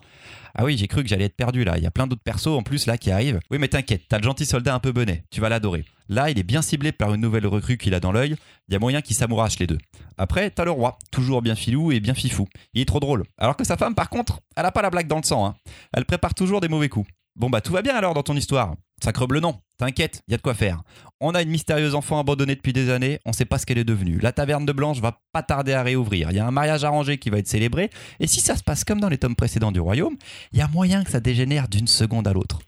Ah 0.55 0.65
oui, 0.65 0.77
j'ai 0.77 0.87
cru 0.87 1.01
que 1.01 1.09
j'allais 1.09 1.25
être 1.25 1.35
perdu 1.35 1.63
là. 1.63 1.77
Il 1.77 1.83
y 1.83 1.87
a 1.87 1.91
plein 1.91 2.07
d'autres 2.07 2.23
persos 2.23 2.47
en 2.47 2.63
plus 2.63 2.87
là 2.87 2.97
qui 2.97 3.11
arrivent. 3.11 3.39
Oui, 3.49 3.59
mais 3.59 3.67
t'inquiète, 3.67 4.03
t'as 4.09 4.17
le 4.17 4.23
gentil 4.23 4.45
soldat 4.45 4.73
un 4.73 4.79
peu 4.79 4.91
bonnet. 4.91 5.23
Tu 5.31 5.41
vas 5.41 5.49
l'adorer. 5.49 5.85
Là, 6.07 6.29
il 6.29 6.39
est 6.39 6.43
bien 6.43 6.61
ciblé 6.61 6.91
par 6.91 7.13
une 7.13 7.21
nouvelle 7.21 7.47
recrue 7.47 7.77
qu'il 7.77 7.93
a 7.93 7.99
dans 7.99 8.11
l'œil. 8.11 8.35
Il 8.67 8.73
y 8.73 8.75
a 8.75 8.79
moyen 8.79 9.01
qu'il 9.01 9.15
s'amourache 9.15 9.59
les 9.59 9.67
deux. 9.67 9.79
Après, 10.17 10.49
t'as 10.49 10.63
le 10.63 10.71
roi, 10.71 10.97
toujours 11.11 11.41
bien 11.41 11.55
filou 11.55 11.91
et 11.91 11.99
bien 11.99 12.13
fifou. 12.13 12.47
Il 12.73 12.81
est 12.81 12.85
trop 12.85 12.99
drôle. 12.99 13.23
Alors 13.37 13.57
que 13.57 13.63
sa 13.63 13.75
femme, 13.75 13.84
par 13.93 14.09
contre, 14.09 14.39
elle 14.55 14.65
a 14.65 14.71
pas 14.71 14.81
la 14.81 14.89
blague 14.89 15.07
dans 15.07 15.17
le 15.17 15.23
sang. 15.23 15.45
hein. 15.45 15.55
Elle 15.93 16.05
prépare 16.05 16.33
toujours 16.33 16.61
des 16.61 16.67
mauvais 16.69 16.89
coups. 16.89 17.09
Bon 17.35 17.49
bah 17.49 17.59
tout 17.59 17.73
va 17.73 17.81
bien 17.81 17.95
alors 17.95 18.13
dans 18.13 18.23
ton 18.23 18.35
histoire. 18.35 18.75
Sacre 19.03 19.27
non. 19.41 19.59
T'inquiète, 19.77 20.23
y 20.29 20.33
a 20.33 20.37
de 20.37 20.41
quoi 20.41 20.53
faire. 20.53 20.83
On 21.19 21.35
a 21.35 21.41
une 21.41 21.49
mystérieuse 21.49 21.95
enfant 21.95 22.17
abandonnée 22.17 22.55
depuis 22.55 22.71
des 22.71 22.89
années, 22.89 23.19
on 23.25 23.33
sait 23.33 23.43
pas 23.43 23.57
ce 23.57 23.65
qu'elle 23.65 23.77
est 23.77 23.83
devenue. 23.83 24.19
La 24.19 24.31
taverne 24.31 24.65
de 24.65 24.71
Blanche 24.71 25.01
va 25.01 25.19
pas 25.33 25.43
tarder 25.43 25.73
à 25.73 25.83
réouvrir. 25.83 26.31
Il 26.31 26.37
y 26.37 26.39
a 26.39 26.47
un 26.47 26.51
mariage 26.51 26.85
arrangé 26.85 27.17
qui 27.17 27.29
va 27.29 27.39
être 27.39 27.47
célébré, 27.47 27.89
et 28.21 28.27
si 28.27 28.39
ça 28.39 28.55
se 28.55 28.63
passe 28.63 28.85
comme 28.85 29.01
dans 29.01 29.09
les 29.09 29.17
tomes 29.17 29.35
précédents 29.35 29.73
du 29.73 29.81
royaume, 29.81 30.15
il 30.53 30.59
y 30.59 30.61
a 30.61 30.69
moyen 30.69 31.03
que 31.03 31.11
ça 31.11 31.19
dégénère 31.19 31.67
d'une 31.67 31.87
seconde 31.87 32.25
à 32.25 32.31
l'autre. 32.31 32.59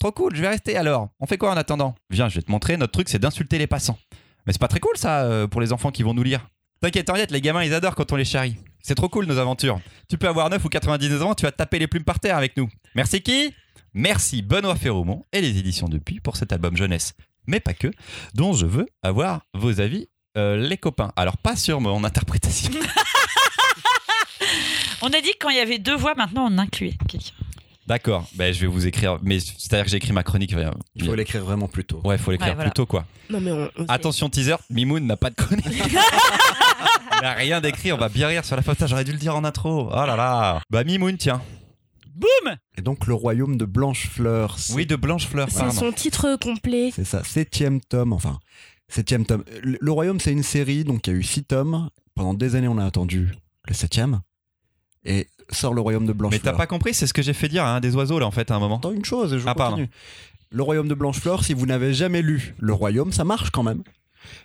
Trop 0.00 0.10
cool, 0.10 0.34
je 0.34 0.40
vais 0.42 0.48
rester 0.48 0.76
alors. 0.76 1.10
On 1.20 1.26
fait 1.26 1.38
quoi 1.38 1.52
en 1.52 1.56
attendant? 1.56 1.94
Viens, 2.10 2.28
je 2.28 2.34
vais 2.34 2.42
te 2.42 2.50
montrer, 2.50 2.76
notre 2.76 2.92
truc 2.92 3.08
c'est 3.08 3.20
d'insulter 3.20 3.58
les 3.58 3.68
passants. 3.68 3.98
Mais 4.44 4.52
c'est 4.52 4.58
pas 4.58 4.66
très 4.68 4.80
cool 4.80 4.96
ça 4.96 5.22
euh, 5.22 5.46
pour 5.46 5.60
les 5.60 5.72
enfants 5.72 5.92
qui 5.92 6.02
vont 6.02 6.14
nous 6.14 6.24
lire. 6.24 6.48
T'inquiète, 6.80 7.08
Henriette, 7.10 7.30
les 7.30 7.40
gamins 7.40 7.62
ils 7.62 7.74
adorent 7.74 7.94
quand 7.94 8.10
on 8.10 8.16
les 8.16 8.24
charrie. 8.24 8.56
C'est 8.86 8.94
trop 8.94 9.08
cool 9.08 9.26
nos 9.26 9.38
aventures. 9.38 9.80
Tu 10.08 10.16
peux 10.16 10.28
avoir 10.28 10.48
9 10.48 10.64
ou 10.64 10.68
99 10.68 11.22
ans, 11.24 11.34
tu 11.34 11.42
vas 11.42 11.50
taper 11.50 11.80
les 11.80 11.88
plumes 11.88 12.04
par 12.04 12.20
terre 12.20 12.36
avec 12.36 12.56
nous. 12.56 12.68
Merci 12.94 13.20
qui? 13.20 13.52
Merci 13.94 14.42
Benoît 14.42 14.76
Ferromont 14.76 15.26
et 15.32 15.40
les 15.40 15.58
éditions 15.58 15.88
Depuis 15.88 16.20
pour 16.20 16.36
cet 16.36 16.52
album 16.52 16.76
jeunesse, 16.76 17.14
mais 17.48 17.58
pas 17.58 17.74
que, 17.74 17.90
dont 18.34 18.52
je 18.52 18.64
veux 18.64 18.86
avoir 19.02 19.40
vos 19.54 19.80
avis, 19.80 20.06
euh, 20.36 20.56
les 20.56 20.76
copains. 20.76 21.12
Alors 21.16 21.36
pas 21.36 21.56
sur 21.56 21.80
mon 21.80 22.04
interprétation. 22.04 22.70
On 25.02 25.08
a 25.08 25.20
dit 25.20 25.32
que 25.32 25.38
quand 25.40 25.50
il 25.50 25.56
y 25.56 25.60
avait 25.60 25.80
deux 25.80 25.96
voix, 25.96 26.14
maintenant 26.14 26.46
on 26.48 26.56
incluait. 26.56 26.94
D'accord, 27.86 28.26
ben, 28.34 28.52
je 28.52 28.60
vais 28.60 28.66
vous 28.66 28.86
écrire, 28.86 29.18
mais 29.22 29.38
c'est-à-dire 29.38 29.84
que 29.84 29.90
j'ai 29.90 29.98
écrit 29.98 30.12
ma 30.12 30.24
chronique. 30.24 30.52
euh, 30.54 30.70
Il 30.96 31.04
faut 31.04 31.14
l'écrire 31.14 31.44
vraiment 31.44 31.68
plus 31.68 31.84
tôt. 31.84 32.00
Ouais, 32.04 32.18
faut 32.18 32.32
l'écrire 32.32 32.48
Ouais, 32.50 32.54
voilà. 32.56 32.70
plus 32.70 32.74
tôt 32.74 32.86
quoi. 32.86 33.06
Non, 33.30 33.40
mais 33.40 33.52
on, 33.52 33.70
on 33.76 33.86
sait. 33.86 33.90
Attention 33.92 34.28
teaser, 34.28 34.56
Mimoun 34.70 35.06
n'a 35.06 35.16
pas 35.16 35.30
de 35.30 35.36
chronique. 35.36 35.66
Il 37.18 37.22
n'a 37.22 37.32
rien 37.32 37.60
d'écrit, 37.60 37.92
on 37.92 37.96
va 37.96 38.08
bien 38.08 38.28
rire 38.28 38.44
sur 38.44 38.56
la 38.56 38.62
photo, 38.62 38.86
j'aurais 38.86 39.04
dû 39.04 39.12
le 39.12 39.18
dire 39.18 39.34
en 39.34 39.44
intro. 39.44 39.88
Oh 39.90 39.94
là 39.94 40.16
là. 40.16 40.60
Bah 40.70 40.84
Mimoun, 40.84 41.16
tiens. 41.16 41.40
Boum 42.14 42.56
Et 42.76 42.82
donc, 42.82 43.06
le 43.06 43.14
royaume 43.14 43.56
de 43.56 43.64
Blanche-Fleur. 43.64 44.58
c'est- 44.58 44.72
Oui, 44.74 44.86
de 44.86 44.96
Blanche 44.96 45.26
Fleur, 45.26 45.48
C'est 45.50 45.58
pardon. 45.60 45.72
son 45.74 45.92
titre 45.92 46.36
complet. 46.40 46.90
C'est 46.94 47.04
ça, 47.04 47.22
septième 47.24 47.80
tome, 47.80 48.12
enfin, 48.12 48.38
septième 48.88 49.24
tome. 49.26 49.44
Le, 49.62 49.78
le 49.80 49.92
Royaume, 49.92 50.18
c'est 50.20 50.32
une 50.32 50.42
série, 50.42 50.84
donc 50.84 51.06
il 51.06 51.12
y 51.12 51.16
a 51.16 51.18
eu 51.18 51.22
six 51.22 51.44
tomes. 51.44 51.88
Pendant 52.14 52.34
des 52.34 52.54
années, 52.56 52.68
on 52.68 52.78
a 52.78 52.84
attendu 52.86 53.34
le 53.68 53.74
septième. 53.74 54.20
Et 55.06 55.28
sort 55.50 55.72
le 55.74 55.80
Royaume 55.80 56.04
de 56.06 56.12
Mais 56.12 56.18
Blanche-Fleur. 56.18 56.42
t'as 56.42 56.58
pas 56.58 56.66
compris, 56.66 56.92
c'est 56.92 57.06
ce 57.06 57.14
que 57.14 57.22
j'ai 57.22 57.32
fait 57.32 57.48
dire 57.48 57.64
à 57.64 57.76
un 57.76 57.80
des 57.80 57.94
oiseaux 57.94 58.18
là 58.18 58.26
en 58.26 58.30
fait 58.32 58.50
à 58.50 58.56
un 58.56 58.58
moment. 58.58 58.78
Attends 58.78 58.90
une 58.92 59.04
chose, 59.04 59.38
je 59.38 59.42
Ah, 59.46 59.54
pardon. 59.54 59.76
continue. 59.76 59.90
Le 60.50 60.62
Royaume 60.62 60.88
de 60.88 60.94
Blanche-Fleur, 60.94 61.44
si 61.44 61.54
vous 61.54 61.66
n'avez 61.66 61.92
jamais 61.94 62.22
lu 62.22 62.54
Le 62.58 62.72
Royaume, 62.72 63.12
ça 63.12 63.24
marche 63.24 63.50
quand 63.50 63.62
même. 63.62 63.82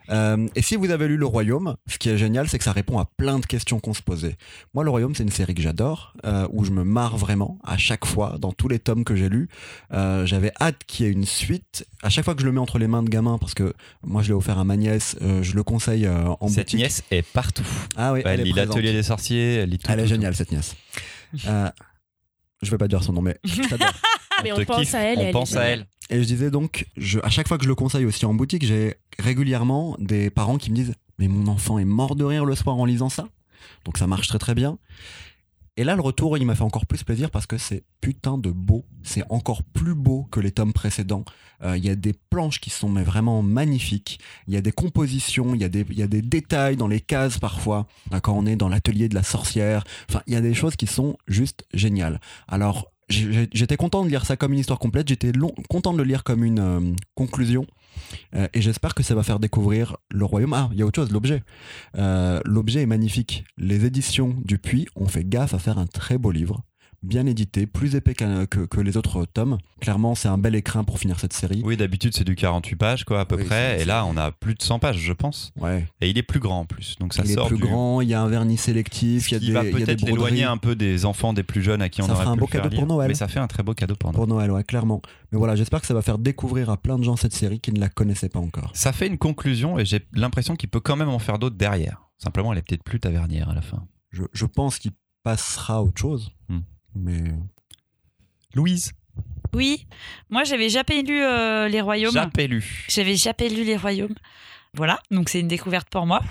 Euh, 0.09 0.47
et 0.55 0.61
si 0.61 0.75
vous 0.75 0.91
avez 0.91 1.07
lu 1.07 1.17
Le 1.17 1.25
Royaume, 1.25 1.75
ce 1.87 1.97
qui 1.97 2.09
est 2.09 2.17
génial, 2.17 2.47
c'est 2.49 2.57
que 2.57 2.63
ça 2.63 2.71
répond 2.71 2.99
à 2.99 3.05
plein 3.05 3.39
de 3.39 3.45
questions 3.45 3.79
qu'on 3.79 3.93
se 3.93 4.01
posait. 4.01 4.35
Moi, 4.73 4.83
Le 4.83 4.89
Royaume, 4.89 5.15
c'est 5.15 5.23
une 5.23 5.31
série 5.31 5.55
que 5.55 5.61
j'adore, 5.61 6.13
euh, 6.25 6.47
où 6.51 6.63
je 6.65 6.71
me 6.71 6.83
marre 6.83 7.17
vraiment 7.17 7.57
à 7.63 7.77
chaque 7.77 8.05
fois, 8.05 8.37
dans 8.39 8.51
tous 8.51 8.67
les 8.67 8.79
tomes 8.79 9.03
que 9.03 9.15
j'ai 9.15 9.29
lus. 9.29 9.49
Euh, 9.93 10.25
J'avais 10.25 10.51
hâte 10.59 10.83
qu'il 10.87 11.05
y 11.05 11.09
ait 11.09 11.11
une 11.11 11.25
suite. 11.25 11.85
À 12.03 12.09
chaque 12.09 12.25
fois 12.25 12.35
que 12.35 12.41
je 12.41 12.45
le 12.45 12.51
mets 12.51 12.59
entre 12.59 12.77
les 12.79 12.87
mains 12.87 13.03
de 13.03 13.09
gamins, 13.09 13.37
parce 13.37 13.53
que 13.53 13.73
moi, 14.03 14.21
je 14.21 14.29
l'ai 14.29 14.33
offert 14.33 14.59
à 14.59 14.63
ma 14.63 14.77
nièce, 14.77 15.15
euh, 15.21 15.43
je 15.43 15.55
le 15.55 15.63
conseille 15.63 16.05
euh, 16.05 16.27
en 16.39 16.47
Cette 16.47 16.65
boutique. 16.65 16.79
nièce 16.79 17.03
est 17.11 17.21
partout. 17.21 17.65
Ah 17.95 18.13
oui, 18.13 18.21
Elle, 18.25 18.41
lit 18.41 18.53
l'atelier 18.53 18.93
des 18.93 19.03
sorciers, 19.03 19.55
elle 19.55 19.69
lit 19.69 19.77
tout. 19.79 19.89
Elle 19.91 19.99
est 19.99 20.03
tout, 20.03 20.09
géniale, 20.09 20.35
cette 20.35 20.51
nièce. 20.51 20.75
Euh, 21.47 21.69
je 22.61 22.69
vais 22.71 22.77
pas 22.77 22.87
dire 22.87 23.03
son 23.03 23.13
nom, 23.13 23.21
mais 23.21 23.37
je 23.43 23.61
t'adore. 23.69 23.91
Mais 24.43 24.51
on 24.51 24.63
pense 24.65 24.79
kiffe, 24.79 24.95
à 24.95 24.99
elle 25.01 25.19
On 25.19 25.21
elle 25.21 25.31
pense 25.31 25.55
à 25.55 25.63
elle. 25.65 25.85
Et 26.09 26.21
je 26.21 26.27
disais 26.27 26.51
donc, 26.51 26.87
à 27.23 27.29
chaque 27.29 27.47
fois 27.47 27.57
que 27.57 27.63
je 27.63 27.69
le 27.69 27.75
conseille 27.75 28.05
aussi 28.05 28.25
en 28.25 28.33
boutique, 28.33 28.65
j'ai 28.65 28.95
régulièrement 29.19 29.95
des 29.99 30.29
parents 30.29 30.57
qui 30.57 30.69
me 30.71 30.75
disent 30.75 30.93
Mais 31.19 31.27
mon 31.27 31.47
enfant 31.47 31.79
est 31.79 31.85
mort 31.85 32.15
de 32.15 32.23
rire 32.25 32.45
le 32.45 32.55
soir 32.55 32.77
en 32.77 32.85
lisant 32.85 33.09
ça. 33.09 33.29
Donc 33.85 33.97
ça 33.97 34.07
marche 34.07 34.27
très 34.27 34.39
très 34.39 34.55
bien. 34.55 34.77
Et 35.77 35.85
là, 35.85 35.95
le 35.95 36.01
retour, 36.01 36.37
il 36.37 36.45
m'a 36.45 36.53
fait 36.53 36.63
encore 36.65 36.85
plus 36.85 37.03
plaisir 37.05 37.31
parce 37.31 37.47
que 37.47 37.57
c'est 37.57 37.83
putain 38.01 38.37
de 38.37 38.49
beau. 38.51 38.83
C'est 39.03 39.23
encore 39.29 39.63
plus 39.63 39.95
beau 39.95 40.27
que 40.29 40.41
les 40.41 40.51
tomes 40.51 40.73
précédents. 40.73 41.23
Euh, 41.63 41.77
Il 41.77 41.85
y 41.85 41.89
a 41.89 41.95
des 41.95 42.11
planches 42.29 42.59
qui 42.59 42.69
sont 42.69 42.89
vraiment 42.91 43.41
magnifiques. 43.41 44.19
Il 44.47 44.53
y 44.53 44.57
a 44.57 44.61
des 44.61 44.73
compositions, 44.73 45.55
il 45.55 45.61
y, 45.61 45.63
a 45.63 45.69
des- 45.69 45.85
y 45.91 46.03
a 46.03 46.07
des 46.07 46.21
détails 46.21 46.75
dans 46.75 46.89
les 46.89 46.99
cases 46.99 47.39
parfois. 47.39 47.87
Quand 48.21 48.33
on 48.37 48.45
est 48.45 48.57
dans 48.57 48.67
l'atelier 48.67 49.07
de 49.07 49.15
la 49.15 49.23
sorcière. 49.23 49.85
Enfin, 50.09 50.21
il 50.27 50.33
y 50.33 50.35
a 50.35 50.41
des 50.41 50.53
choses 50.53 50.75
qui 50.75 50.87
sont 50.87 51.15
juste 51.27 51.63
géniales. 51.73 52.19
Alors, 52.49 52.91
j'étais 53.11 53.77
content 53.77 54.03
de 54.03 54.09
lire 54.09 54.25
ça 54.25 54.37
comme 54.37 54.53
une 54.53 54.59
histoire 54.59 54.79
complète. 54.79 55.07
J'étais 55.07 55.31
content 55.69 55.93
de 55.93 55.97
le 55.97 56.03
lire 56.03 56.23
comme 56.23 56.43
une 56.43 56.59
euh, 56.59 56.79
conclusion. 57.15 57.65
Euh, 58.35 58.47
et 58.53 58.61
j'espère 58.61 58.95
que 58.95 59.03
ça 59.03 59.15
va 59.15 59.23
faire 59.23 59.39
découvrir 59.39 59.97
le 60.09 60.25
royaume. 60.25 60.53
Ah, 60.53 60.69
il 60.71 60.79
y 60.79 60.81
a 60.81 60.85
autre 60.85 61.01
chose, 61.01 61.11
l'objet. 61.11 61.43
Euh, 61.97 62.39
l'objet 62.45 62.81
est 62.81 62.87
magnifique. 62.87 63.43
Les 63.57 63.85
éditions 63.85 64.35
du 64.43 64.57
Puy 64.57 64.87
ont 64.95 65.07
fait 65.07 65.23
gaffe 65.23 65.53
à 65.53 65.59
faire 65.59 65.77
un 65.77 65.87
très 65.87 66.17
beau 66.17 66.31
livre. 66.31 66.63
Bien 67.03 67.25
édité, 67.25 67.65
plus 67.65 67.95
épais 67.95 68.13
que, 68.13 68.45
que 68.45 68.79
les 68.79 68.95
autres 68.95 69.25
tomes. 69.25 69.57
Clairement, 69.79 70.13
c'est 70.13 70.27
un 70.27 70.37
bel 70.37 70.53
écrin 70.53 70.83
pour 70.83 70.99
finir 70.99 71.19
cette 71.19 71.33
série. 71.33 71.61
Oui, 71.65 71.75
d'habitude 71.75 72.13
c'est 72.15 72.23
du 72.23 72.35
48 72.35 72.75
pages 72.75 73.05
quoi 73.05 73.21
à 73.21 73.25
peu 73.25 73.37
Oui, 73.37 73.45
près, 73.45 73.81
et 73.81 73.85
là 73.85 74.05
on 74.05 74.15
a 74.17 74.31
plus 74.31 74.53
de 74.53 74.61
100 74.61 74.77
pages 74.77 74.99
je 74.99 75.13
pense. 75.13 75.51
Ouais. 75.59 75.87
Et 76.01 76.09
il 76.11 76.17
est 76.19 76.23
plus 76.23 76.39
grand 76.39 76.59
en 76.59 76.65
plus, 76.65 76.97
donc 76.99 77.13
ça 77.15 77.23
il 77.25 77.31
est 77.31 77.45
plus 77.47 77.57
du... 77.57 77.63
grand, 77.63 78.01
il 78.01 78.09
y 78.09 78.13
a 78.13 78.21
un 78.21 78.27
vernis 78.27 78.57
sélectif, 78.57 79.31
il 79.31 79.33
y 79.33 79.37
a 79.37 79.39
qui 79.39 79.47
des, 79.47 79.51
va 79.53 79.63
peut-être 79.63 80.01
l'éloigner 80.01 80.43
un 80.43 80.57
peu 80.57 80.75
des 80.75 81.05
enfants, 81.05 81.33
des 81.33 81.41
plus 81.43 81.63
jeunes 81.63 81.81
à 81.81 81.89
qui 81.89 82.01
on 82.03 82.05
Ça 82.05 82.11
aurait 82.13 82.21
fera 82.21 82.31
un 82.33 82.35
pu 82.35 82.41
beau 82.41 82.47
cadeau 82.47 82.69
lire. 82.69 82.79
pour 82.79 82.87
Noël. 82.87 83.07
Mais 83.07 83.15
ça 83.15 83.27
fait 83.27 83.39
un 83.39 83.47
très 83.47 83.63
beau 83.63 83.73
cadeau 83.73 83.95
pour 83.95 84.11
Noël. 84.11 84.15
Pour 84.17 84.27
Noël, 84.27 84.51
ouais, 84.51 84.63
clairement. 84.63 85.01
Mais 85.31 85.39
voilà, 85.39 85.55
j'espère 85.55 85.81
que 85.81 85.87
ça 85.87 85.95
va 85.95 86.03
faire 86.03 86.19
découvrir 86.19 86.69
à 86.69 86.77
plein 86.77 86.99
de 86.99 87.03
gens 87.03 87.15
cette 87.15 87.33
série 87.33 87.59
qui 87.59 87.71
ne 87.71 87.79
la 87.79 87.89
connaissaient 87.89 88.29
pas 88.29 88.39
encore. 88.39 88.69
Ça 88.75 88.93
fait 88.93 89.07
une 89.07 89.17
conclusion 89.17 89.79
et 89.79 89.85
j'ai 89.85 90.05
l'impression 90.13 90.55
qu'il 90.55 90.69
peut 90.69 90.79
quand 90.81 90.95
même 90.97 91.09
en 91.09 91.19
faire 91.19 91.39
d'autres 91.39 91.55
derrière. 91.57 92.03
Simplement, 92.19 92.51
elle 92.53 92.59
est 92.59 92.67
peut-être 92.67 92.83
plus 92.83 92.99
tavernière 92.99 93.49
à 93.49 93.55
la 93.55 93.61
fin. 93.61 93.87
Je, 94.11 94.23
je 94.33 94.45
pense 94.45 94.77
qu'il 94.77 94.91
passera 95.23 95.75
à 95.77 95.81
autre 95.81 95.99
chose. 95.99 96.31
Hmm. 96.49 96.59
Mais 96.95 97.21
Louise, 98.53 98.91
Oui, 99.53 99.85
moi 100.29 100.43
j'avais 100.43 100.69
jamais 100.69 101.01
lu 101.03 101.21
euh, 101.23 101.67
Les 101.67 101.81
Royaumes. 101.81 102.13
jamais 102.13 102.47
lu. 102.47 102.85
J'avais 102.89 103.15
jamais 103.15 103.49
lu 103.49 103.63
Les 103.63 103.77
Royaumes. 103.77 104.15
Voilà, 104.73 105.01
donc 105.11 105.27
c'est 105.27 105.41
une 105.41 105.49
découverte 105.49 105.89
pour 105.89 106.05
moi. 106.05 106.21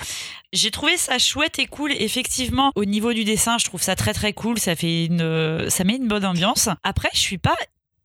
J'ai 0.54 0.70
trouvé 0.70 0.96
ça 0.96 1.18
chouette 1.18 1.58
et 1.58 1.66
cool. 1.66 1.92
Effectivement, 1.92 2.72
au 2.74 2.86
niveau 2.86 3.12
du 3.12 3.24
dessin, 3.24 3.58
je 3.58 3.66
trouve 3.66 3.82
ça 3.82 3.96
très 3.96 4.14
très 4.14 4.32
cool. 4.32 4.58
Ça 4.58 4.74
fait 4.74 5.04
une, 5.04 5.20
euh, 5.20 5.68
ça 5.68 5.84
met 5.84 5.96
une 5.96 6.08
bonne 6.08 6.24
ambiance. 6.24 6.70
Après, 6.82 7.10
je 7.12 7.18
suis 7.18 7.36
pas 7.36 7.56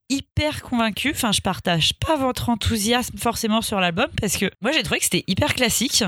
hyper 0.09 0.61
convaincue. 0.61 1.11
Enfin, 1.11 1.31
je 1.31 1.39
partage 1.41 1.93
pas 1.93 2.17
votre 2.17 2.49
enthousiasme 2.49 3.17
forcément 3.17 3.61
sur 3.61 3.79
l'album 3.79 4.07
parce 4.19 4.35
que 4.35 4.51
moi 4.61 4.71
j'ai 4.73 4.83
trouvé 4.83 4.99
que 4.99 5.05
c'était 5.05 5.23
hyper 5.27 5.53
classique. 5.55 6.03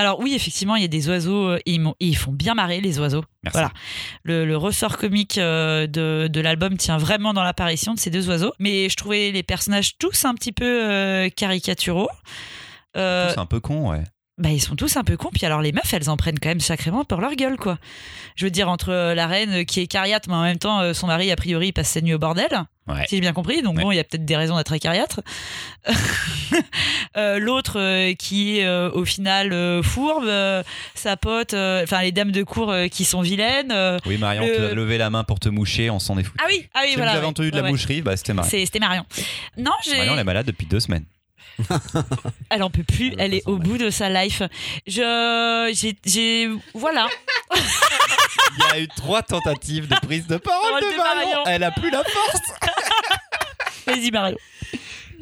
Alors 0.00 0.18
oui, 0.20 0.34
effectivement, 0.34 0.76
il 0.76 0.82
y 0.82 0.84
a 0.84 0.88
des 0.88 1.08
oiseaux 1.10 1.48
euh, 1.50 1.58
et 1.66 1.72
ils, 1.72 1.80
m'ont- 1.80 1.94
et 2.00 2.06
ils 2.06 2.16
font 2.16 2.32
bien 2.32 2.54
marrer 2.54 2.80
les 2.80 2.98
oiseaux. 2.98 3.22
Merci. 3.42 3.58
Voilà. 3.58 3.70
Le, 4.22 4.46
le 4.46 4.56
ressort 4.56 4.96
comique 4.96 5.36
euh, 5.36 5.86
de, 5.86 6.26
de 6.32 6.40
l'album 6.40 6.76
tient 6.78 6.96
vraiment 6.96 7.34
dans 7.34 7.42
l'apparition 7.42 7.92
de 7.92 7.98
ces 7.98 8.08
deux 8.10 8.28
oiseaux. 8.30 8.52
Mais 8.58 8.88
je 8.88 8.96
trouvais 8.96 9.30
les 9.30 9.42
personnages 9.42 9.98
tous 9.98 10.24
un 10.24 10.34
petit 10.34 10.52
peu 10.52 10.64
euh, 10.90 11.28
caricaturaux. 11.28 12.08
Euh, 12.96 13.28
C'est 13.32 13.38
un 13.38 13.46
peu 13.46 13.60
con, 13.60 13.90
ouais. 13.90 14.02
Bah, 14.40 14.48
ils 14.50 14.60
sont 14.60 14.74
tous 14.74 14.96
un 14.96 15.04
peu 15.04 15.16
cons. 15.16 15.30
Puis 15.32 15.46
alors, 15.46 15.60
les 15.62 15.70
meufs, 15.72 15.92
elles 15.94 16.10
en 16.10 16.16
prennent 16.16 16.38
quand 16.40 16.48
même 16.48 16.60
sacrément 16.60 17.04
pour 17.04 17.20
leur 17.20 17.34
gueule, 17.34 17.56
quoi. 17.56 17.78
Je 18.36 18.44
veux 18.46 18.50
dire, 18.50 18.68
entre 18.68 18.90
euh, 18.90 19.14
la 19.14 19.26
reine 19.26 19.60
euh, 19.60 19.64
qui 19.64 19.80
est 19.80 19.86
cariate, 19.86 20.26
mais 20.28 20.34
en 20.34 20.42
même 20.42 20.58
temps, 20.58 20.80
euh, 20.80 20.94
son 20.94 21.06
mari, 21.06 21.30
a 21.30 21.36
priori, 21.36 21.72
passe 21.72 21.90
sa 21.90 22.00
nuit 22.00 22.14
au 22.14 22.18
bordel. 22.18 22.48
Ouais. 22.88 23.04
Si 23.08 23.16
j'ai 23.16 23.20
bien 23.20 23.32
compris. 23.32 23.62
Donc, 23.62 23.76
Ouais. 23.76 23.82
bon, 23.84 23.92
il 23.92 23.96
y 23.96 23.98
a 24.00 24.04
peut-être 24.04 24.24
des 24.24 24.36
raisons 24.36 24.56
d'être 24.56 24.72
acariâtre. 24.72 25.20
Euh, 27.16 27.40
L'autre 27.40 27.78
euh, 27.80 28.14
qui 28.14 28.58
est 28.58 28.66
euh, 28.66 28.88
au 28.92 29.04
final 29.04 29.82
fourbe, 29.82 30.30
sa 30.94 31.16
pote, 31.16 31.54
enfin, 31.54 32.02
les 32.02 32.12
dames 32.12 32.30
de 32.30 32.42
cour 32.44 32.72
qui 32.90 33.04
sont 33.04 33.20
vilaines. 33.20 33.74
Oui, 34.06 34.16
Marion, 34.16 34.46
Le- 34.46 34.54
tu 34.56 34.62
as 34.62 34.74
levé 34.74 34.96
la 34.96 35.10
main 35.10 35.24
pour 35.24 35.40
te 35.40 35.48
moucher, 35.48 35.90
on 35.90 35.98
s'en 35.98 36.16
est 36.18 36.22
foutu. 36.22 36.36
Ah 36.40 36.46
oui, 36.48 36.68
ah 36.74 36.80
oui, 36.84 36.90
si 36.90 36.96
voilà. 36.96 37.10
vous 37.12 37.16
avez 37.16 37.26
ouais. 37.26 37.30
entendu 37.30 37.50
de 37.50 37.56
la 37.60 37.68
moucherie, 37.68 38.00
bah, 38.02 38.16
c'était 38.16 38.32
Marion. 38.32 38.48
C'était 38.50 38.78
Marion. 38.78 39.04
Non. 39.56 39.72
Marion, 39.88 40.12
elle 40.14 40.18
est 40.20 40.24
malade 40.24 40.46
depuis 40.46 40.66
deux 40.66 40.78
semaines. 40.80 41.04
Elle 42.50 42.62
en 42.62 42.70
peut 42.70 42.84
plus, 42.84 43.14
Elle 43.18 43.34
est 43.34 43.46
au 43.46 43.56
bout 43.56 43.78
de 43.78 43.90
sa 43.90 44.08
life. 44.08 44.42
Je, 44.86 45.70
j'ai, 45.74 45.96
j'ai, 46.04 46.48
voilà. 46.74 47.08
Il 48.56 48.64
y 48.64 48.72
a 48.72 48.80
eu 48.80 48.88
trois 48.88 49.22
tentatives 49.22 49.88
de 49.88 49.96
prise 49.96 50.26
de 50.26 50.36
parole 50.36 50.80
de 50.82 50.90
de 50.90 50.96
Marion. 50.96 51.20
Marion. 51.20 51.42
Elle 51.46 51.62
a 51.62 51.70
plus 51.70 51.90
la 51.90 52.02
force. 52.04 52.40
Vas-y 53.86 54.10
Marion. 54.10 54.36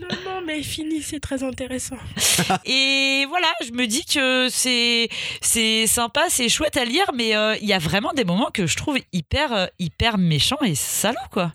Non, 0.01 0.17
non, 0.25 0.41
mais 0.47 0.63
fini, 0.63 1.03
c'est 1.03 1.21
très 1.21 1.43
intéressant. 1.43 1.97
Et 2.65 3.27
voilà, 3.29 3.49
je 3.67 3.73
me 3.73 3.87
dis 3.87 4.05
que 4.05 4.49
c'est, 4.51 5.09
c'est 5.41 5.87
sympa, 5.87 6.27
c'est 6.29 6.49
chouette 6.49 6.77
à 6.77 6.85
lire, 6.85 7.11
mais 7.15 7.37
euh, 7.37 7.57
il 7.61 7.69
y 7.69 7.73
a 7.73 7.79
vraiment 7.79 8.13
des 8.13 8.25
moments 8.25 8.51
que 8.53 8.67
je 8.67 8.77
trouve 8.77 8.99
hyper, 9.13 9.53
euh, 9.53 9.67
hyper 9.79 10.17
méchants 10.19 10.63
et 10.63 10.75
salauds 10.75 11.17
quoi. 11.33 11.53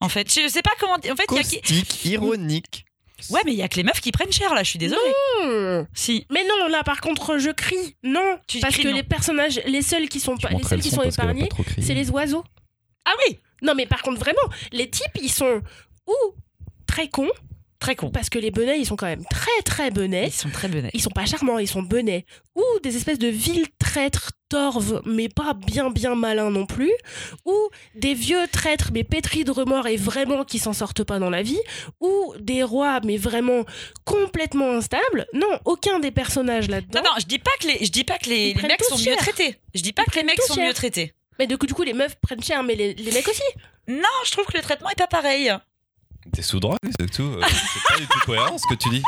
En 0.00 0.08
fait, 0.08 0.32
je 0.32 0.48
sais 0.48 0.62
pas 0.62 0.72
comment. 0.78 0.94
En 0.94 1.16
fait, 1.16 1.24
il 1.30 1.36
y 1.36 1.40
a 1.40 1.42
qui... 1.42 1.60
Caustique, 1.60 2.04
ironique. 2.04 2.85
Ouais, 3.30 3.40
mais 3.44 3.52
il 3.52 3.58
y 3.58 3.62
a 3.62 3.68
que 3.68 3.76
les 3.76 3.82
meufs 3.82 4.00
qui 4.00 4.12
prennent 4.12 4.32
cher 4.32 4.54
là. 4.54 4.62
Je 4.62 4.70
suis 4.70 4.78
désolée. 4.78 5.00
Hmm. 5.42 5.84
Si. 5.94 6.26
Mais 6.30 6.44
non, 6.44 6.68
là 6.68 6.82
par 6.84 7.00
contre, 7.00 7.38
je 7.38 7.50
crie. 7.50 7.96
Non, 8.02 8.38
Tu 8.46 8.60
parce 8.60 8.74
cries 8.74 8.82
que 8.84 8.88
non. 8.88 8.94
les 8.96 9.02
personnages, 9.02 9.60
les 9.66 9.82
seuls 9.82 10.08
qui 10.08 10.20
sont 10.20 10.36
pas, 10.36 10.50
les 10.50 10.62
seuls 10.62 10.80
qui 10.80 10.90
son 10.90 10.96
sont 10.96 11.02
épargnés, 11.02 11.48
c'est 11.80 11.94
les 11.94 12.10
oiseaux. 12.10 12.44
Ah 13.04 13.12
oui, 13.26 13.38
Non, 13.62 13.74
mais 13.74 13.86
par 13.86 14.02
contre, 14.02 14.18
vraiment, 14.20 14.40
les 14.72 14.90
types, 14.90 15.18
ils 15.22 15.30
sont 15.32 15.62
ou 16.06 16.14
très 16.86 17.08
cons, 17.08 17.30
très 17.78 17.96
con. 17.96 18.10
parce 18.10 18.28
que 18.30 18.38
les 18.38 18.50
benets, 18.50 18.78
ils 18.80 18.86
sont 18.86 18.96
quand 18.96 19.06
même 19.06 19.24
très 19.30 19.62
très 19.64 19.90
benets. 19.90 20.28
Ils 20.28 20.32
sont 20.32 20.50
très 20.50 20.68
benets. 20.68 20.90
Ils 20.94 21.00
sont 21.02 21.10
pas 21.10 21.26
charmants, 21.26 21.58
ils 21.58 21.68
sont 21.68 21.82
benets. 21.82 22.24
Ou 22.54 22.62
des 22.82 22.96
espèces 22.96 23.18
de 23.18 23.28
vils 23.28 23.66
traîtres 23.78 24.32
torves, 24.48 25.02
mais 25.04 25.28
pas 25.28 25.54
bien 25.54 25.90
bien 25.90 26.14
malins 26.14 26.50
non 26.50 26.66
plus. 26.66 26.92
Ou 27.44 27.54
des 27.94 28.14
vieux 28.14 28.46
traîtres, 28.50 28.90
mais 28.92 29.04
pétris 29.04 29.44
de 29.44 29.50
remords 29.50 29.86
et 29.88 29.96
vraiment 29.96 30.44
qui 30.44 30.58
s'en 30.58 30.72
sortent 30.72 31.04
pas 31.04 31.18
dans 31.18 31.30
la 31.30 31.42
vie. 31.42 31.60
Ou 32.00 32.34
des 32.40 32.62
rois, 32.62 33.00
mais 33.04 33.16
vraiment 33.16 33.64
complètement 34.04 34.70
instables. 34.72 35.26
Non, 35.34 35.58
aucun 35.64 35.98
des 35.98 36.10
personnages 36.10 36.68
là-dedans. 36.68 37.00
Non, 37.02 37.10
non, 37.10 37.16
je 37.20 37.26
dis 37.26 37.38
pas 37.38 37.50
que 37.60 37.66
les, 37.68 37.84
je 37.84 37.90
dis 37.90 38.04
pas 38.04 38.18
que 38.18 38.28
les, 38.30 38.54
mecs 38.54 38.82
sont 38.84 38.96
cher. 38.96 39.12
mieux 39.12 39.18
traités. 39.18 39.56
Je 39.74 39.82
dis 39.82 39.92
pas 39.92 40.04
Ils 40.06 40.10
que 40.12 40.18
les 40.18 40.24
mecs 40.24 40.42
sont 40.42 40.54
cher. 40.54 40.66
mieux 40.66 40.74
traités. 40.74 41.12
Mais 41.38 41.46
du 41.46 41.58
coup, 41.58 41.66
du 41.66 41.74
coup, 41.74 41.82
les 41.82 41.92
meufs 41.92 42.16
prennent 42.22 42.42
cher, 42.42 42.62
mais 42.62 42.74
les, 42.74 42.94
les 42.94 43.12
mecs 43.12 43.28
aussi. 43.28 43.42
Non, 43.88 44.02
je 44.24 44.32
trouve 44.32 44.46
que 44.46 44.56
le 44.56 44.62
traitement 44.62 44.88
est 44.90 44.96
pas 44.98 45.06
pareil. 45.06 45.52
T'es 46.32 46.42
sous 46.42 46.60
drogue, 46.60 46.78
c'est 46.98 47.10
tout. 47.10 47.22
Euh, 47.22 47.40
C'est 47.42 47.94
pas 47.94 48.00
du 48.00 48.06
tout 48.06 48.18
cohérent 48.26 48.56
ce 48.58 48.66
que 48.68 48.78
tu 48.78 48.88
dis. 48.90 49.02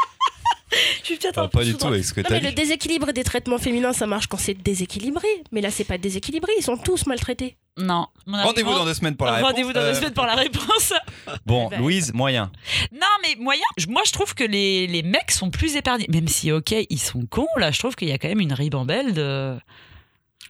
Je 1.01 1.05
suis 1.15 1.17
peut-être 1.17 1.43
peu 1.43 1.49
pas 1.49 1.65
du 1.65 1.75
tout 1.75 1.87
avec 1.87 2.05
ce 2.05 2.13
que 2.13 2.21
Non, 2.21 2.27
mais 2.31 2.41
le 2.41 2.53
déséquilibre 2.53 3.13
des 3.13 3.25
traitements 3.25 3.57
féminins, 3.59 3.95
ça 3.95 4.07
marche 4.07 4.27
quand 4.27 4.37
c'est 4.37 4.53
déséquilibré. 4.55 5.27
Mais 5.51 5.63
là, 5.63 5.71
c'est 5.71 5.85
pas 5.85 5.97
déséquilibré, 5.97 6.53
ils 6.59 6.63
sont 6.63 6.77
tous 6.77 7.07
maltraités. 7.07 7.57
Non. 7.79 8.07
Rendez-vous 8.27 8.71
dans 8.75 8.85
deux 8.85 8.93
semaines 8.95 9.17
pour 9.17 9.27
la 9.27 9.35
réponse. 9.35 9.51
Rendez-vous 9.51 9.73
dans 9.73 9.81
deux 9.81 9.87
Euh, 9.87 9.95
semaines 9.95 10.13
pour 10.13 10.27
la 10.27 10.35
réponse. 10.35 10.93
Bon, 11.47 11.69
ben, 11.69 11.79
Louise, 11.81 12.13
moyen. 12.13 12.51
Non, 12.93 13.07
mais 13.23 13.35
moyen, 13.39 13.63
moi 13.89 14.03
je 14.07 14.13
trouve 14.13 14.35
que 14.35 14.45
les, 14.45 14.87
les 14.87 15.03
mecs 15.03 15.31
sont 15.31 15.51
plus 15.51 15.77
épargnés. 15.77 16.07
Même 16.11 16.29
si, 16.29 16.53
ok, 16.53 16.75
ils 16.91 16.99
sont 17.01 17.25
cons, 17.31 17.47
là, 17.57 17.71
je 17.71 17.79
trouve 17.79 17.95
qu'il 17.97 18.09
y 18.09 18.13
a 18.13 18.19
quand 18.19 18.29
même 18.29 18.41
une 18.41 18.53
ribambelle 18.53 19.15
de. 19.15 19.57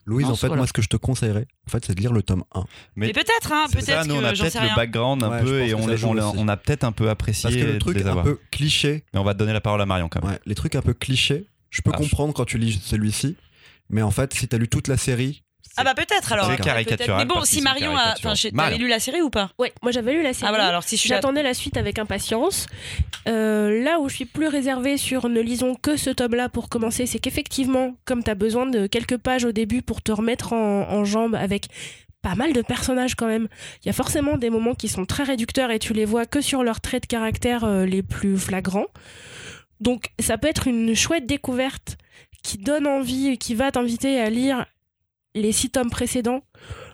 Louise, 0.09 0.27
Non, 0.27 0.33
en 0.33 0.37
fait, 0.37 0.47
voilà. 0.47 0.61
moi, 0.61 0.67
ce 0.67 0.73
que 0.73 0.81
je 0.83 0.89
te 0.89 0.97
conseillerais, 0.97 1.47
en 1.67 1.71
fait, 1.71 1.85
c'est 1.85 1.95
de 1.95 2.01
lire 2.01 2.13
le 2.15 2.23
tome 2.23 2.43
1. 2.55 2.65
Mais 2.97 3.09
Mais, 3.09 3.13
peut-être, 3.13 3.53
hein, 3.53 3.67
peut-être 3.71 4.07
nous 4.07 4.15
on 4.17 4.25
a 4.25 4.33
peut-être 4.33 4.61
le 4.63 4.75
background 4.75 5.23
un 5.23 5.31
Ouais, 5.31 5.43
peu 5.43 5.61
et 5.61 5.75
on, 5.75 5.87
les- 5.87 6.03
on, 6.05 6.49
a 6.49 6.57
peut-être 6.57 6.85
un 6.85 6.93
peu 6.93 7.11
apprécié 7.11 7.43
Parce 7.51 7.55
que 7.57 7.65
le 7.67 7.73
de 7.75 7.79
truc 7.79 7.97
un 7.99 8.07
avoir. 8.07 8.25
peu 8.25 8.39
cliché, 8.51 9.05
Mais 9.13 9.21
on 9.21 9.25
va 9.25 9.35
te 9.35 9.39
donner 9.39 9.53
la 9.53 9.61
parole 9.61 9.83
à 9.83 9.87
Marion 9.87 10.09
quand 10.09 10.23
même. 10.23 10.33
ouais, 10.33 10.39
les 10.47 10.55
trucs 10.55 10.75
un 10.77 10.83
peu 10.83 10.95
clichés, 10.95 11.47
je 11.71 11.83
peux 11.83 11.91
Ah, 11.93 11.99
comprendre 11.99 12.33
quand 12.33 12.47
tu 12.47 12.57
lis 12.59 12.81
celui-ci. 12.83 13.37
Mais 13.91 14.01
en 14.03 14.11
fait, 14.11 14.33
si 14.35 14.49
t'as 14.49 14.57
lu 14.59 14.69
toute 14.69 14.89
la 14.89 14.97
série, 14.97 15.43
Ah 15.79 15.85
bah 15.85 15.95
peut-être 15.95 16.33
alors. 16.33 16.51
C'est 16.51 16.63
caricatural 16.63 17.19
Mais 17.19 17.25
bon, 17.25 17.45
si 17.45 17.63
Marion 17.63 17.97
a. 17.97 18.15
Enfin, 18.23 18.35
t'avais 18.35 18.79
lu 18.79 18.89
la 18.89 19.01
série 19.01 19.23
ou 19.23 19.31
pas? 19.31 19.51
Ouais, 19.59 19.73
moi 19.83 19.93
j'avais 19.93 20.13
lu 20.13 20.23
la 20.23 20.33
série. 20.33 20.47
Ah 20.47 20.51
voilà, 20.51 20.67
alors 20.67 20.83
si 20.83 20.97
je 20.97 21.01
suis 21.03 21.11
là. 21.11 21.17
J'attendais 21.17 21.43
la 21.43 21.55
suite 21.55 21.77
avec 21.77 21.99
impatience. 21.99 22.67
Euh, 23.29 23.83
là 23.83 24.01
où 24.01 24.09
je 24.09 24.17
suis 24.17 24.25
plus 24.25 24.49
réservée 24.49 24.97
sur 24.97 25.29
ne 25.29 25.41
lisons 25.41 25.75
que 25.75 25.97
ce 25.97 26.11
tome-là 26.11 26.49
pour 26.49 26.69
commencer, 26.69 27.07
c'est 27.07 27.19
qu'effectivement, 27.19 27.95
comme 28.05 28.25
tu 28.25 28.31
as 28.31 28.35
besoin 28.35 28.67
de 28.67 28.87
quelques 28.87 29.19
pages 29.19 29.45
au 29.45 29.53
début 29.53 29.83
pour 29.83 30.03
te 30.03 30.13
remettre 30.13 30.53
en, 30.53 30.91
en 30.91 31.05
jambes 31.05 31.35
avec 31.35 31.67
pas 32.23 32.35
mal 32.35 32.53
de 32.53 32.63
personnages 32.63 33.15
quand 33.15 33.29
même, 33.29 33.49
il 33.83 33.87
y 33.87 33.91
a 33.91 33.93
forcément 33.93 34.37
des 34.37 34.51
moments 34.51 34.75
qui 34.75 34.89
sont 34.89 35.07
très 35.07 35.23
réducteurs 35.23 35.71
et 35.71 35.79
tu 35.79 35.93
les 35.93 36.05
vois 36.05 36.27
que 36.27 36.41
sur 36.41 36.65
leurs 36.65 36.81
traits 36.81 37.05
de 37.05 37.07
caractère 37.07 37.65
euh, 37.65 37.87
les 37.87 38.03
plus 38.03 38.37
flagrants. 38.37 38.87
Donc 39.81 40.07
ça 40.19 40.39
peut 40.39 40.49
être 40.49 40.67
une 40.67 40.97
chouette 40.97 41.27
découverte 41.27 41.97
qui 42.43 42.59
donne 42.59 42.87
envie 42.87 43.29
et 43.29 43.37
qui 43.37 43.55
va 43.55 43.71
t'inviter 43.71 44.21
à 44.21 44.31
lire 44.31 44.67
les 45.39 45.53
six 45.53 45.71
tomes 45.71 45.91
précédents. 45.91 46.43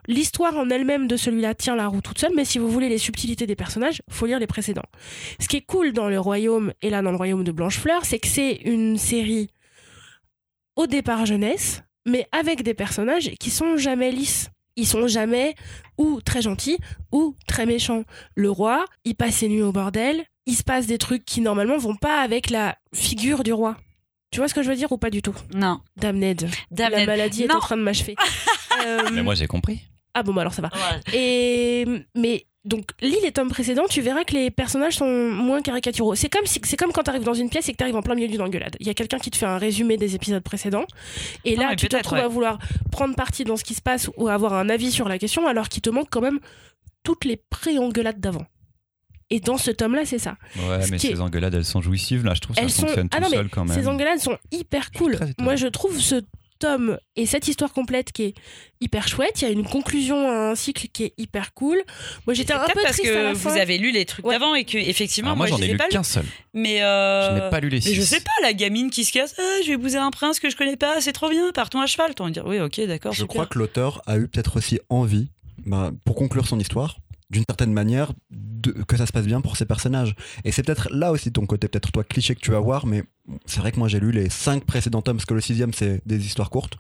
L'histoire 0.07 0.57
en 0.57 0.69
elle-même 0.69 1.09
de 1.09 1.17
celui-là 1.17 1.55
tient 1.55 1.77
la 1.77 1.87
roue 1.87 2.03
toute 2.03 2.19
seule, 2.19 2.33
mais 2.35 2.45
si 2.45 2.59
vous 2.59 2.69
voulez 2.69 2.89
les 2.89 2.99
subtilités 2.99 3.47
des 3.47 3.57
personnages, 3.57 4.03
faut 4.11 4.27
lire 4.27 4.39
les 4.39 4.47
précédents. 4.47 4.85
Ce 5.41 5.49
qui 5.49 5.57
est 5.57 5.67
cool 5.67 5.93
dans 5.93 6.09
le 6.09 6.21
royaume, 6.21 6.73
et 6.83 6.91
là 6.91 7.03
dans 7.03 7.11
le 7.11 7.17
royaume 7.17 7.45
de 7.45 7.53
Blanchefleur, 7.53 8.05
c'est 8.05 8.19
que 8.19 8.29
c'est 8.29 8.61
une 8.65 8.99
série 8.99 9.49
au 10.77 10.87
départ 10.87 11.25
jeunesse, 11.25 11.83
mais 12.07 12.27
avec 12.33 12.63
des 12.63 12.75
personnages 12.75 13.31
qui 13.41 13.51
sont 13.51 13.77
jamais 13.77 14.11
lisses. 14.11 14.51
Ils 14.77 14.87
sont 14.87 15.07
jamais 15.07 15.55
ou 15.99 16.21
très 16.21 16.43
gentils 16.43 16.79
ou 17.13 17.37
très 17.47 17.65
méchants. 17.65 18.03
Le 18.35 18.51
roi, 18.51 18.85
il 19.05 19.15
passe 19.15 19.37
ses 19.37 19.49
nuits 19.49 19.63
au 19.63 19.73
bordel, 19.73 20.25
il 20.47 20.55
se 20.55 20.65
passe 20.65 20.87
des 20.87 20.99
trucs 20.99 21.25
qui 21.25 21.41
normalement 21.41 21.79
vont 21.79 21.95
pas 21.95 22.21
avec 22.21 22.51
la 22.51 22.77
figure 22.93 23.45
du 23.45 23.53
roi. 23.53 23.77
Tu 24.35 24.41
vois 24.41 24.49
ce 24.49 24.55
que 24.55 24.65
je 24.65 24.69
veux 24.69 24.75
dire 24.75 24.91
ou 24.91 24.99
pas 24.99 25.11
du 25.11 25.23
tout? 25.23 25.37
Non. 25.55 25.81
Damned. 25.97 26.51
Damned. 26.73 26.99
La 26.99 27.07
maladie 27.07 27.45
est 27.45 27.55
en 27.55 27.61
train 27.61 27.77
de 27.77 27.83
m'achever. 27.83 28.17
Euh, 28.85 29.09
Mais 29.13 29.23
moi 29.23 29.37
j'ai 29.37 29.47
compris. 29.47 29.83
Ah 30.15 30.25
bon, 30.25 30.35
bah 30.35 30.41
alors 30.41 30.53
ça 30.53 30.61
va. 30.61 30.69
Et 31.15 31.87
mais 32.17 32.45
donc 32.65 32.91
lis 33.01 33.17
les 33.23 33.31
tomes 33.31 33.49
précédents, 33.49 33.85
tu 33.89 34.01
verras 34.01 34.25
que 34.25 34.35
les 34.35 34.51
personnages 34.51 34.97
sont 34.97 35.31
moins 35.31 35.63
caricaturaux. 35.63 36.17
C'est 36.17 36.29
comme 36.29 36.45
si 36.45 36.61
c'est 36.65 36.77
comme 36.77 36.91
quand 36.91 37.05
tu 37.05 37.11
arrives 37.11 37.23
dans 37.23 37.35
une 37.35 37.49
pièce 37.49 37.69
et 37.69 37.73
que 37.73 37.77
tu 37.77 37.85
arrives 37.85 37.95
en 37.95 38.03
plein 38.03 38.17
milieu 38.17 38.27
d'une 38.27 38.43
engueulade. 38.43 38.77
Il 38.81 38.87
y 38.89 38.91
a 38.91 38.95
quelqu'un 38.95 39.19
qui 39.19 39.31
te 39.31 39.37
fait 39.37 39.47
un 39.47 39.59
résumé 39.59 39.97
des 39.97 40.17
épisodes 40.17 40.43
précédents 40.43 40.87
et 41.45 41.55
là 41.55 41.77
tu 41.77 41.89
te 41.89 41.97
retrouves 41.97 42.19
ouais. 42.19 42.25
à 42.25 42.29
vouloir 42.29 42.59
prendre 42.91 43.15
parti 43.15 43.45
dans 43.45 43.57
ce 43.57 43.63
qui 43.63 43.75
se 43.75 43.83
passe 43.83 44.11
ou 44.17 44.27
avoir 44.27 44.55
un 44.55 44.69
avis 44.69 44.91
sur 44.91 45.09
la 45.09 45.19
question 45.19 45.47
alors 45.47 45.69
qu'il 45.69 45.83
te 45.83 45.91
manque 45.91 46.09
quand 46.11 46.21
même 46.21 46.41
toutes 47.05 47.25
les 47.25 47.37
pré-engueulades 47.37 48.19
d'avant. 48.19 48.45
Et 49.31 49.41
dans 49.41 49.57
ce 49.59 49.71
tome-là, 49.71 50.03
c'est 50.05 50.19
ça. 50.19 50.37
Ouais, 50.57 50.83
Ce 50.83 50.91
mais 50.91 50.99
qui 50.99 51.07
est- 51.09 51.15
ces 51.17 51.21
engueulades, 51.21 51.55
elles 51.55 51.65
sont 51.65 51.81
jouissives. 51.81 52.25
Là, 52.25 52.35
je 52.35 52.41
trouve 52.41 52.57
que 52.57 52.61
Elles 52.63 52.71
ça 52.71 52.81
sont- 52.81 52.87
fonctionne 52.87 53.09
Ah 53.13 53.17
tout 53.17 53.23
non, 53.25 53.29
mais 53.31 53.37
seul 53.37 53.49
quand 53.49 53.65
même. 53.65 53.75
Ces 53.77 53.89
engueulades 53.89 54.19
sont 54.21 54.37
hyper 54.53 54.91
cool. 54.93 55.19
Moi, 55.39 55.57
je 55.57 55.67
trouve 55.67 55.99
ce 55.99 56.21
tome 56.61 56.99
et 57.17 57.27
cette 57.27 57.49
histoire 57.49 57.73
complète 57.73 58.13
qui 58.13 58.23
est 58.23 58.35
hyper 58.81 59.09
chouette. 59.09 59.43
Il 59.43 59.45
y 59.45 59.49
a 59.49 59.51
une 59.51 59.65
conclusion 59.65 60.31
à 60.31 60.51
un 60.51 60.55
cycle 60.55 60.87
qui 60.93 61.05
est 61.05 61.13
hyper 61.19 61.53
cool. 61.53 61.83
Moi, 62.27 62.35
j'étais 62.35 62.53
un 62.53 62.61
peu 62.65 62.81
parce 62.83 62.97
triste 62.99 63.11
à 63.11 63.15
que 63.15 63.23
la 63.23 63.33
vous 63.33 63.39
fin. 63.51 63.57
avez 63.57 63.77
lu 63.77 63.91
les 63.91 64.05
trucs 64.05 64.25
Ouais. 64.25 64.35
d'avant 64.35 64.55
et 64.55 64.65
que 64.65 64.79
effectivement 64.79 65.31
Alors 65.31 65.37
moi, 65.39 65.49
moi, 65.49 65.57
j'en 65.59 65.63
je 65.65 65.69
ai 65.71 65.73
lu 65.73 65.79
qu'un 65.91 66.03
seul. 66.05 66.25
Mais 66.55 66.83
euh, 66.83 67.37
Je 67.39 67.43
n'ai 67.45 67.51
pas 67.51 67.61
lu 67.61 67.69
les 67.71 67.79
mais 67.79 67.81
six. 67.81 67.95
je 67.95 68.03
sais 68.03 68.21
pas, 68.21 68.31
la 68.43 68.53
gamine 68.53 68.91
qui 68.91 69.05
se 69.05 69.13
casse, 69.13 69.35
Ah, 69.39 69.43
je 69.63 69.69
vais 69.69 69.75
épouser 69.75 69.97
un 69.99 70.11
prince 70.13 70.39
que 70.39 70.49
je 70.49 70.57
connais 70.57 70.77
pas, 70.77 71.01
c'est 71.01 71.13
trop 71.13 71.29
bien, 71.29 71.51
partons 71.53 71.81
à 71.81 71.87
cheval. 71.87 72.15
T'en 72.15 72.29
dire 72.31 72.47
oui, 72.47 72.61
ok, 72.61 72.81
d'accord, 72.87 73.13
Je 73.13 73.19
super. 73.23 73.29
crois 73.35 73.47
que 73.47 73.59
l'auteur 73.59 74.01
a 74.07 74.17
eu 74.17 74.29
peut-être 74.29 74.57
aussi 74.57 74.79
envie, 74.91 75.29
bah, 75.67 75.91
pour 76.05 76.15
conclure 76.15 76.47
son 76.47 76.61
histoire, 76.61 76.99
d'une 77.31 77.45
certaine 77.49 77.73
manière, 77.73 78.13
que 78.87 78.97
ça 78.97 79.07
se 79.07 79.13
passe 79.13 79.27
bien 79.27 79.41
pour 79.41 79.57
ses 79.57 79.67
personnages. 79.67 80.15
Et 80.45 80.53
c'est 80.53 80.63
peut-être 80.63 80.89
là 80.91 81.13
aussi 81.13 81.33
ton 81.33 81.47
côté, 81.47 81.69
peut-être 81.69 81.93
toi 81.93 82.05
cliché 82.05 82.35
que 82.35 82.41
tu 82.41 82.51
vas 82.51 82.61
voir, 82.61 82.87
mais 82.87 83.05
c'est 83.47 83.61
vrai 83.61 83.73
que 83.73 83.79
moi 83.79 83.89
j'ai 83.89 84.01
lu 84.01 84.13
les 84.13 84.29
cinq 84.31 84.65
précédents 84.65 85.03
tomes, 85.03 85.17
parce 85.17 85.27
que 85.27 85.35
le 85.35 85.41
sixième 85.41 85.73
c'est 85.73 86.01
des 86.07 86.25
histoires 86.25 86.51
courtes, 86.51 86.77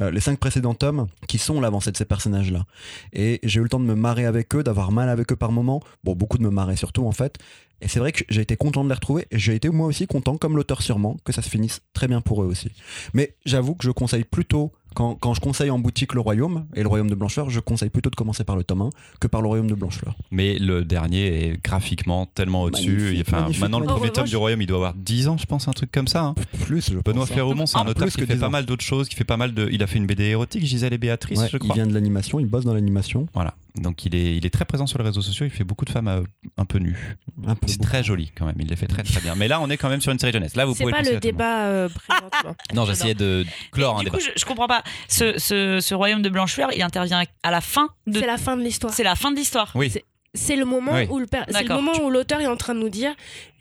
Euh, 0.00 0.10
les 0.10 0.20
cinq 0.20 0.38
précédents 0.38 0.74
tomes 0.74 1.08
qui 1.26 1.36
sont 1.36 1.60
l'avancée 1.60 1.90
de 1.90 1.96
ces 1.96 2.06
personnages-là. 2.06 2.64
Et 3.12 3.40
j'ai 3.42 3.60
eu 3.60 3.64
le 3.64 3.68
temps 3.68 3.80
de 3.80 3.84
me 3.84 3.96
marrer 3.96 4.24
avec 4.24 4.54
eux, 4.54 4.62
d'avoir 4.62 4.92
mal 4.92 5.08
avec 5.08 5.30
eux 5.32 5.36
par 5.36 5.52
moments, 5.52 5.82
bon 6.04 6.14
beaucoup 6.14 6.38
de 6.38 6.42
me 6.42 6.50
marrer 6.50 6.76
surtout 6.76 7.06
en 7.06 7.12
fait. 7.12 7.38
Et 7.82 7.88
c'est 7.88 7.98
vrai 7.98 8.12
que 8.12 8.24
j'ai 8.28 8.42
été 8.42 8.56
content 8.56 8.84
de 8.84 8.88
les 8.88 8.94
retrouver, 8.94 9.26
et 9.30 9.38
j'ai 9.38 9.54
été 9.54 9.68
moi 9.68 9.86
aussi 9.86 10.06
content, 10.06 10.38
comme 10.38 10.56
l'auteur 10.56 10.80
sûrement, 10.80 11.16
que 11.24 11.32
ça 11.32 11.42
se 11.42 11.48
finisse 11.48 11.80
très 11.92 12.08
bien 12.08 12.20
pour 12.20 12.42
eux 12.42 12.46
aussi. 12.46 12.70
Mais 13.14 13.36
j'avoue 13.44 13.74
que 13.74 13.84
je 13.84 13.90
conseille 13.90 14.24
plutôt, 14.24 14.72
quand, 14.94 15.14
quand 15.14 15.34
je 15.34 15.40
conseille 15.40 15.70
en 15.70 15.78
boutique 15.78 16.14
le 16.14 16.20
Royaume 16.20 16.66
et 16.74 16.82
le 16.82 16.88
Royaume 16.88 17.10
de 17.10 17.14
Blancheur, 17.14 17.50
je 17.50 17.60
conseille 17.60 17.90
plutôt 17.90 18.10
de 18.10 18.16
commencer 18.16 18.44
par 18.44 18.56
le 18.56 18.64
tome 18.64 18.82
1 18.82 18.90
que 19.20 19.26
par 19.28 19.40
le 19.42 19.48
Royaume 19.48 19.68
de 19.68 19.74
Blancheur. 19.74 20.14
Mais 20.30 20.58
le 20.58 20.84
dernier 20.84 21.26
est 21.48 21.62
graphiquement 21.64 22.26
tellement 22.26 22.62
au-dessus. 22.62 23.12
Il- 23.14 23.20
Enfin, 23.20 23.46
maintenant, 23.60 23.80
le 23.80 23.86
premier 23.86 24.08
En 24.08 24.12
tome 24.12 24.26
du 24.26 24.36
Royaume, 24.36 24.60
il 24.62 24.66
doit 24.66 24.78
avoir 24.78 24.94
10 24.94 25.28
ans, 25.28 25.36
je 25.38 25.46
pense, 25.46 25.68
un 25.68 25.72
truc 25.72 25.92
comme 25.92 26.08
ça. 26.08 26.22
hein. 26.24 26.34
Plus, 26.64 26.90
je 26.92 26.98
Benoît 26.98 27.22
hein. 27.24 27.26
Fréromont, 27.26 27.66
c'est 27.66 27.76
un 27.78 27.82
Ah, 27.86 27.90
auteur 27.90 28.04
plus 28.04 28.14
qui 28.14 28.20
que 28.22 28.26
fait 28.26 28.34
10 28.34 28.40
pas 28.40 28.46
ans. 28.46 28.50
mal 28.50 28.66
d'autres 28.66 28.84
choses, 28.84 29.08
qui 29.08 29.14
fait 29.16 29.24
pas 29.24 29.36
mal 29.36 29.54
de. 29.54 29.68
Il 29.70 29.82
a 29.82 29.86
fait 29.86 29.98
une 29.98 30.06
BD 30.06 30.24
érotique, 30.24 30.64
Gisèle 30.64 30.92
et 30.92 30.98
Béatrice, 30.98 31.38
Ouais, 31.38 31.48
je 31.48 31.56
il 31.56 31.60
crois. 31.60 31.74
vient 31.74 31.86
de 31.86 31.94
l'animation, 31.94 32.40
il 32.40 32.46
bosse 32.46 32.64
dans 32.64 32.74
l'animation. 32.74 33.26
Voilà. 33.34 33.54
Donc 33.76 34.04
il 34.04 34.14
est, 34.14 34.36
il 34.36 34.44
est 34.44 34.50
très 34.50 34.64
présent 34.64 34.86
sur 34.86 34.98
les 34.98 35.04
réseaux 35.04 35.22
sociaux. 35.22 35.46
Il 35.46 35.50
fait 35.50 35.64
beaucoup 35.64 35.84
de 35.84 35.90
femmes 35.90 36.08
euh, 36.08 36.22
un 36.56 36.64
peu 36.64 36.78
nues. 36.78 37.16
Un 37.46 37.54
peu 37.54 37.68
C'est 37.68 37.80
très 37.80 38.02
joli 38.02 38.32
quand 38.36 38.44
même. 38.46 38.56
Il 38.58 38.66
les 38.68 38.76
fait 38.76 38.86
très 38.86 39.02
très 39.02 39.20
bien. 39.20 39.34
Mais 39.34 39.48
là, 39.48 39.60
on 39.60 39.70
est 39.70 39.76
quand 39.76 39.88
même 39.88 40.00
sur 40.00 40.12
une 40.12 40.18
série 40.18 40.32
jeunesse. 40.32 40.56
Là, 40.56 40.64
vous 40.64 40.74
C'est 40.74 40.84
pouvez 40.84 40.92
pas 40.92 41.02
le 41.02 41.18
débat 41.20 41.66
euh, 41.66 41.88
présentement. 41.88 42.56
Non, 42.74 42.84
j'essayais 42.84 43.14
de 43.14 43.44
clore 43.72 43.96
un 43.96 43.98
du 44.00 44.04
débat. 44.06 44.18
coup, 44.18 44.24
je, 44.24 44.30
je 44.38 44.44
comprends 44.44 44.66
pas. 44.68 44.82
Ce, 45.08 45.38
ce, 45.38 45.78
ce 45.80 45.94
royaume 45.94 46.22
de 46.22 46.28
Blancheur, 46.28 46.70
il 46.74 46.82
intervient 46.82 47.22
à 47.42 47.50
la 47.50 47.60
fin 47.60 47.88
de. 48.06 48.18
C'est 48.20 48.26
la 48.26 48.38
fin 48.38 48.56
de 48.56 48.62
l'histoire. 48.62 48.92
C'est 48.92 49.04
la 49.04 49.14
fin 49.16 49.30
de 49.30 49.36
l'histoire. 49.36 49.70
Oui. 49.74 49.90
C'est- 49.90 50.04
C'est 50.34 50.54
le 50.56 50.64
moment 50.64 50.92
Oui. 50.94 51.06
où 51.10 51.18
le 51.18 51.26
per- 51.26 51.42
c'est 51.48 51.64
le 51.64 51.74
moment 51.74 51.92
où 52.04 52.08
l'auteur 52.10 52.40
est 52.40 52.46
en 52.46 52.56
train 52.56 52.74
de 52.74 52.78
nous 52.80 52.88
dire 52.88 53.12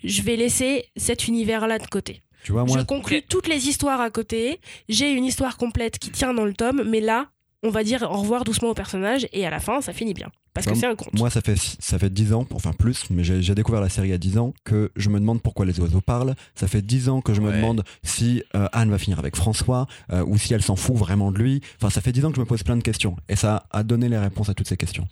je 0.04 0.22
vais 0.22 0.36
laisser 0.36 0.86
cet 0.98 1.28
univers-là 1.28 1.80
de 1.80 1.88
côté. 1.88 2.22
Tu 2.44 2.52
vois, 2.52 2.64
moi, 2.64 2.78
je 2.78 2.84
conclus 2.86 3.18
Ok. 3.18 3.26
toutes 3.28 3.48
les 3.48 3.68
histoires 3.68 4.00
à 4.00 4.10
côté. 4.12 4.62
J'ai 4.88 5.12
une 5.12 5.26
histoire 5.26 5.58
complète 5.58 5.98
qui 5.98 6.12
tient 6.12 6.32
dans 6.34 6.46
le 6.46 6.54
tome, 6.54 6.84
mais 6.88 7.02
là, 7.02 7.26
on 7.64 7.70
va 7.70 7.84
dire 7.84 8.04
au 8.04 8.18
revoir 8.18 8.44
doucement 8.44 8.70
au 8.70 8.74
personnage 8.74 9.28
et 9.34 9.46
à 9.46 9.50
la 9.50 9.60
fin, 9.60 9.82
ça 9.82 9.94
finit 9.94 10.14
bien. 10.14 10.30
Parce 10.54 10.66
que 10.66 10.76
c'est 10.76 10.88
un 10.88 10.96
conte. 10.96 11.14
moi 11.18 11.30
ça, 11.30 11.42
fait, 11.42 11.56
ça 11.58 12.00
fait 12.00 12.10
10 12.10 12.34
ans, 12.34 12.46
enfin 12.54 12.74
plus, 12.74 13.06
mais 13.10 13.24
j'ai 13.24 13.56
découvert 13.56 13.82
la 13.82 13.90
série 13.90 14.12
à 14.12 14.18
10 14.18 14.38
ans, 14.38 14.54
que 14.66 14.92
je 14.96 15.10
me 15.10 15.20
demande 15.20 15.42
pourquoi 15.42 15.66
les 15.66 15.80
oiseaux 15.80 16.02
parlent. 16.02 16.36
Ça 16.56 16.68
fait 16.68 16.82
10 16.82 17.10
ans 17.10 17.22
que 17.22 17.34
je 17.34 17.42
me 17.42 17.52
demande 17.52 17.84
si 18.04 18.44
euh, 18.56 18.68
Anne 18.74 18.90
va 18.90 18.98
finir 18.98 19.20
avec 19.20 19.36
François, 19.36 19.88
euh, 20.12 20.24
ou 20.26 20.38
si 20.38 20.54
elle 20.54 20.64
s'en 20.64 20.76
fout 20.76 20.96
vraiment 20.96 21.32
de 21.32 21.38
lui. 21.38 21.62
Enfin, 21.78 21.90
ça 21.90 22.02
fait 22.02 22.12
10 22.12 22.26
ans 22.26 22.30
que 22.30 22.36
je 22.36 22.42
me 22.42 22.46
pose 22.46 22.64
plein 22.64 22.78
de 22.78 22.84
questions. 22.84 23.16
Et 23.30 23.36
ça 23.36 23.64
a 23.72 23.84
donné 23.84 24.10
les 24.10 24.18
réponses 24.18 24.50
à 24.50 24.54
toutes 24.54 24.68
ces 24.68 24.78
questions. 24.78 25.08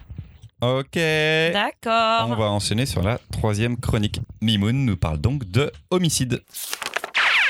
Ok. 0.61 0.95
D'accord. 0.95 2.29
On 2.29 2.35
va 2.35 2.49
enchaîner 2.49 2.85
sur 2.85 3.03
la 3.03 3.19
troisième 3.31 3.77
chronique. 3.77 4.19
Mimoun 4.41 4.85
nous 4.85 4.97
parle 4.97 5.19
donc 5.19 5.45
de 5.45 5.71
homicide. 5.91 6.41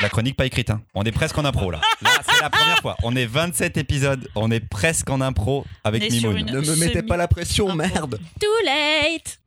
La 0.01 0.09
chronique 0.09 0.35
pas 0.37 0.45
écrite, 0.45 0.69
hein. 0.69 0.81
On 0.93 1.03
est 1.03 1.11
presque 1.11 1.37
en 1.37 1.45
impro 1.45 1.71
là. 1.71 1.81
Là, 2.01 2.11
c'est 2.23 2.39
la 2.41 2.49
première 2.51 2.79
fois. 2.81 2.95
On 3.03 3.15
est 3.15 3.25
27 3.25 3.77
épisodes, 3.77 4.29
on 4.35 4.51
est 4.51 4.59
presque 4.59 5.09
en 5.09 5.21
impro 5.21 5.65
avec 5.83 6.09
Mimoun. 6.11 6.37
une- 6.37 6.45
Ne 6.51 6.61
me 6.61 6.75
mettez 6.75 7.01
pas 7.01 7.17
la 7.17 7.27
pression, 7.27 7.65
impro. 7.69 7.77
merde 7.77 8.19
Too 8.39 8.47
late 8.65 9.39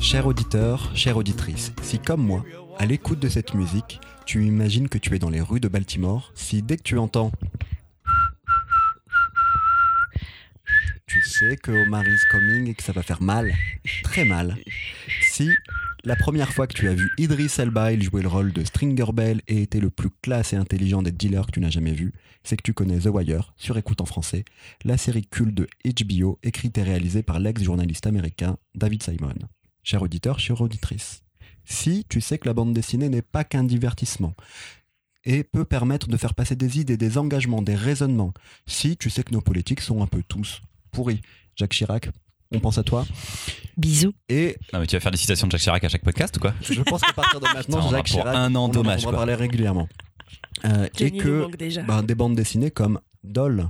Cher 0.00 0.26
auditeur, 0.26 0.90
chère 0.94 1.16
auditrice, 1.16 1.72
si 1.82 1.98
comme 1.98 2.22
moi, 2.22 2.44
à 2.78 2.86
l'écoute 2.86 3.20
de 3.20 3.28
cette 3.28 3.54
musique, 3.54 4.00
tu 4.26 4.44
imagines 4.46 4.88
que 4.88 4.98
tu 4.98 5.14
es 5.14 5.18
dans 5.18 5.30
les 5.30 5.40
rues 5.40 5.60
de 5.60 5.68
Baltimore, 5.68 6.30
si 6.34 6.62
dès 6.62 6.76
que 6.76 6.82
tu 6.82 6.98
entends 6.98 7.32
tu 11.06 11.22
sais 11.22 11.56
que 11.56 11.70
Omar 11.70 12.02
is 12.02 12.18
coming 12.30 12.68
et 12.68 12.74
que 12.74 12.82
ça 12.82 12.92
va 12.92 13.02
faire 13.02 13.22
mal, 13.22 13.54
très 14.02 14.24
mal. 14.24 14.56
Si 15.22 15.48
la 16.04 16.16
première 16.16 16.52
fois 16.52 16.66
que 16.66 16.74
tu 16.74 16.88
as 16.88 16.94
vu 16.94 17.10
Idris 17.16 17.50
Elba 17.58 17.98
jouer 17.98 18.20
le 18.20 18.28
rôle 18.28 18.52
de 18.52 18.62
Stringer 18.62 19.12
Bell 19.12 19.40
et 19.48 19.62
était 19.62 19.80
le 19.80 19.88
plus 19.88 20.10
classe 20.10 20.52
et 20.52 20.56
intelligent 20.56 21.02
des 21.02 21.12
dealers 21.12 21.46
que 21.46 21.52
tu 21.52 21.60
n'as 21.60 21.70
jamais 21.70 21.92
vu, 21.92 22.12
c'est 22.42 22.56
que 22.56 22.62
tu 22.62 22.74
connais 22.74 22.98
The 22.98 23.06
Wire, 23.06 23.54
sur 23.56 23.78
écoute 23.78 24.02
en 24.02 24.04
français, 24.04 24.44
la 24.84 24.98
série 24.98 25.26
culte 25.26 25.54
de 25.54 25.66
HBO 25.84 26.38
écrite 26.42 26.76
et 26.76 26.82
réalisée 26.82 27.22
par 27.22 27.40
l'ex-journaliste 27.40 28.06
américain 28.06 28.58
David 28.74 29.02
Simon. 29.02 29.34
Cher 29.82 30.02
auditeur, 30.02 30.38
chère 30.38 30.60
auditrice, 30.60 31.22
si 31.64 32.04
tu 32.08 32.20
sais 32.20 32.38
que 32.38 32.48
la 32.48 32.54
bande 32.54 32.74
dessinée 32.74 33.08
n'est 33.08 33.22
pas 33.22 33.44
qu'un 33.44 33.64
divertissement 33.64 34.34
et 35.24 35.42
peut 35.42 35.64
permettre 35.64 36.08
de 36.08 36.16
faire 36.18 36.34
passer 36.34 36.54
des 36.54 36.80
idées, 36.80 36.98
des 36.98 37.16
engagements, 37.16 37.62
des 37.62 37.74
raisonnements, 37.74 38.34
si 38.66 38.98
tu 38.98 39.08
sais 39.08 39.22
que 39.22 39.32
nos 39.32 39.40
politiques 39.40 39.80
sont 39.80 40.02
un 40.02 40.06
peu 40.06 40.22
tous 40.22 40.60
pourris, 40.90 41.22
Jacques 41.56 41.72
Chirac, 41.72 42.10
on 42.52 42.60
pense 42.60 42.78
à 42.78 42.82
toi, 42.82 43.04
Bisous. 43.76 44.12
et 44.28 44.56
Non, 44.72 44.80
mais 44.80 44.86
tu 44.86 44.96
vas 44.96 45.00
faire 45.00 45.12
des 45.12 45.18
citations 45.18 45.46
de 45.46 45.52
Jacques 45.52 45.62
Chirac 45.62 45.84
à 45.84 45.88
chaque 45.88 46.04
podcast 46.04 46.36
ou 46.36 46.40
quoi 46.40 46.54
je 46.62 46.80
pense 46.82 47.00
qu'à 47.02 47.12
partir 47.12 47.40
de 47.40 47.46
maintenant, 47.54 47.80
va 47.80 47.96
Jacques 47.98 48.10
pour 48.10 48.20
Chirac, 48.20 48.36
un 48.36 48.54
an 48.54 48.62
on 48.62 48.64
en 48.64 48.68
dommage, 48.68 49.00
entendra 49.00 49.10
quoi. 49.10 49.18
parler 49.18 49.34
régulièrement. 49.34 49.88
Euh, 50.64 50.88
et 51.00 51.10
que 51.10 51.48
ben, 51.86 52.02
des 52.02 52.14
bandes 52.14 52.36
dessinées 52.36 52.70
comme 52.70 53.00
Doll 53.24 53.68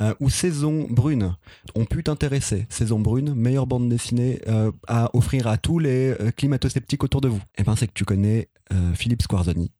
euh, 0.00 0.14
ou 0.20 0.28
Saison 0.30 0.86
Brune 0.90 1.34
ont 1.74 1.84
pu 1.84 2.02
t'intéresser. 2.02 2.66
Saison 2.68 2.98
Brune, 3.00 3.34
meilleure 3.34 3.66
bande 3.66 3.88
dessinée 3.88 4.40
euh, 4.48 4.70
à 4.86 5.10
offrir 5.16 5.46
à 5.46 5.56
tous 5.56 5.78
les 5.78 6.10
euh, 6.20 6.30
climato-sceptiques 6.32 7.02
autour 7.04 7.20
de 7.20 7.28
vous. 7.28 7.40
Et 7.56 7.62
ben 7.62 7.74
c'est 7.76 7.86
que 7.86 7.92
tu 7.94 8.04
connais 8.04 8.48
euh, 8.72 8.94
Philippe 8.94 9.22
Squarzoni. 9.22 9.72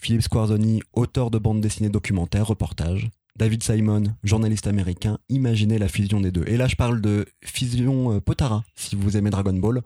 Philippe 0.00 0.22
Squarzoni, 0.22 0.80
auteur 0.92 1.30
de 1.30 1.38
bandes 1.38 1.60
dessinées 1.60 1.88
documentaires, 1.90 2.46
reportages. 2.46 3.10
David 3.38 3.62
Simon, 3.62 4.02
journaliste 4.24 4.66
américain, 4.66 5.18
imaginez 5.28 5.78
la 5.78 5.86
fusion 5.86 6.20
des 6.20 6.32
deux. 6.32 6.42
Et 6.48 6.56
là, 6.56 6.66
je 6.66 6.74
parle 6.74 7.00
de 7.00 7.24
fusion 7.44 8.14
euh, 8.14 8.20
Potara, 8.20 8.64
si 8.74 8.96
vous 8.96 9.16
aimez 9.16 9.30
Dragon 9.30 9.52
Ball. 9.52 9.82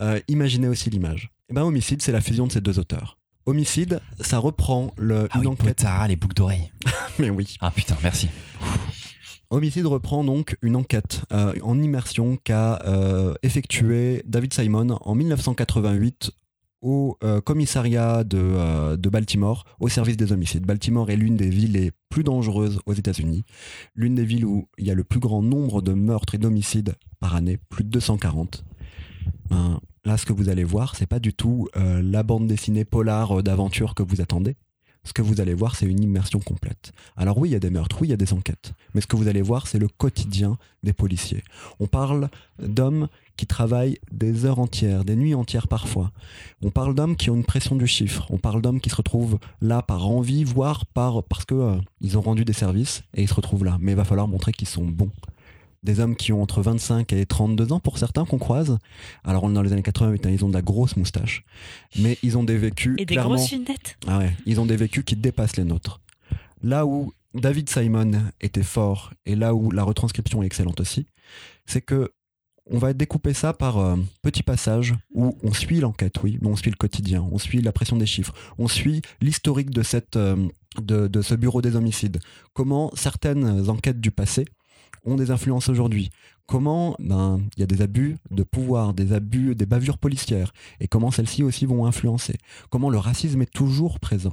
Euh, 0.00 0.20
imaginez 0.28 0.68
aussi 0.68 0.90
l'image. 0.90 1.30
Et 1.48 1.54
ben, 1.54 1.62
Homicide, 1.62 2.02
c'est 2.02 2.12
la 2.12 2.20
fusion 2.20 2.46
de 2.46 2.52
ces 2.52 2.60
deux 2.60 2.78
auteurs. 2.78 3.16
Homicide, 3.46 4.00
ça 4.20 4.36
reprend 4.36 4.92
le, 4.98 5.28
Ah 5.30 5.36
une 5.36 5.40
oui, 5.40 5.46
enquête. 5.46 5.78
Potara, 5.78 6.08
les 6.08 6.16
boucles 6.16 6.34
d'oreilles. 6.34 6.70
Mais 7.18 7.30
oui. 7.30 7.56
Ah 7.62 7.70
putain, 7.70 7.96
merci. 8.02 8.28
Homicide 9.48 9.86
reprend 9.86 10.22
donc 10.22 10.58
une 10.60 10.76
enquête 10.76 11.22
euh, 11.32 11.54
en 11.62 11.80
immersion 11.80 12.36
qu'a 12.44 12.82
euh, 12.86 13.34
effectuée 13.42 14.22
David 14.26 14.52
Simon 14.52 14.98
en 15.00 15.14
1988 15.14 16.32
au 16.82 17.16
euh, 17.22 17.40
commissariat 17.40 18.24
de, 18.24 18.38
euh, 18.38 18.96
de 18.96 19.08
Baltimore 19.08 19.64
au 19.80 19.88
service 19.88 20.16
des 20.16 20.32
homicides. 20.32 20.64
Baltimore 20.64 21.10
est 21.10 21.16
l'une 21.16 21.36
des 21.36 21.50
villes 21.50 21.72
les 21.72 21.92
plus 22.08 22.24
dangereuses 22.24 22.80
aux 22.86 22.92
États-Unis, 22.92 23.44
l'une 23.94 24.14
des 24.14 24.24
villes 24.24 24.44
où 24.44 24.68
il 24.78 24.86
y 24.86 24.90
a 24.90 24.94
le 24.94 25.04
plus 25.04 25.20
grand 25.20 25.42
nombre 25.42 25.82
de 25.82 25.92
meurtres 25.92 26.34
et 26.34 26.38
d'homicides 26.38 26.94
par 27.20 27.36
année, 27.36 27.58
plus 27.68 27.84
de 27.84 27.90
240. 27.90 28.64
Ben, 29.50 29.80
là, 30.04 30.16
ce 30.16 30.24
que 30.24 30.32
vous 30.32 30.48
allez 30.48 30.64
voir, 30.64 30.96
c'est 30.96 31.06
pas 31.06 31.20
du 31.20 31.34
tout 31.34 31.68
euh, 31.76 32.02
la 32.02 32.22
bande 32.22 32.46
dessinée 32.46 32.84
polar 32.84 33.42
d'aventure 33.42 33.94
que 33.94 34.02
vous 34.02 34.20
attendez. 34.20 34.56
Ce 35.04 35.12
que 35.12 35.22
vous 35.22 35.40
allez 35.40 35.54
voir, 35.54 35.76
c'est 35.76 35.86
une 35.86 36.02
immersion 36.02 36.40
complète. 36.40 36.92
Alors 37.16 37.38
oui, 37.38 37.48
il 37.48 37.52
y 37.52 37.56
a 37.56 37.60
des 37.60 37.70
meurtres, 37.70 37.96
oui, 38.00 38.08
il 38.08 38.10
y 38.10 38.14
a 38.14 38.18
des 38.18 38.32
enquêtes. 38.32 38.74
Mais 38.94 39.00
ce 39.00 39.06
que 39.06 39.16
vous 39.16 39.28
allez 39.28 39.42
voir, 39.42 39.66
c'est 39.66 39.78
le 39.78 39.88
quotidien 39.88 40.58
des 40.82 40.92
policiers. 40.92 41.42
On 41.78 41.86
parle 41.86 42.28
d'hommes 42.58 43.08
qui 43.36 43.46
travaillent 43.46 43.98
des 44.12 44.44
heures 44.44 44.58
entières, 44.58 45.04
des 45.04 45.16
nuits 45.16 45.34
entières 45.34 45.68
parfois. 45.68 46.12
On 46.62 46.70
parle 46.70 46.94
d'hommes 46.94 47.16
qui 47.16 47.30
ont 47.30 47.36
une 47.36 47.44
pression 47.44 47.76
du 47.76 47.86
chiffre. 47.86 48.26
On 48.28 48.36
parle 48.36 48.60
d'hommes 48.60 48.80
qui 48.80 48.90
se 48.90 48.96
retrouvent 48.96 49.38
là 49.62 49.80
par 49.80 50.06
envie, 50.06 50.44
voire 50.44 50.84
par 50.84 51.22
parce 51.24 51.46
que 51.46 51.54
euh, 51.54 52.16
ont 52.16 52.20
rendu 52.20 52.44
des 52.44 52.52
services 52.52 53.02
et 53.14 53.22
ils 53.22 53.28
se 53.28 53.34
retrouvent 53.34 53.64
là. 53.64 53.78
Mais 53.80 53.92
il 53.92 53.96
va 53.96 54.04
falloir 54.04 54.28
montrer 54.28 54.52
qu'ils 54.52 54.68
sont 54.68 54.84
bons. 54.84 55.10
Des 55.82 56.00
hommes 56.00 56.14
qui 56.14 56.32
ont 56.32 56.42
entre 56.42 56.60
25 56.60 57.12
et 57.14 57.24
32 57.24 57.72
ans 57.72 57.80
pour 57.80 57.96
certains 57.96 58.26
qu'on 58.26 58.38
croise. 58.38 58.78
Alors 59.24 59.44
on 59.44 59.50
est 59.50 59.54
dans 59.54 59.62
les 59.62 59.72
années 59.72 59.82
88, 59.82 60.26
hein, 60.26 60.30
ils 60.30 60.44
ont 60.44 60.48
de 60.48 60.54
la 60.54 60.62
grosse 60.62 60.96
moustache. 60.96 61.44
Mais 61.98 62.18
ils 62.22 62.36
ont 62.36 62.44
des 62.44 62.58
vécus 62.58 62.96
Et 62.98 63.06
des 63.06 63.14
clairement... 63.14 63.36
grosses 63.36 63.52
lunettes. 63.52 63.96
Ah 64.06 64.18
ouais, 64.18 64.32
ils 64.44 64.60
ont 64.60 64.66
des 64.66 64.76
vécus 64.76 65.04
qui 65.04 65.16
dépassent 65.16 65.56
les 65.56 65.64
nôtres. 65.64 66.00
Là 66.62 66.84
où 66.84 67.12
David 67.34 67.70
Simon 67.70 68.12
était 68.40 68.62
fort 68.62 69.12
et 69.24 69.36
là 69.36 69.54
où 69.54 69.70
la 69.70 69.82
retranscription 69.82 70.42
est 70.42 70.46
excellente 70.46 70.80
aussi, 70.80 71.06
c'est 71.66 71.80
que 71.80 72.12
on 72.72 72.78
va 72.78 72.92
découper 72.92 73.34
ça 73.34 73.52
par 73.52 73.78
euh, 73.78 73.96
petits 74.22 74.42
passages 74.44 74.94
où 75.12 75.36
on 75.42 75.52
suit 75.52 75.80
l'enquête, 75.80 76.22
oui, 76.22 76.38
mais 76.40 76.48
on 76.48 76.56
suit 76.56 76.70
le 76.70 76.76
quotidien, 76.76 77.26
on 77.32 77.38
suit 77.38 77.62
la 77.62 77.72
pression 77.72 77.96
des 77.96 78.06
chiffres, 78.06 78.32
on 78.58 78.68
suit 78.68 79.02
l'historique 79.20 79.70
de 79.70 79.82
cette 79.82 80.16
euh, 80.16 80.48
de, 80.80 81.08
de 81.08 81.22
ce 81.22 81.34
bureau 81.34 81.62
des 81.62 81.74
homicides. 81.74 82.20
Comment 82.52 82.92
certaines 82.94 83.68
enquêtes 83.68 84.00
du 84.00 84.12
passé 84.12 84.44
ont 85.04 85.16
des 85.16 85.30
influences 85.30 85.68
aujourd'hui. 85.68 86.10
Comment 86.46 86.96
ben, 86.98 87.40
il 87.56 87.60
y 87.60 87.62
a 87.62 87.66
des 87.66 87.80
abus 87.80 88.16
de 88.30 88.42
pouvoir, 88.42 88.92
des 88.92 89.12
abus, 89.12 89.54
des 89.54 89.66
bavures 89.66 89.98
policières, 89.98 90.52
et 90.80 90.88
comment 90.88 91.10
celles-ci 91.10 91.42
aussi 91.42 91.64
vont 91.64 91.86
influencer. 91.86 92.38
Comment 92.70 92.90
le 92.90 92.98
racisme 92.98 93.42
est 93.42 93.52
toujours 93.52 94.00
présent. 94.00 94.32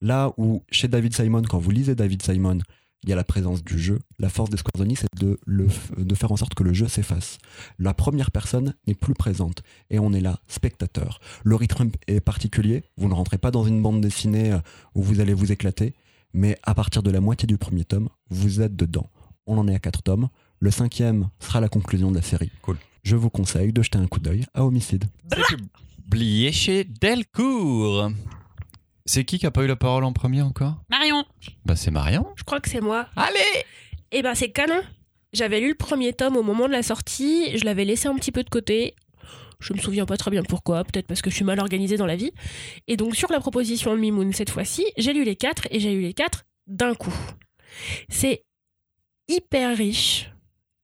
Là 0.00 0.32
où 0.36 0.62
chez 0.70 0.88
David 0.88 1.14
Simon, 1.14 1.42
quand 1.42 1.58
vous 1.58 1.70
lisez 1.70 1.94
David 1.94 2.22
Simon, 2.22 2.58
il 3.02 3.10
y 3.10 3.12
a 3.12 3.16
la 3.16 3.24
présence 3.24 3.62
du 3.64 3.78
jeu. 3.78 4.00
La 4.18 4.28
force 4.28 4.50
des 4.50 4.56
Scorzoni, 4.56 4.96
c'est 4.96 5.08
de, 5.18 5.38
de 5.46 6.14
faire 6.14 6.32
en 6.32 6.36
sorte 6.36 6.54
que 6.54 6.64
le 6.64 6.72
jeu 6.72 6.88
s'efface. 6.88 7.38
La 7.78 7.94
première 7.94 8.30
personne 8.30 8.74
n'est 8.86 8.94
plus 8.94 9.14
présente 9.14 9.62
et 9.90 9.98
on 9.98 10.12
est 10.12 10.20
là, 10.20 10.40
spectateur. 10.48 11.20
Le 11.44 11.54
rythme 11.54 11.90
est 12.08 12.20
particulier. 12.20 12.84
Vous 12.96 13.08
ne 13.08 13.14
rentrez 13.14 13.38
pas 13.38 13.50
dans 13.50 13.64
une 13.64 13.80
bande 13.80 14.00
dessinée 14.00 14.52
euh, 14.52 14.58
où 14.94 15.02
vous 15.02 15.20
allez 15.20 15.34
vous 15.34 15.52
éclater, 15.52 15.94
mais 16.34 16.58
à 16.64 16.74
partir 16.74 17.02
de 17.02 17.10
la 17.10 17.20
moitié 17.20 17.46
du 17.46 17.58
premier 17.58 17.84
tome, 17.84 18.08
vous 18.28 18.60
êtes 18.60 18.76
dedans. 18.76 19.08
On 19.46 19.58
en 19.58 19.68
est 19.68 19.74
à 19.74 19.78
quatre 19.78 20.02
tomes. 20.02 20.28
Le 20.60 20.70
cinquième 20.70 21.28
sera 21.38 21.60
la 21.60 21.68
conclusion 21.68 22.10
de 22.10 22.16
la 22.16 22.22
série. 22.22 22.50
Cool. 22.62 22.78
Je 23.04 23.14
vous 23.16 23.30
conseille 23.30 23.72
de 23.72 23.82
jeter 23.82 23.98
un 23.98 24.06
coup 24.08 24.18
d'œil 24.18 24.44
à 24.54 24.64
Homicide. 24.64 25.04
C'est 25.32 25.56
publié 26.10 26.50
chez 26.52 26.84
Delcourt. 26.84 28.10
C'est 29.04 29.24
qui 29.24 29.38
qui 29.38 29.46
a 29.46 29.52
pas 29.52 29.62
eu 29.62 29.68
la 29.68 29.76
parole 29.76 30.02
en 30.04 30.12
premier 30.12 30.42
encore? 30.42 30.74
Marion, 30.90 31.24
Bah 31.64 31.76
c'est 31.76 31.92
Marion. 31.92 32.26
Je 32.36 32.42
crois 32.42 32.60
que 32.60 32.68
c'est 32.68 32.80
moi. 32.80 33.06
Allez 33.14 33.38
Eh 34.10 34.22
ben, 34.22 34.34
c'est 34.34 34.50
canon. 34.50 34.80
J'avais 35.32 35.60
lu 35.60 35.68
le 35.68 35.74
premier 35.76 36.12
tome 36.12 36.36
au 36.36 36.42
moment 36.42 36.66
de 36.66 36.72
la 36.72 36.82
sortie. 36.82 37.56
Je 37.56 37.64
l'avais 37.64 37.84
laissé 37.84 38.08
un 38.08 38.16
petit 38.16 38.32
peu 38.32 38.42
de 38.42 38.50
côté. 38.50 38.94
Je 39.60 39.72
me 39.72 39.78
souviens 39.78 40.06
pas 40.06 40.16
très 40.16 40.30
bien 40.32 40.42
pourquoi. 40.42 40.82
Peut-être 40.82 41.06
parce 41.06 41.22
que 41.22 41.30
je 41.30 41.36
suis 41.36 41.44
mal 41.44 41.60
organisée 41.60 41.96
dans 41.96 42.06
la 42.06 42.16
vie. 42.16 42.32
Et 42.88 42.96
donc, 42.96 43.14
sur 43.14 43.30
la 43.30 43.38
proposition 43.38 43.94
de 43.94 44.00
Mimoun, 44.00 44.32
cette 44.32 44.50
fois-ci, 44.50 44.84
j'ai 44.96 45.12
lu 45.12 45.22
les 45.24 45.36
quatre 45.36 45.68
et 45.70 45.78
j'ai 45.78 45.94
lu 45.94 46.00
les 46.02 46.14
quatre 46.14 46.44
d'un 46.66 46.94
coup. 46.94 47.14
C'est 48.08 48.44
hyper 49.28 49.76
riche. 49.76 50.30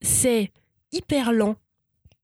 C'est 0.01 0.53
hyper 0.93 1.33
lent. 1.33 1.57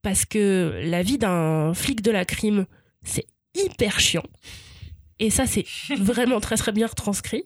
Parce 0.01 0.25
que 0.25 0.81
la 0.83 1.03
vie 1.03 1.17
d'un 1.17 1.73
flic 1.73 2.01
de 2.01 2.11
la 2.11 2.25
crime, 2.25 2.65
c'est 3.03 3.27
hyper 3.53 3.99
chiant. 3.99 4.23
Et 5.19 5.29
ça, 5.29 5.45
c'est 5.45 5.65
vraiment 5.97 6.39
très 6.39 6.55
très 6.55 6.71
bien 6.71 6.87
retranscrit. 6.87 7.43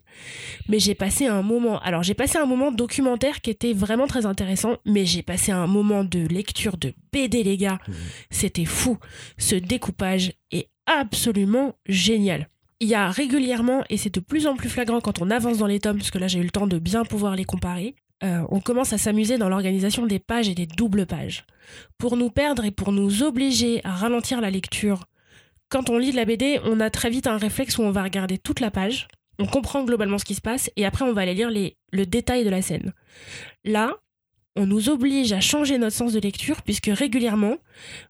Mais 0.69 0.79
j'ai 0.79 0.95
passé 0.95 1.25
un 1.25 1.41
moment. 1.41 1.79
Alors, 1.79 2.03
j'ai 2.03 2.13
passé 2.13 2.37
un 2.37 2.45
moment 2.45 2.71
documentaire 2.71 3.41
qui 3.41 3.49
était 3.49 3.73
vraiment 3.73 4.07
très 4.07 4.25
intéressant. 4.25 4.77
Mais 4.85 5.05
j'ai 5.05 5.23
passé 5.23 5.51
un 5.51 5.67
moment 5.67 6.03
de 6.03 6.19
lecture 6.19 6.77
de 6.77 6.93
BD, 7.11 7.43
les 7.43 7.57
gars. 7.57 7.79
C'était 8.29 8.65
fou. 8.65 8.97
Ce 9.37 9.55
découpage 9.55 10.33
est 10.51 10.69
absolument 10.85 11.75
génial. 11.87 12.49
Il 12.79 12.89
y 12.89 12.95
a 12.95 13.09
régulièrement, 13.09 13.83
et 13.89 13.97
c'est 13.97 14.13
de 14.13 14.19
plus 14.19 14.45
en 14.45 14.55
plus 14.55 14.69
flagrant 14.69 14.99
quand 14.99 15.21
on 15.21 15.31
avance 15.31 15.57
dans 15.57 15.67
les 15.67 15.79
tomes, 15.79 15.97
parce 15.97 16.11
que 16.11 16.17
là 16.17 16.27
j'ai 16.27 16.39
eu 16.39 16.43
le 16.43 16.49
temps 16.49 16.67
de 16.67 16.79
bien 16.79 17.05
pouvoir 17.05 17.35
les 17.35 17.45
comparer, 17.45 17.95
euh, 18.23 18.45
on 18.49 18.59
commence 18.59 18.93
à 18.93 18.97
s'amuser 18.97 19.37
dans 19.37 19.49
l'organisation 19.49 20.05
des 20.05 20.19
pages 20.19 20.49
et 20.49 20.55
des 20.55 20.65
doubles 20.65 21.05
pages. 21.05 21.45
Pour 21.97 22.15
nous 22.17 22.29
perdre 22.29 22.63
et 22.65 22.71
pour 22.71 22.91
nous 22.91 23.23
obliger 23.23 23.81
à 23.83 23.91
ralentir 23.91 24.39
la 24.41 24.49
lecture, 24.49 25.05
quand 25.69 25.89
on 25.89 25.97
lit 25.97 26.11
de 26.11 26.15
la 26.15 26.25
BD, 26.25 26.59
on 26.63 26.79
a 26.79 26.89
très 26.89 27.09
vite 27.09 27.27
un 27.27 27.37
réflexe 27.37 27.77
où 27.77 27.81
on 27.81 27.91
va 27.91 28.03
regarder 28.03 28.37
toute 28.37 28.59
la 28.59 28.71
page, 28.71 29.07
on 29.39 29.47
comprend 29.47 29.83
globalement 29.83 30.19
ce 30.19 30.25
qui 30.25 30.35
se 30.35 30.41
passe, 30.41 30.69
et 30.75 30.85
après 30.85 31.03
on 31.03 31.13
va 31.13 31.21
aller 31.21 31.33
lire 31.33 31.51
le 31.91 32.05
détail 32.05 32.45
de 32.45 32.49
la 32.49 32.61
scène. 32.61 32.93
Là, 33.65 33.97
on 34.55 34.67
nous 34.67 34.89
oblige 34.89 35.33
à 35.33 35.41
changer 35.41 35.77
notre 35.77 35.95
sens 35.95 36.13
de 36.13 36.19
lecture, 36.19 36.61
puisque 36.61 36.91
régulièrement, 36.93 37.57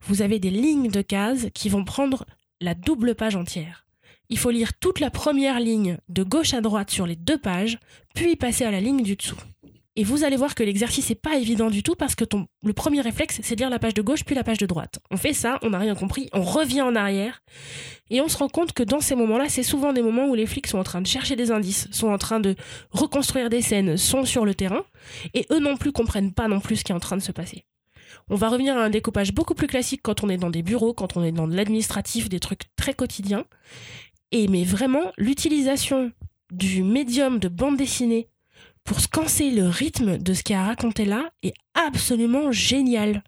vous 0.02 0.22
avez 0.22 0.40
des 0.40 0.50
lignes 0.50 0.90
de 0.90 1.02
cases 1.02 1.48
qui 1.54 1.70
vont 1.70 1.86
prendre 1.86 2.26
la 2.60 2.76
double 2.76 3.16
page 3.16 3.36
entière. 3.36 3.86
Il 4.30 4.38
faut 4.38 4.52
lire 4.52 4.74
toute 4.74 5.00
la 5.00 5.10
première 5.10 5.60
ligne 5.60 5.98
de 6.10 6.24
gauche 6.24 6.54
à 6.54 6.62
droite 6.62 6.90
sur 6.90 7.08
les 7.08 7.16
deux 7.16 7.38
pages, 7.38 7.80
puis 8.14 8.36
passer 8.36 8.66
à 8.66 8.72
la 8.72 8.82
ligne 8.82 9.04
du 9.04 9.16
dessous. 9.16 9.40
Et 9.96 10.04
vous 10.04 10.24
allez 10.24 10.38
voir 10.38 10.56
que 10.56 10.64
l'exercice 10.64 11.10
n'est 11.10 11.16
pas 11.16 11.38
évident 11.38 11.70
du 11.70 11.84
tout 11.84 11.94
parce 11.94 12.16
que 12.16 12.26
le 12.64 12.74
premier 12.74 13.02
réflexe, 13.02 13.40
c'est 13.44 13.56
de 13.56 13.60
lire 13.60 13.70
la 13.70 13.78
page 13.78 13.94
de 13.94 14.02
gauche 14.02 14.24
puis 14.24 14.34
la 14.34 14.44
page 14.44 14.58
de 14.58 14.66
droite. 14.66 15.00
On 15.12 15.18
fait 15.18 15.34
ça, 15.34 15.60
on 15.62 15.70
n'a 15.70 15.78
rien 15.78 15.94
compris, 15.94 16.30
on 16.34 16.42
revient 16.42 16.82
en 16.82 16.96
arrière 16.96 17.44
et 18.10 18.20
on 18.20 18.28
se 18.28 18.38
rend 18.38 18.50
compte 18.50 18.74
que 18.74 18.82
dans 18.82 19.02
ces 19.02 19.14
moments-là, 19.14 19.50
c'est 19.50 19.62
souvent 19.62 19.94
des 19.94 20.02
moments 20.02 20.26
où 20.26 20.34
les 20.34 20.48
flics 20.48 20.66
sont 20.66 20.80
en 20.80 20.84
train 20.84 21.02
de 21.02 21.08
chercher 21.08 21.36
des 21.36 21.52
indices, 21.52 21.88
sont 21.92 22.08
en 22.08 22.18
train 22.18 22.40
de 22.40 22.56
reconstruire 22.90 23.52
des 23.52 23.62
scènes, 23.62 23.96
sont 23.96 24.26
sur 24.26 24.46
le 24.46 24.56
terrain 24.56 24.84
et 25.36 25.46
eux 25.52 25.60
non 25.60 25.78
plus 25.78 25.92
comprennent 25.92 26.34
pas 26.34 26.48
non 26.48 26.60
plus 26.60 26.78
ce 26.78 26.84
qui 26.84 26.92
est 26.92 26.96
en 26.96 27.00
train 27.00 27.18
de 27.18 27.22
se 27.22 27.32
passer. 27.32 27.66
On 28.30 28.36
va 28.36 28.50
revenir 28.50 28.76
à 28.76 28.84
un 28.84 28.90
découpage 28.90 29.32
beaucoup 29.32 29.54
plus 29.54 29.68
classique 29.68 30.02
quand 30.04 30.24
on 30.24 30.30
est 30.30 30.38
dans 30.38 30.50
des 30.50 30.64
bureaux, 30.64 30.94
quand 30.94 31.18
on 31.18 31.24
est 31.24 31.32
dans 31.32 31.46
l'administratif, 31.46 32.30
des 32.30 32.40
trucs 32.40 32.64
très 32.76 32.96
quotidiens. 32.96 33.46
Et 34.32 34.48
mais 34.48 34.64
vraiment, 34.64 35.12
l'utilisation 35.18 36.12
du 36.52 36.84
médium 36.84 37.40
de 37.40 37.48
bande 37.48 37.78
dessinée 37.78 38.28
pour 38.84 39.00
scanser 39.00 39.52
le 39.52 39.68
rythme 39.68 40.18
de 40.18 40.34
ce 40.34 40.44
qu'il 40.44 40.56
a 40.56 40.66
raconté 40.66 41.06
là 41.06 41.32
est 41.42 41.54
absolument 41.74 42.52
génial. 42.52 43.24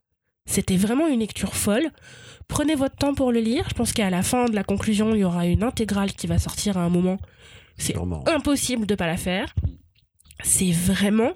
C'était 0.46 0.78
vraiment 0.78 1.08
une 1.08 1.22
lecture 1.22 1.56
folle. 1.56 1.90
Prenez 2.48 2.76
votre 2.76 2.96
temps 2.96 3.16
pour 3.16 3.32
le 3.32 3.40
lire. 3.40 3.66
Je 3.70 3.74
pense 3.74 3.94
qu'à 3.94 4.10
la 4.10 4.22
fin 4.22 4.46
de 4.46 4.56
la 4.56 4.64
conclusion, 4.64 5.16
il 5.16 5.22
y 5.22 5.24
aura 5.24 5.48
une 5.48 5.64
intégrale 5.64 6.14
qui 6.14 6.28
va 6.28 6.38
sortir 6.38 6.78
à 6.78 6.82
un 6.82 6.90
moment. 6.90 7.18
C'est 7.78 7.96
impossible 8.28 8.86
de 8.86 8.96
pas 8.96 9.08
la 9.08 9.18
faire. 9.18 9.54
C'est 10.44 10.72
vraiment 10.72 11.34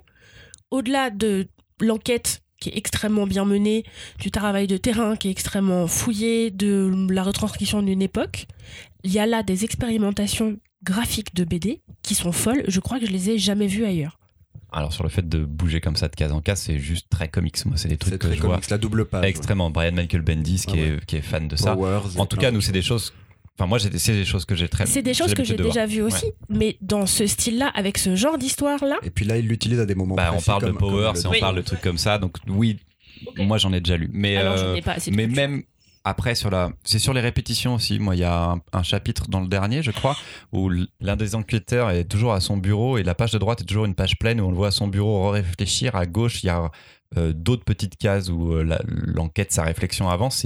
au-delà 0.70 1.10
de 1.10 1.48
l'enquête 1.80 2.44
qui 2.60 2.70
est 2.70 2.78
extrêmement 2.78 3.26
bien 3.26 3.46
menée, 3.46 3.84
du 4.20 4.32
travail 4.32 4.68
de 4.68 4.78
terrain 4.78 5.16
qui 5.16 5.30
est 5.30 5.32
extrêmement 5.32 5.88
fouillé, 5.88 6.52
de 6.52 6.92
la 7.10 7.24
retranscription 7.24 7.82
d'une 7.82 8.02
époque. 8.02 8.48
Il 9.04 9.12
y 9.12 9.20
a 9.20 9.26
là 9.26 9.44
des 9.44 9.64
expérimentations 9.64 10.60
graphiques 10.84 11.34
de 11.36 11.44
BD 11.44 11.82
qui 12.04 12.16
sont 12.16 12.32
folles. 12.32 12.64
Je 12.68 12.80
crois 12.80 13.00
que 13.00 13.06
je 13.06 13.12
les 13.12 13.30
ai 13.32 13.38
jamais 13.38 13.68
vues 13.68 13.86
ailleurs. 13.86 14.18
Alors 14.72 14.94
sur 14.94 15.04
le 15.04 15.10
fait 15.10 15.28
de 15.28 15.44
bouger 15.46 15.82
comme 15.82 15.96
ça 15.96 16.08
de 16.08 16.16
case 16.16 16.32
en 16.32 16.42
case, 16.42 16.62
c'est 16.62 16.78
juste 16.80 17.08
très 17.10 17.28
comics. 17.28 17.66
Moi, 17.66 17.76
c'est 17.78 17.88
des 17.88 17.98
trucs 17.98 18.20
que 18.20 18.28
très 18.28 18.36
je 18.36 18.42
vois 18.42 18.56
comics, 18.56 18.70
la 18.70 18.78
double 18.78 19.06
page. 19.06 19.26
extrêmement. 19.26 19.70
Brian 19.72 19.94
Michael 19.94 20.22
Bendis 20.22 20.66
qui, 20.68 20.76
Ah 20.78 20.82
est, 20.82 21.06
qui 21.06 21.16
est 21.16 21.22
fan 21.22 21.48
de 21.48 21.56
ça. 21.56 21.76
Powers, 21.76 22.20
En 22.20 22.26
tout 22.28 22.38
cas, 22.38 22.52
nous, 22.52 22.62
c'est 22.62 22.72
des 22.72 22.82
choses. 22.84 23.14
Enfin, 23.58 23.68
moi, 23.68 23.80
c'est 23.80 23.90
des 24.14 24.26
choses 24.26 24.46
que 24.46 24.56
j'ai 24.56 24.70
très. 24.70 24.86
C'est 24.86 25.02
des 25.02 25.14
choses 25.14 25.34
que 25.34 25.44
j'ai 25.44 25.58
déjà 25.58 25.86
vues 25.86 26.02
aussi, 26.02 26.28
mais 26.50 26.78
dans 26.82 27.06
ce 27.08 27.26
style-là, 27.28 27.68
avec 27.76 27.98
ce 27.98 28.16
genre 28.16 28.38
d'histoire-là, 28.38 28.98
Et 29.04 29.10
puis 29.10 29.26
là, 29.26 29.38
il 29.38 29.48
l'utilise 29.48 29.80
à 29.80 29.86
des 29.86 29.96
moments 29.96 30.16
Bah, 30.16 30.32
on 30.34 30.42
parle 30.42 30.62
de 30.62 30.68
comme- 30.68 30.78
comme 30.78 30.90
Power, 30.92 31.12
le 31.16 31.20
si 31.20 31.28
on 31.28 31.32
parle 31.40 31.56
de 31.58 31.62
trucs 31.62 31.82
comme 31.82 31.98
ça. 31.98 32.18
Donc 32.20 32.38
oui, 32.48 32.78
moi 33.38 33.58
j'en 33.58 33.74
ai 33.74 33.82
déjà 33.82 33.98
lu. 33.98 34.10
Mais 34.14 34.38
alors 34.38 34.56
je 34.58 34.64
euh, 34.66 34.74
n'ai 34.76 34.82
pas 34.82 34.94
assez 34.94 35.12
de 35.12 35.16
mais 35.16 35.28
même 35.28 35.64
après 36.10 36.34
c'est 36.84 37.00
sur 37.00 37.14
les 37.14 37.22
répétitions 37.22 37.76
aussi. 37.76 38.00
Moi, 38.00 38.16
il 38.16 38.20
y 38.20 38.24
a 38.24 38.56
un, 38.74 38.84
chapitre 38.84 39.28
dans 39.30 39.42
le 39.42 39.48
dernier, 39.48 39.84
je 39.84 39.92
crois, 39.92 40.18
où 40.52 40.70
l'un 41.00 41.16
des 41.16 41.36
enquêteurs 41.36 41.92
est 41.92 42.06
toujours 42.06 42.34
à 42.34 42.40
son 42.40 42.58
bureau 42.58 42.98
et 42.98 43.04
la 43.04 43.14
page 43.14 43.32
de 43.32 43.38
droite 43.38 43.62
est 43.62 43.66
toujours 43.66 43.86
une 43.86 43.96
page 43.96 44.18
pleine 44.18 44.42
où 44.42 44.46
on 44.46 44.50
le 44.50 44.56
voit 44.56 44.70
à 44.70 44.72
son 44.72 44.88
bureau 44.88 45.30
réfléchir. 45.30 45.96
À 45.96 46.06
gauche, 46.06 46.44
il 46.44 46.48
y 46.48 46.50
a 46.50 46.72
euh, 47.18 47.34
d'autres 47.34 47.64
petites 47.64 47.98
cases 47.98 48.30
où 48.30 48.54
euh, 48.54 48.78
l'enquête, 48.86 49.52
sa 49.52 49.64
réflexion 49.64 50.10
avance 50.10 50.44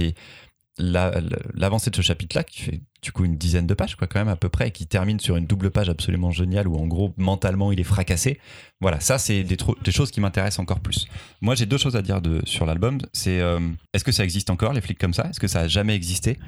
l'avancée 0.78 1.90
de 1.90 1.96
ce 1.96 2.02
chapitre-là 2.02 2.42
qui 2.42 2.62
fait 2.62 2.80
du 3.00 3.12
coup 3.12 3.24
une 3.24 3.36
dizaine 3.36 3.66
de 3.66 3.74
pages 3.74 3.94
quoi 3.94 4.08
quand 4.08 4.18
même 4.18 4.28
à 4.28 4.34
peu 4.34 4.48
près 4.48 4.68
et 4.68 4.70
qui 4.72 4.86
termine 4.86 5.20
sur 5.20 5.36
une 5.36 5.46
double 5.46 5.70
page 5.70 5.88
absolument 5.88 6.32
géniale 6.32 6.66
où 6.66 6.76
en 6.76 6.86
gros 6.86 7.14
mentalement 7.16 7.70
il 7.70 7.78
est 7.78 7.84
fracassé. 7.84 8.40
Voilà 8.80 8.98
ça 8.98 9.18
c'est 9.18 9.44
des, 9.44 9.56
choses 9.92 10.10
qui 10.10 10.20
m'intéressent 10.20 10.58
encore 10.58 10.80
plus. 10.80 11.06
Moi 11.40 11.54
j'ai 11.54 11.66
deux 11.66 11.78
choses 11.78 11.94
à 11.94 12.02
dire 12.02 12.20
sur 12.44 12.66
l'album. 12.66 12.98
C'est 13.12 13.40
euh, 13.40 13.60
est-ce 13.92 14.02
que 14.02 14.10
ça 14.10 14.24
existe 14.24 14.50
encore 14.50 14.72
les 14.72 14.80
flics 14.80 14.98
comme 14.98 15.14
ça? 15.14 15.28
Est-ce 15.30 15.38
que 15.38 15.48
ça 15.48 15.60
a 15.60 15.68
jamais 15.68 15.94
existé? 15.94 16.38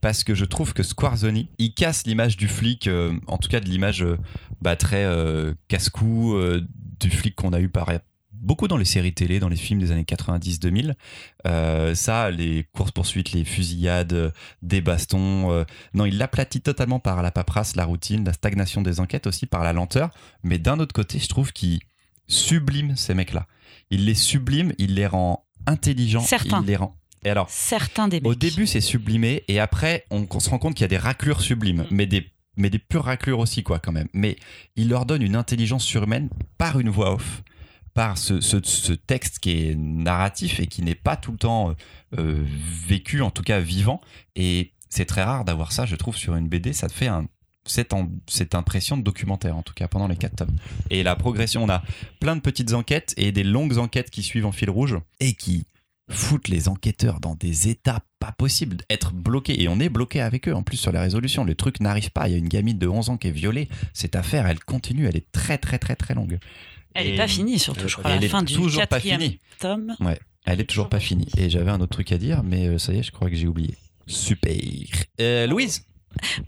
Parce 0.00 0.24
que 0.24 0.34
je 0.34 0.46
trouve 0.46 0.72
que 0.72 0.82
Squarzoni 0.82 1.50
il 1.58 1.74
casse 1.74 2.06
l'image 2.06 2.36
du 2.38 2.48
flic 2.48 2.86
euh, 2.86 3.12
en 3.26 3.36
tout 3.36 3.48
cas 3.48 3.60
de 3.60 3.66
l'image 3.66 4.02
euh, 4.02 4.16
bah, 4.62 4.76
très 4.76 5.04
casse-cou 5.68 6.38
du 7.00 7.10
flic 7.10 7.34
qu'on 7.34 7.52
a 7.52 7.60
eu 7.60 7.68
par 7.68 7.90
beaucoup 8.44 8.68
dans 8.68 8.76
les 8.76 8.84
séries 8.84 9.12
télé, 9.14 9.40
dans 9.40 9.48
les 9.48 9.56
films 9.56 9.80
des 9.80 9.90
années 9.90 10.02
90-2000. 10.04 10.94
Euh, 11.46 11.94
ça, 11.94 12.30
les 12.30 12.64
courses-poursuites, 12.72 13.32
les 13.32 13.44
fusillades, 13.44 14.12
euh, 14.12 14.30
des 14.62 14.80
bastons. 14.80 15.50
euh, 15.50 15.64
non, 15.94 16.04
il 16.04 16.18
l'aplatit 16.18 16.60
totalement 16.60 17.00
par 17.00 17.22
la 17.22 17.30
paperasse, 17.30 17.74
la 17.76 17.84
routine, 17.84 18.24
la 18.24 18.32
stagnation 18.32 18.82
des 18.82 19.00
enquêtes 19.00 19.26
aussi, 19.26 19.46
par 19.46 19.64
la 19.64 19.72
lenteur. 19.72 20.10
Mais 20.42 20.58
d'un 20.58 20.78
autre 20.78 20.92
côté, 20.92 21.18
je 21.18 21.28
trouve 21.28 21.52
qu'il 21.52 21.80
sublime 22.28 22.96
ces 22.96 23.14
mecs-là. 23.14 23.46
Il 23.90 24.04
les 24.06 24.14
sublime, 24.14 24.72
il 24.78 24.94
les 24.94 25.06
rend 25.06 25.44
intelligents. 25.66 26.20
Certains. 26.20 26.60
Il 26.62 26.66
les 26.66 26.76
rend. 26.76 26.96
Et 27.24 27.30
alors, 27.30 27.48
Certains 27.48 28.08
des 28.08 28.20
mecs. 28.20 28.26
au 28.30 28.34
début, 28.34 28.66
c'est 28.66 28.82
sublimé, 28.82 29.44
et 29.48 29.58
après, 29.58 30.04
on, 30.10 30.26
on 30.30 30.40
se 30.40 30.50
rend 30.50 30.58
compte 30.58 30.74
qu'il 30.74 30.82
y 30.82 30.84
a 30.84 30.88
des 30.88 30.98
raclures 30.98 31.40
sublimes, 31.40 31.86
mais 31.90 32.06
des, 32.06 32.30
mais 32.58 32.68
des 32.68 32.78
pures 32.78 33.04
raclures 33.04 33.38
aussi, 33.38 33.62
quoi, 33.62 33.78
quand 33.78 33.92
même. 33.92 34.08
Mais 34.12 34.36
il 34.76 34.90
leur 34.90 35.06
donne 35.06 35.22
une 35.22 35.34
intelligence 35.36 35.84
surhumaine 35.84 36.28
par 36.58 36.78
une 36.78 36.90
voix 36.90 37.14
off, 37.14 37.42
par 37.94 38.18
ce, 38.18 38.40
ce- 38.40 38.92
texte 38.92 39.38
qui 39.38 39.50
est 39.68 39.74
narratif 39.76 40.60
et 40.60 40.66
qui 40.66 40.82
n'est 40.82 40.94
pas 40.94 41.16
tout 41.16 41.32
le 41.32 41.38
temps 41.38 41.70
euh, 41.70 41.74
euh, 42.18 42.44
vécu, 42.86 43.22
en 43.22 43.30
tout 43.30 43.42
cas 43.42 43.60
vivant. 43.60 44.00
Et 44.36 44.72
c'est 44.90 45.04
très 45.06 45.22
rare 45.22 45.44
d'avoir 45.44 45.72
ça, 45.72 45.86
je 45.86 45.96
trouve, 45.96 46.16
sur 46.16 46.36
une 46.36 46.48
BD. 46.48 46.72
Ça 46.72 46.88
te 46.88 46.92
fait 46.92 47.08
cette 47.66 48.54
impression 48.54 48.96
de 48.96 49.02
documentaire, 49.02 49.56
en 49.56 49.62
tout 49.62 49.74
cas, 49.74 49.88
pendant 49.88 50.08
les 50.08 50.16
quatre 50.16 50.36
tomes. 50.36 50.56
Et 50.90 51.02
la 51.02 51.16
progression, 51.16 51.64
on 51.64 51.68
a 51.70 51.82
plein 52.20 52.36
de 52.36 52.40
petites 52.40 52.74
enquêtes 52.74 53.14
et 53.16 53.32
des 53.32 53.44
longues 53.44 53.78
enquêtes 53.78 54.10
qui 54.10 54.22
suivent 54.22 54.46
en 54.46 54.52
fil 54.52 54.70
rouge 54.70 54.96
et 55.20 55.34
qui 55.34 55.66
foutent 56.10 56.48
les 56.48 56.68
enquêteurs 56.68 57.18
dans 57.20 57.34
des 57.34 57.68
états 57.68 58.02
pas 58.18 58.32
possibles, 58.32 58.76
être 58.90 59.14
bloqués. 59.14 59.62
Et 59.62 59.68
on 59.68 59.80
est 59.80 59.88
bloqué 59.88 60.20
avec 60.20 60.48
eux 60.48 60.54
en 60.54 60.62
plus 60.62 60.76
sur 60.76 60.92
la 60.92 61.00
résolution. 61.00 61.44
Le 61.44 61.54
truc 61.54 61.80
n'arrive 61.80 62.10
pas. 62.10 62.28
Il 62.28 62.32
y 62.32 62.34
a 62.34 62.38
une 62.38 62.48
gamine 62.48 62.78
de 62.78 62.86
11 62.86 63.08
ans 63.08 63.16
qui 63.16 63.28
est 63.28 63.32
violée. 63.32 63.68
Cette 63.94 64.14
affaire, 64.14 64.46
elle 64.46 64.62
continue. 64.62 65.06
Elle 65.06 65.16
est 65.16 65.32
très, 65.32 65.56
très, 65.56 65.78
très, 65.78 65.96
très 65.96 66.12
longue. 66.14 66.38
Elle 66.94 67.08
n'est 67.10 67.16
pas 67.16 67.28
finie, 67.28 67.58
surtout, 67.58 67.88
je 67.88 67.96
crois. 67.96 68.10
à 68.10 68.14
Elle 68.14 68.20
la 68.20 68.26
est 68.26 68.28
fin 68.28 68.42
du 68.42 68.54
toujours 68.54 68.86
pas 68.86 69.00
finie. 69.00 69.40
tome. 69.60 69.96
Elle 70.46 70.60
est 70.60 70.64
toujours 70.64 70.88
pas 70.88 71.00
finie. 71.00 71.28
Et 71.36 71.48
j'avais 71.50 71.70
un 71.70 71.80
autre 71.80 71.92
truc 71.92 72.12
à 72.12 72.18
dire, 72.18 72.42
mais 72.42 72.68
euh, 72.68 72.78
ça 72.78 72.92
y 72.92 72.98
est, 72.98 73.02
je 73.02 73.10
crois 73.12 73.30
que 73.30 73.36
j'ai 73.36 73.46
oublié. 73.46 73.74
Super. 74.06 74.52
Euh, 75.20 75.46
Louise? 75.46 75.84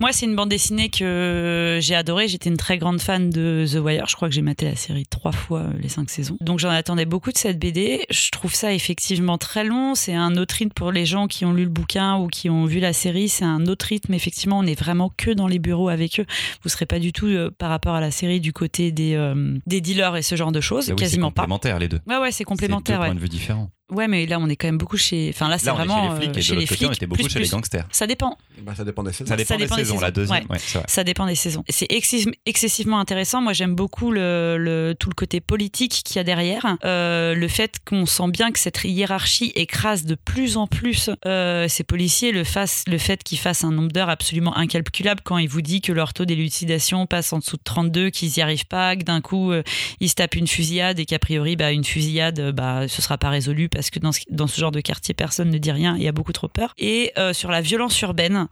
Moi, 0.01 0.13
c'est 0.13 0.27
une 0.27 0.37
bande 0.37 0.49
dessinée 0.49 0.89
que 0.89 1.79
j'ai 1.81 1.95
adorée. 1.95 2.29
J'étais 2.29 2.51
une 2.51 2.57
très 2.57 2.79
grande 2.79 3.01
fan 3.01 3.31
de 3.31 3.65
The 3.71 3.77
Wire. 3.77 4.07
Je 4.09 4.17
crois 4.17 4.29
que 4.29 4.35
j'ai 4.35 4.43
maté 4.43 4.67
la 4.67 4.77
série 4.77 5.07
trois 5.07 5.33
fois, 5.33 5.61
euh, 5.61 5.73
les 5.81 5.89
cinq 5.89 6.11
saisons. 6.11 6.37
Donc, 6.41 6.59
j'en 6.59 6.71
attendais 6.71 7.05
beaucoup 7.07 7.33
de 7.33 7.39
cette 7.39 7.59
BD. 7.59 8.07
Je 8.11 8.31
trouve 8.31 8.55
ça 8.55 8.73
effectivement 8.73 9.39
très 9.39 9.65
long. 9.65 9.95
C'est 9.95 10.15
un 10.15 10.37
autre 10.37 10.55
rythme 10.57 10.73
pour 10.73 10.93
les 10.93 11.07
gens 11.07 11.27
qui 11.27 11.45
ont 11.45 11.53
lu 11.53 11.65
le 11.65 11.71
bouquin 11.71 12.17
ou 12.17 12.29
qui 12.29 12.51
ont 12.51 12.65
vu 12.67 12.81
la 12.81 12.93
série. 12.93 13.29
C'est 13.29 13.45
un 13.45 13.67
autre 13.67 13.87
rythme. 13.87 14.15
Effectivement, 14.15 14.59
on 14.59 14.65
est 14.67 14.79
vraiment 14.79 15.11
que 15.17 15.31
dans 15.31 15.47
les 15.47 15.59
bureaux 15.59 15.89
avec 15.89 16.21
eux. 16.21 16.27
Vous 16.63 16.69
serez 16.69 16.87
pas 16.87 16.99
du 16.99 17.13
tout 17.13 17.27
euh, 17.27 17.51
par 17.57 17.71
rapport 17.71 17.95
à 17.95 18.01
la 18.01 18.11
série 18.11 18.41
du 18.41 18.53
côté 18.53 18.93
des, 18.93 19.15
euh, 19.15 19.57
des 19.67 19.81
dealers 19.81 20.17
et 20.17 20.23
ce 20.23 20.37
genre 20.37 20.53
de 20.53 20.61
choses. 20.61 20.89
Oui, 20.91 20.97
Quasiment 20.97 21.29
c'est 21.29 21.35
pas. 21.35 21.43
complémentaire 21.43 21.79
les 21.79 21.89
deux. 21.89 22.01
Ouais, 22.07 22.19
ouais, 22.19 22.33
c'est 22.33 22.45
complémentaire. 22.45 22.97
C'est 22.97 22.99
deux 22.99 23.01
Ouais. 23.01 23.07
points 23.09 23.15
de 23.15 23.21
vue 23.21 23.29
différents. 23.29 23.71
Ouais, 23.91 24.09
mais 24.09 24.27
là, 24.27 24.39
on 24.41 24.49
est 24.49 24.57
quand 24.57 24.69
même 24.69 24.79
beaucoup 24.79 24.97
chez. 24.97 25.31
Enfin, 25.35 25.49
là, 25.49 25.59
c'est 25.59 25.67
Là, 25.67 25.75
on 25.77 25.83
est 25.83 25.87
vraiment 25.87 26.17
chez 26.21 26.27
les 26.27 26.33
flics 26.33 26.37
euh, 26.37 26.39
et 26.39 26.43
chez 26.43 26.51
de 26.53 26.55
les 26.57 26.61
l'autre 26.63 26.69
côté, 26.75 26.85
on 26.85 26.89
flics. 26.89 26.97
était 26.99 27.07
beaucoup 27.07 27.23
plus, 27.23 27.33
chez 27.33 27.39
les 27.39 27.45
plus. 27.47 27.51
gangsters. 27.53 27.87
Ça 27.91 28.07
dépend. 28.07 28.39
Bah, 28.63 28.75
ça 28.77 28.85
dépend 28.85 29.03
des 29.03 29.13
saisons. 29.13 29.29
Ça 29.29 29.37
dépend, 29.37 29.57
dépend 29.57 29.77
des, 29.77 29.83
des 29.83 29.85
saisons. 29.87 30.01
La 30.01 30.07
saisons. 30.09 30.13
deuxième, 30.13 30.39
Ouais. 30.45 30.47
ouais, 30.51 30.59
c'est 30.59 30.79
vrai. 30.79 30.87
Ça 30.89 31.05
dépend 31.05 31.27
des 31.27 31.35
saisons. 31.35 31.65
C'est 31.69 31.91
excess- 31.93 32.27
excessivement 32.47 32.99
intéressant. 32.99 33.41
Moi, 33.41 33.53
j'aime 33.53 33.75
beaucoup 33.75 34.11
le, 34.11 34.57
le- 34.59 34.95
tout 34.99 35.09
le 35.09 35.15
côté 35.15 35.41
politique 35.41 36.03
qu'il 36.05 36.17
y 36.17 36.19
a 36.19 36.25
derrière. 36.25 36.77
Euh, 36.85 37.35
le 37.35 37.49
fait 37.49 37.77
qu'on 37.85 38.07
sent 38.07 38.29
bien 38.31 38.51
que 38.53 38.59
cette 38.59 38.83
hiérarchie 38.85 39.53
écrase 39.55 40.05
de 40.05 40.15
plus 40.15 40.57
en 40.57 40.67
plus 40.67 41.11
euh, 41.27 41.69
ces 41.69 41.85
policiers. 41.85 42.33
Le, 42.33 42.45
fasse, 42.45 42.85
le 42.87 42.99
fait 42.99 43.23
qu'ils 43.23 43.39
fassent 43.39 43.65
un 43.65 43.73
nombre 43.73 43.93
d'heures 43.93 44.11
absolument 44.11 44.57
incalculable 44.57 45.21
quand 45.25 45.39
il 45.39 45.49
vous 45.49 45.63
dit 45.63 45.81
que 45.81 45.93
leur 45.93 46.13
taux 46.13 46.25
d'élucidation 46.25 47.07
passe 47.07 47.33
en 47.33 47.39
dessous 47.39 47.57
de 47.57 47.63
32, 47.65 48.11
qu'ils 48.11 48.31
n'y 48.37 48.43
arrivent 48.43 48.67
pas, 48.67 48.97
que 48.97 49.03
d'un 49.03 49.21
coup, 49.21 49.53
euh, 49.53 49.63
ils 50.01 50.09
se 50.09 50.15
tapent 50.15 50.35
une 50.37 50.47
fusillade 50.47 50.99
et 50.99 51.05
qu'a 51.07 51.19
priori, 51.19 51.57
bah, 51.57 51.73
une 51.73 51.85
fusillade, 51.85 52.39
euh, 52.41 52.53
bah, 52.53 52.89
ce 52.89 53.03
sera 53.03 53.19
pas 53.19 53.31
résolu 53.31 53.69
parce 53.77 53.91
que 53.91 53.99
dans 53.99 54.47
ce, 54.47 54.59
genre 54.59 54.73
de 54.73 54.81
quartier, 54.81 55.13
personne 55.13 55.51
ne 55.51 55.59
dit 55.59 55.71
rien. 55.71 55.97
Il 55.99 56.03
y 56.03 56.09
a 56.09 56.13
beaucoup 56.13 56.33
trop 56.33 56.49
peur. 56.49 56.73
Et 56.79 57.13
euh, 57.19 57.35
sur 57.35 57.51
la 57.51 57.61
violence 57.61 58.01
urbaine, 58.01 58.49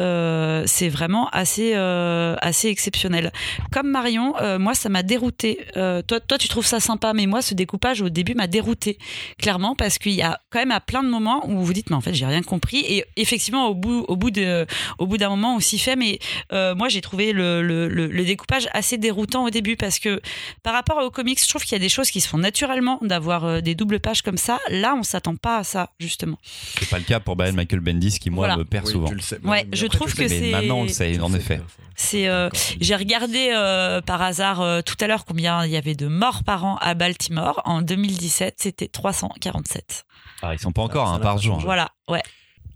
euh, 0.00 0.64
c'est 0.66 0.88
vraiment 0.88 1.28
assez, 1.28 1.74
euh, 1.76 2.34
assez 2.40 2.66
exceptionnel. 2.66 3.30
Comme 3.70 3.88
Marion, 3.88 4.34
moi, 4.58 4.74
ça 4.74 4.88
m'a 4.88 5.04
dérouté. 5.04 5.60
Toi, 5.74 6.18
toi, 6.18 6.38
tu 6.38 6.48
trouves 6.48 6.66
ça 6.66 6.80
sympa, 6.80 7.12
mais 7.12 7.26
moi, 7.26 7.40
ce 7.40 7.54
découpage 7.54 8.00
au 8.02 8.08
début 8.08 8.34
m'a 8.34 8.48
dérouté, 8.48 8.98
clairement, 9.38 9.76
parce 9.76 9.98
qu'il 9.98 10.14
y 10.14 10.22
a 10.22 10.40
quand 10.50 10.58
même 10.58 10.72
à 10.72 10.80
plein 10.80 11.04
de 11.04 11.08
moments 11.08 11.48
où 11.48 11.60
vous 11.60 11.72
dites, 11.72 11.90
mais 11.90 11.96
en 11.96 12.00
fait, 12.00 12.14
j'ai 12.14 12.26
rien 12.26 12.42
compris. 12.42 12.84
Et 12.88 13.04
effectivement, 13.16 13.68
au 13.68 13.74
bout, 13.74 14.04
au 14.08 14.16
bout 14.16 14.32
de, 14.32 14.66
au 14.98 15.06
bout 15.06 15.18
d'un 15.18 15.28
moment, 15.28 15.54
on 15.54 15.60
s'y 15.60 15.78
fait. 15.78 15.94
Mais 15.94 16.18
moi, 16.50 16.88
j'ai 16.88 17.00
trouvé 17.00 17.32
le, 17.32 18.24
découpage 18.24 18.68
assez 18.72 18.98
déroutant 18.98 19.44
au 19.44 19.50
début, 19.50 19.76
parce 19.76 20.00
que 20.00 20.20
par 20.64 20.72
rapport 20.72 20.98
aux 21.04 21.10
comics, 21.12 21.40
je 21.40 21.48
trouve 21.48 21.62
qu'il 21.62 21.72
y 21.72 21.80
a 21.80 21.84
des 21.84 21.88
choses 21.88 22.10
qui 22.10 22.20
se 22.20 22.28
font 22.28 22.38
naturellement 22.38 22.98
d'avoir 23.02 23.62
des 23.62 23.76
doubles 23.76 24.00
pages 24.00 24.22
comme 24.22 24.38
ça. 24.38 24.58
Là, 24.70 24.94
on 24.96 25.02
s'attend 25.02 25.36
pas 25.36 25.58
à 25.58 25.64
ça, 25.64 25.90
justement. 25.98 26.38
C'est 26.78 26.88
pas 26.88 26.98
le 26.98 27.04
cas 27.04 27.20
pour 27.20 27.36
Brian 27.36 27.52
Michael 27.52 27.80
Bendis 27.80 28.18
qui, 28.18 28.30
moi, 28.30 28.46
Voilà. 28.46 28.56
me 28.56 28.64
perd 28.64 28.86
Oui, 28.86 28.92
souvent. 28.92 29.08
tu 29.08 29.14
le 29.14 29.20
sais. 29.20 29.38
Ouais, 29.44 29.66
Mais 29.70 29.76
je 29.76 29.86
après, 29.86 29.98
trouve 29.98 30.14
que 30.14 30.26
c'est- 30.28 30.50
maintenant, 30.50 30.78
on 30.78 30.82
le 30.84 30.88
sait, 30.88 31.18
en 31.20 31.32
effet. 31.34 31.60
C'est 31.96 32.26
euh. 32.28 32.48
J'ai 32.80 32.96
regardé 32.96 33.52
euh, 33.54 34.00
par 34.00 34.20
hasard 34.20 34.60
euh, 34.60 34.80
tout 34.82 34.96
à 35.00 35.06
l'heure 35.06 35.24
combien 35.24 35.64
il 35.64 35.70
y 35.70 35.76
avait 35.76 35.94
de 35.94 36.08
morts 36.08 36.42
par 36.42 36.64
an 36.64 36.76
à 36.80 36.94
Baltimore. 36.94 37.62
En 37.64 37.82
2017, 37.82 38.56
c'était 38.58 38.88
347. 38.88 40.04
Ah, 40.42 40.54
ils 40.54 40.58
sont 40.58 40.72
pas 40.72 40.82
encore 40.82 41.06
ça 41.06 41.14
un 41.14 41.18
n'a 41.18 41.22
par 41.22 41.38
jour. 41.38 41.54
changé. 41.54 41.66
Voilà, 41.66 41.90
ouais. 42.08 42.22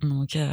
Donc, 0.02 0.36
euh, 0.36 0.52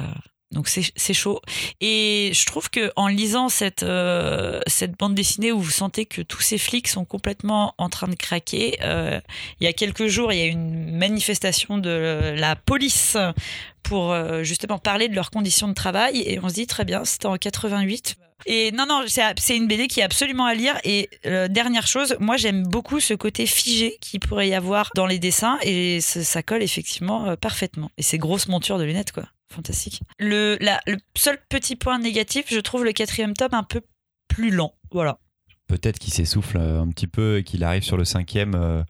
donc 0.55 0.69
c'est 0.69 1.13
chaud. 1.13 1.41
Et 1.81 2.31
je 2.33 2.45
trouve 2.45 2.69
que 2.69 2.91
en 2.95 3.07
lisant 3.07 3.49
cette 3.49 3.83
euh, 3.83 4.61
cette 4.67 4.97
bande 4.97 5.13
dessinée 5.13 5.51
où 5.51 5.59
vous 5.59 5.69
sentez 5.69 6.05
que 6.05 6.21
tous 6.21 6.41
ces 6.41 6.57
flics 6.57 6.87
sont 6.87 7.03
complètement 7.03 7.75
en 7.77 7.89
train 7.89 8.07
de 8.07 8.15
craquer, 8.15 8.77
euh, 8.81 9.19
il 9.59 9.65
y 9.65 9.67
a 9.67 9.73
quelques 9.73 10.07
jours, 10.07 10.31
il 10.31 10.39
y 10.39 10.41
a 10.41 10.45
une 10.45 10.97
manifestation 10.97 11.77
de 11.77 12.33
la 12.37 12.55
police 12.55 13.17
pour 13.83 14.13
euh, 14.13 14.43
justement 14.43 14.79
parler 14.79 15.09
de 15.09 15.15
leurs 15.15 15.29
conditions 15.29 15.67
de 15.67 15.73
travail 15.73 16.23
et 16.25 16.39
on 16.41 16.47
se 16.47 16.53
dit 16.55 16.67
très 16.67 16.85
bien, 16.85 17.03
c'était 17.03 17.27
en 17.27 17.35
88. 17.35 18.15
Et 18.47 18.71
non, 18.71 18.85
non, 18.87 19.03
c'est 19.07 19.57
une 19.57 19.67
BD 19.67 19.87
qui 19.87 20.01
est 20.01 20.03
absolument 20.03 20.45
à 20.45 20.53
lire. 20.53 20.77
Et 20.83 21.09
euh, 21.25 21.47
dernière 21.47 21.87
chose, 21.87 22.15
moi 22.19 22.37
j'aime 22.37 22.63
beaucoup 22.63 22.99
ce 22.99 23.13
côté 23.13 23.45
figé 23.45 23.97
qu'il 23.99 24.21
pourrait 24.21 24.47
y 24.47 24.53
avoir 24.53 24.89
dans 24.95 25.05
les 25.05 25.19
dessins 25.19 25.57
et 25.63 25.99
ça, 25.99 26.43
colle 26.43 26.63
effectivement 26.63 27.35
parfaitement. 27.35 27.91
Et 27.97 28.03
ces 28.03 28.17
grosses 28.17 28.47
montures 28.47 28.77
de 28.77 28.83
lunettes, 28.83 29.11
quoi. 29.11 29.25
Fantastique. 29.53 30.01
Le, 30.19 30.58
la- 30.62 30.81
le 30.88 30.97
seul 31.17 31.38
petit 31.49 31.75
point 31.75 31.99
négatif, 31.99 32.45
je 32.49 32.60
trouve 32.60 32.84
le 32.84 32.91
quatrième 32.93 33.34
tome 33.34 33.53
un 33.53 33.63
peu 33.63 33.81
plus 34.27 34.51
lent. 34.51 34.73
Voilà. 34.91 35.19
Peut-être 35.67 35.99
qu'il 35.99 36.13
s'essouffle 36.13 36.58
euh, 36.58 36.81
un 36.81 36.89
petit 36.89 37.08
peu 37.08 37.38
et 37.38 37.43
qu'il 37.43 37.63
arrive 37.63 37.84
sur 37.84 37.97
le 37.97 38.05
cinquième. 38.05 38.53
euh, 38.55 38.84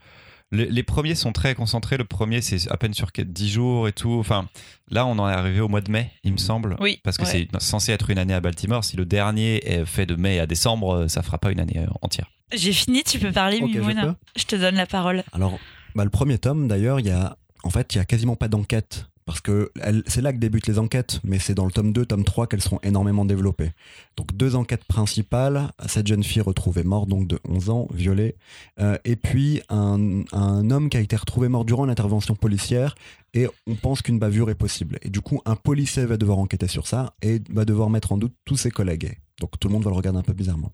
Les, 0.52 0.65
les 0.68 0.84
premiers 0.84 1.15
sont 1.15 1.32
très 1.34 1.56
concentrés. 1.56 1.98
Le 1.98 2.06
premier, 2.06 2.41
c'est 2.41 2.70
à 2.72 2.78
peine 2.78 2.94
sur 2.94 3.08
10 3.18 3.50
jours 3.50 3.88
et 3.88 3.94
tout. 3.94 4.13
Enfin, 4.20 4.48
là, 4.89 5.06
on 5.06 5.18
en 5.20 5.30
est 5.30 5.34
arrivé 5.34 5.60
au 5.60 5.68
mois 5.68 5.82
de 5.82 5.91
mai, 5.91 6.12
il 6.24 6.32
me 6.34 6.38
semble. 6.38 6.76
Oui, 6.80 7.00
Parce 7.04 7.18
que 7.18 7.24
ouais. 7.24 7.48
c'est 7.52 7.62
censé 7.62 7.91
être 7.91 8.10
une 8.10 8.18
année 8.18 8.34
à 8.34 8.39
Baltimore. 8.41 8.84
Si 8.84 8.96
le 8.98 9.06
dernier 9.06 9.58
est 9.70 9.86
fait 9.86 10.06
de 10.06 10.15
mai 10.15 10.39
à 10.39 10.48
décembre, 10.48 10.94
euh, 10.96 11.08
ça 11.08 11.22
fera 11.24 11.38
pas 11.38 11.52
une 11.52 11.60
année 11.60 11.86
entière. 12.02 12.30
J'ai 12.54 12.74
fini, 12.74 13.04
tu 13.04 13.20
peux 13.20 13.32
parler, 13.32 13.60
Ok, 13.62 13.72
je 13.74 13.80
Mimoun. 13.80 14.02
peux 14.02 14.39
Je 14.39 14.46
te 14.46 14.56
donne 14.56 14.76
la 14.76 14.86
parole. 14.86 15.24
Alors, 15.34 15.58
bah, 15.96 16.04
le 16.04 16.10
premier 16.12 16.38
tome, 16.38 16.68
d'ailleurs, 16.68 17.00
il 17.00 17.08
y 17.08 17.12
a, 17.12 17.38
en 17.63 17.70
fait, 17.70 17.94
il 17.96 17.98
y 17.98 18.02
a 18.02 18.06
quasiment 18.06 18.36
pas 18.36 18.48
d'enquête. 18.48 19.08
Parce 19.26 19.42
que 19.42 19.72
c'est 20.06 20.22
là 20.22 20.32
que 20.32 20.38
débutent 20.38 20.68
les 20.68 20.78
enquêtes, 20.78 21.20
mais 21.24 21.40
c'est 21.40 21.56
dans 21.56 21.66
le 21.66 21.72
tome 21.72 21.92
2, 21.94 22.06
tome 22.06 22.24
3 22.24 22.46
qu'elles 22.46 22.62
seront 22.62 22.80
énormément 22.84 23.26
développées. 23.26 23.72
Donc 24.18 24.36
deux 24.38 24.56
enquêtes 24.56 24.86
principales, 24.86 25.72
cette 25.88 26.06
jeune 26.06 26.24
fille 26.24 26.44
retrouvée 26.44 26.84
morte, 26.84 27.10
donc 27.10 27.28
de 27.28 27.40
11 27.50 27.70
ans, 27.72 27.88
violée, 27.92 28.36
euh, 28.80 28.98
et 29.04 29.16
puis 29.16 29.62
un, 29.70 30.22
un 30.32 30.70
homme 30.70 30.90
qui 30.90 30.98
a 30.98 31.00
été 31.00 31.16
retrouvé 31.16 31.48
mort 31.48 31.66
durant 31.66 31.86
une 31.86 31.90
intervention 31.90 32.36
policière, 32.36 32.94
et 33.34 33.48
on 33.66 33.74
pense 33.74 34.04
qu'une 34.04 34.20
bavure 34.20 34.52
est 34.52 34.56
possible. 34.56 35.00
Et 35.02 35.10
du 35.10 35.22
coup, 35.22 35.42
un 35.46 35.56
policier 35.56 36.06
va 36.06 36.18
devoir 36.18 36.38
enquêter 36.38 36.68
sur 36.68 36.86
ça, 36.86 37.16
et 37.24 37.42
va 37.50 37.66
devoir 37.66 37.90
mettre 37.90 38.12
en 38.12 38.18
doute 38.18 38.34
tous 38.46 38.58
ses 38.58 38.70
collègues. 38.70 39.18
Donc 39.40 39.60
tout 39.60 39.68
le 39.68 39.74
monde 39.74 39.84
va 39.84 39.90
le 39.90 39.98
regarder 39.98 40.20
un 40.20 40.24
peu 40.24 40.34
bizarrement. 40.34 40.72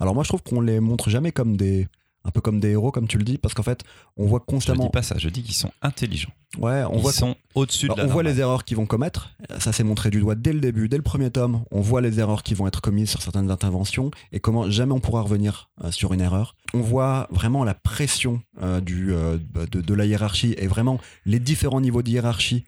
Alors 0.00 0.14
moi 0.14 0.22
je 0.22 0.28
trouve 0.28 0.42
qu'on 0.42 0.60
les 0.60 0.80
montre 0.80 1.10
jamais 1.10 1.32
comme 1.32 1.56
des... 1.56 1.88
Un 2.26 2.30
peu 2.32 2.40
comme 2.40 2.58
des 2.58 2.70
héros, 2.70 2.90
comme 2.90 3.06
tu 3.06 3.18
le 3.18 3.24
dis, 3.24 3.38
parce 3.38 3.54
qu'en 3.54 3.62
fait, 3.62 3.84
on 4.16 4.26
voit 4.26 4.40
Je 4.40 4.52
ne 4.52 4.56
constamment. 4.56 4.84
dis 4.84 4.90
pas 4.90 5.02
ça. 5.02 5.14
Je 5.16 5.28
dis 5.28 5.42
qu'ils 5.44 5.54
sont 5.54 5.70
intelligents. 5.80 6.32
Ouais, 6.58 6.82
on 6.90 6.96
Ils 6.96 7.00
voit 7.02 7.12
sont 7.12 7.36
au-dessus 7.54 7.86
de 7.88 7.94
la 7.94 8.04
on 8.04 8.08
voit 8.08 8.22
les 8.24 8.40
erreurs 8.40 8.64
qu'ils 8.64 8.76
vont 8.76 8.86
commettre. 8.86 9.30
Ça 9.60 9.72
s'est 9.72 9.84
montré 9.84 10.10
du 10.10 10.20
doigt 10.20 10.34
dès 10.34 10.52
le 10.52 10.58
début, 10.60 10.88
dès 10.88 10.96
le 10.96 11.02
premier 11.04 11.30
tome. 11.30 11.64
On 11.70 11.80
voit 11.80 12.00
les 12.00 12.18
erreurs 12.18 12.42
qui 12.42 12.54
vont 12.54 12.66
être 12.66 12.80
commises 12.80 13.10
sur 13.10 13.22
certaines 13.22 13.50
interventions 13.50 14.10
et 14.32 14.40
comment 14.40 14.68
jamais 14.70 14.92
on 14.92 15.00
pourra 15.00 15.20
revenir 15.22 15.70
euh, 15.84 15.90
sur 15.92 16.12
une 16.14 16.20
erreur. 16.20 16.56
On 16.74 16.80
voit 16.80 17.28
vraiment 17.30 17.62
la 17.62 17.74
pression 17.74 18.42
euh, 18.62 18.80
du, 18.80 19.12
euh, 19.12 19.38
de, 19.70 19.80
de 19.80 19.94
la 19.94 20.04
hiérarchie 20.06 20.54
et 20.58 20.66
vraiment 20.66 20.98
les 21.26 21.38
différents 21.38 21.80
niveaux 21.80 22.02
de 22.02 22.10
hiérarchie 22.10 22.64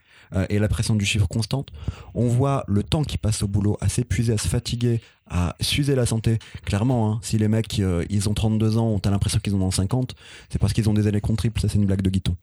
et 0.50 0.58
la 0.58 0.68
pression 0.68 0.94
du 0.94 1.06
chiffre 1.06 1.26
constante. 1.26 1.70
On 2.14 2.26
voit 2.28 2.62
le 2.68 2.82
temps 2.82 3.02
qui 3.02 3.16
passe 3.16 3.42
au 3.42 3.48
boulot 3.48 3.78
à 3.80 3.88
s'épuiser, 3.88 4.34
à 4.34 4.36
se 4.36 4.46
fatiguer, 4.46 5.00
à 5.30 5.56
s'user 5.60 5.94
la 5.94 6.06
santé. 6.06 6.38
Clairement, 6.64 7.12
hein, 7.12 7.18
si 7.22 7.38
les 7.38 7.48
mecs 7.48 7.78
euh, 7.80 8.04
ils 8.10 8.28
ont 8.28 8.34
32 8.34 8.78
ans, 8.78 8.98
t'as 8.98 9.10
l'impression 9.10 9.38
qu'ils 9.40 9.54
en 9.54 9.60
ont 9.60 9.70
50, 9.70 10.14
c'est 10.50 10.58
parce 10.58 10.72
qu'ils 10.72 10.88
ont 10.88 10.94
des 10.94 11.06
années 11.06 11.20
triples. 11.20 11.60
Ça, 11.60 11.68
c'est 11.68 11.76
une 11.78 11.86
blague 11.86 12.02
de 12.02 12.10
Guiton. 12.10 12.36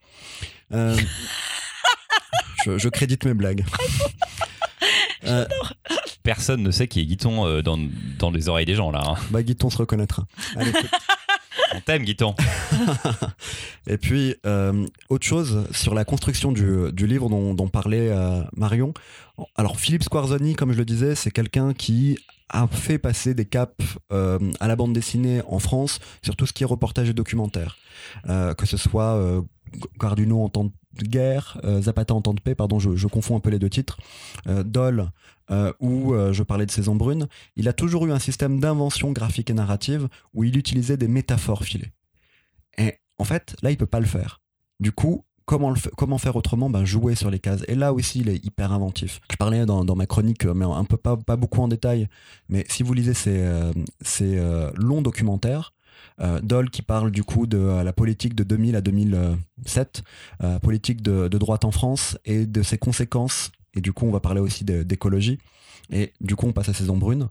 Euh, 0.74 0.95
je, 2.65 2.78
je 2.78 2.89
crédite 2.89 3.26
mes 3.26 3.34
blagues. 3.34 3.65
Euh, 5.28 5.48
Personne 6.21 6.62
ne 6.62 6.69
sait 6.69 6.88
qui 6.88 7.00
est 7.02 7.06
Guiton 7.06 7.48
euh, 7.48 7.63
dans, 7.63 7.80
dans 8.19 8.30
les 8.30 8.48
oreilles 8.48 8.67
des 8.67 8.76
gens, 8.76 8.91
là. 8.91 9.02
hein. 9.04 9.15
bah, 9.32 9.41
Guiton 9.41 9.71
se 9.71 9.78
reconnaîtra. 9.78 10.28
Allez, 10.56 10.69
écoute. 10.69 10.91
On 11.73 11.80
t'aime, 11.80 12.04
Guiton. 12.04 12.36
Et 13.88 13.97
puis, 13.97 14.36
euh, 14.45 14.86
autre 15.10 15.25
chose 15.25 15.67
sur 15.71 15.93
la 15.93 16.06
construction 16.06 16.51
du, 16.51 17.08
livre 17.08 17.30
dont, 17.30 17.67
parlait 17.67 18.10
euh, 18.10 18.41
Marion. 18.56 18.93
Alors, 19.56 19.80
Philippe 19.80 20.04
Squarzoni, 20.04 20.56
comme 20.56 20.71
je 20.71 20.78
le 20.78 20.86
disais, 20.86 21.15
c'est 21.15 21.32
quelqu'un 21.32 21.73
qui 21.73 22.17
a 22.49 22.67
fait 22.67 22.99
passer 22.99 23.34
des 23.34 23.45
caps 23.45 23.73
euh, 24.13 24.39
à 24.60 24.67
la 24.67 24.75
bande 24.75 24.93
dessinée 24.93 25.41
en 25.47 25.60
France 25.60 25.99
sur 26.21 26.36
tout 26.36 26.45
ce 26.45 26.54
qui 26.54 26.63
est 26.63 26.67
reportage 26.67 27.10
et 27.10 27.13
documentaire. 27.13 27.78
Que 28.25 28.65
ce 28.65 28.78
soit 28.78 29.19
Garduno 29.99 30.43
en 30.43 30.50
temps 30.50 30.65
de 30.65 31.04
guerre, 31.04 31.60
Zapata 31.81 32.13
en 32.13 32.21
temps 32.21 32.33
de 32.33 32.39
paix, 32.39 32.56
pardon, 32.56 32.79
je, 32.79 32.96
je 32.96 33.08
confonds 33.08 33.35
un 33.35 33.39
peu 33.39 33.50
les 33.50 33.60
deux 33.60 33.69
titres, 33.69 33.98
Dole, 34.46 35.10
euh, 35.52 35.71
où 35.79 36.13
euh, 36.13 36.33
je 36.33 36.43
parlais 36.43 36.65
de 36.65 36.71
Saison 36.71 36.96
Brune, 36.96 37.27
il 37.56 37.67
a 37.67 37.73
toujours 37.73 38.06
eu 38.06 38.12
un 38.12 38.19
système 38.19 38.60
d'invention 38.60 39.12
graphique 39.12 39.50
et 39.50 39.54
narrative 39.54 40.08
où 40.33 40.43
il 40.43 40.58
utilisait 40.58 40.98
des 40.98 41.08
métaphores 41.08 41.63
filées. 41.63 41.91
Et 42.77 42.96
en 43.17 43.23
fait, 43.23 43.56
là, 43.62 43.71
il 43.71 43.77
peut 43.77 43.85
pas 43.85 44.00
le 44.00 44.06
faire. 44.06 44.41
Du 44.79 44.91
coup, 44.91 45.23
comment, 45.46 45.69
le 45.69 45.77
comment 45.98 46.17
faire 46.17 46.35
autrement? 46.35 46.69
Ben, 46.69 46.83
Jouer 46.83 47.15
sur 47.15 47.29
les 47.29 47.39
cases. 47.39 47.63
Et 47.67 47.75
là 47.75 47.93
aussi, 47.93 48.19
il 48.21 48.29
est 48.29 48.43
hyper 48.43 48.73
inventif. 48.73 49.21
Je 49.31 49.35
parlais 49.37 49.65
dans, 49.65 49.96
ma 49.96 50.06
chronique, 50.06 50.46
mais 50.46 50.65
un 50.65 50.83
peu 50.83 50.98
pas, 50.98 51.15
pas 51.15 51.35
beaucoup 51.35 51.62
en 51.62 51.67
détail, 51.67 52.08
mais 52.50 52.65
si 52.67 52.83
vous 52.83 52.93
lisez 52.93 53.13
ces, 53.13 53.37
euh, 53.37 53.71
ces 54.02 54.41
longs 54.75 55.02
documentaires, 55.02 55.73
Euh, 56.21 56.39
Dole 56.41 56.69
qui 56.69 56.81
parle 56.81 57.12
du 57.12 57.23
coup 57.23 57.46
de 57.46 57.58
la 57.58 57.93
politique 57.93 58.35
de 58.35 58.43
2000 58.43 58.75
à 58.75 58.81
2007, 58.81 60.04
euh, 60.43 60.60
politique 60.60 61.02
de 61.02 61.27
droite 61.27 61.65
en 61.65 61.71
France 61.71 62.17
et 62.25 62.46
de 62.46 62.63
ses 62.63 62.77
conséquences. 62.77 63.52
Et 63.76 63.82
du 63.82 63.94
coup, 63.94 64.06
on 64.06 64.12
va 64.12 64.19
parler 64.19 64.42
aussi 64.42 64.63
d'écologie. 64.63 65.40
Et 65.92 66.13
du 66.21 66.36
coup, 66.36 66.48
on 66.48 66.54
passe 66.54 66.69
à 66.69 66.73
Saison 66.73 66.98
Brune. 66.98 67.30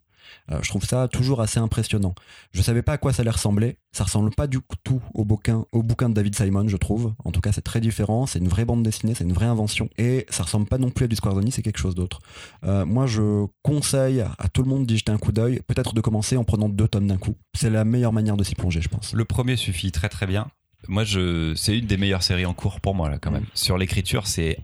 Euh, 0.50 0.58
je 0.62 0.68
trouve 0.68 0.84
ça 0.84 1.08
toujours 1.08 1.40
assez 1.40 1.58
impressionnant. 1.58 2.14
Je 2.52 2.62
savais 2.62 2.82
pas 2.82 2.92
à 2.92 2.98
quoi 2.98 3.12
ça 3.12 3.22
allait 3.22 3.30
ressembler. 3.30 3.78
Ça 3.92 4.04
ressemble 4.04 4.30
pas 4.30 4.46
du 4.46 4.58
tout 4.82 5.02
au 5.14 5.24
bouquin, 5.24 5.64
au 5.72 5.82
bouquin 5.82 6.08
de 6.08 6.14
David 6.14 6.34
Simon, 6.34 6.68
je 6.68 6.76
trouve. 6.76 7.14
En 7.24 7.30
tout 7.30 7.40
cas, 7.40 7.52
c'est 7.52 7.62
très 7.62 7.80
différent. 7.80 8.26
C'est 8.26 8.38
une 8.38 8.48
vraie 8.48 8.64
bande 8.64 8.82
dessinée, 8.82 9.14
c'est 9.14 9.24
une 9.24 9.32
vraie 9.32 9.46
invention. 9.46 9.88
Et 9.98 10.26
ça 10.30 10.42
ressemble 10.42 10.66
pas 10.66 10.78
non 10.78 10.90
plus 10.90 11.04
à 11.04 11.08
du 11.08 11.16
Squarzoni, 11.16 11.52
c'est 11.52 11.62
quelque 11.62 11.78
chose 11.78 11.94
d'autre. 11.94 12.20
Euh, 12.64 12.84
moi, 12.84 13.06
je 13.06 13.46
conseille 13.62 14.20
à 14.20 14.48
tout 14.52 14.62
le 14.62 14.68
monde 14.68 14.86
d'y 14.86 14.96
jeter 14.96 15.12
un 15.12 15.18
coup 15.18 15.32
d'œil. 15.32 15.60
Peut-être 15.66 15.94
de 15.94 16.00
commencer 16.00 16.36
en 16.36 16.44
prenant 16.44 16.68
deux 16.68 16.88
tomes 16.88 17.06
d'un 17.06 17.18
coup. 17.18 17.36
C'est 17.54 17.70
la 17.70 17.84
meilleure 17.84 18.12
manière 18.12 18.36
de 18.36 18.44
s'y 18.44 18.54
plonger, 18.54 18.80
je 18.80 18.88
pense. 18.88 19.12
Le 19.12 19.24
premier 19.24 19.56
suffit 19.56 19.92
très 19.92 20.08
très 20.08 20.26
bien. 20.26 20.48
Moi, 20.88 21.04
je, 21.04 21.54
c'est 21.54 21.78
une 21.78 21.86
des 21.86 21.96
meilleures 21.96 22.22
séries 22.22 22.46
en 22.46 22.52
cours 22.54 22.80
pour 22.80 22.94
moi 22.94 23.08
là 23.08 23.18
quand 23.18 23.30
même. 23.30 23.46
Sur 23.54 23.78
l'écriture, 23.78 24.26
c'est 24.26 24.58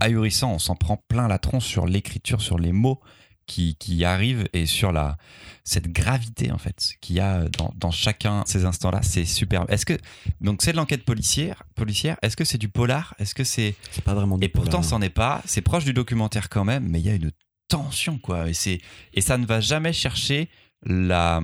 ahurissant. 0.00 0.52
On 0.52 0.58
s'en 0.58 0.76
prend 0.76 1.02
plein 1.08 1.28
la 1.28 1.38
tronche 1.38 1.64
sur 1.64 1.86
l'écriture, 1.86 2.40
sur 2.40 2.58
les 2.58 2.72
mots 2.72 3.00
qui, 3.46 3.76
qui 3.76 4.04
arrivent 4.04 4.48
et 4.52 4.66
sur 4.66 4.90
la 4.92 5.16
cette 5.62 5.88
gravité 5.92 6.50
en 6.52 6.58
fait 6.58 6.94
qu'il 7.00 7.16
y 7.16 7.20
a 7.20 7.48
dans, 7.48 7.72
dans 7.76 7.90
chacun 7.90 8.42
de 8.42 8.48
ces 8.48 8.64
instants-là. 8.64 9.02
C'est 9.02 9.24
superbe. 9.24 9.66
Est-ce 9.70 9.86
que 9.86 9.96
donc 10.40 10.62
c'est 10.62 10.72
de 10.72 10.76
l'enquête 10.76 11.04
policière 11.04 11.62
Policière 11.74 12.16
Est-ce 12.22 12.36
que 12.36 12.44
c'est 12.44 12.58
du 12.58 12.68
polar? 12.68 13.14
Est-ce 13.18 13.34
que 13.34 13.44
c'est 13.44 13.74
C'est 13.90 14.02
pas 14.04 14.14
vraiment 14.14 14.36
du 14.38 14.44
et 14.44 14.48
pourtant, 14.48 14.82
c'en 14.82 15.00
est 15.02 15.10
pas. 15.10 15.42
C'est 15.44 15.62
proche 15.62 15.84
du 15.84 15.92
documentaire 15.92 16.48
quand 16.48 16.64
même, 16.64 16.88
mais 16.88 17.00
il 17.00 17.06
y 17.06 17.10
a 17.10 17.14
une 17.14 17.30
tension, 17.68 18.18
quoi. 18.18 18.48
Et, 18.48 18.54
c'est, 18.54 18.80
et 19.12 19.20
ça 19.20 19.38
ne 19.38 19.46
va 19.46 19.60
jamais 19.60 19.92
chercher 19.92 20.48
la, 20.84 21.40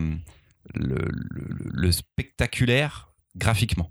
le, 0.75 0.97
le- 1.09 1.71
le 1.73 1.93
spectaculaire 1.93 3.13
graphiquement. 3.37 3.91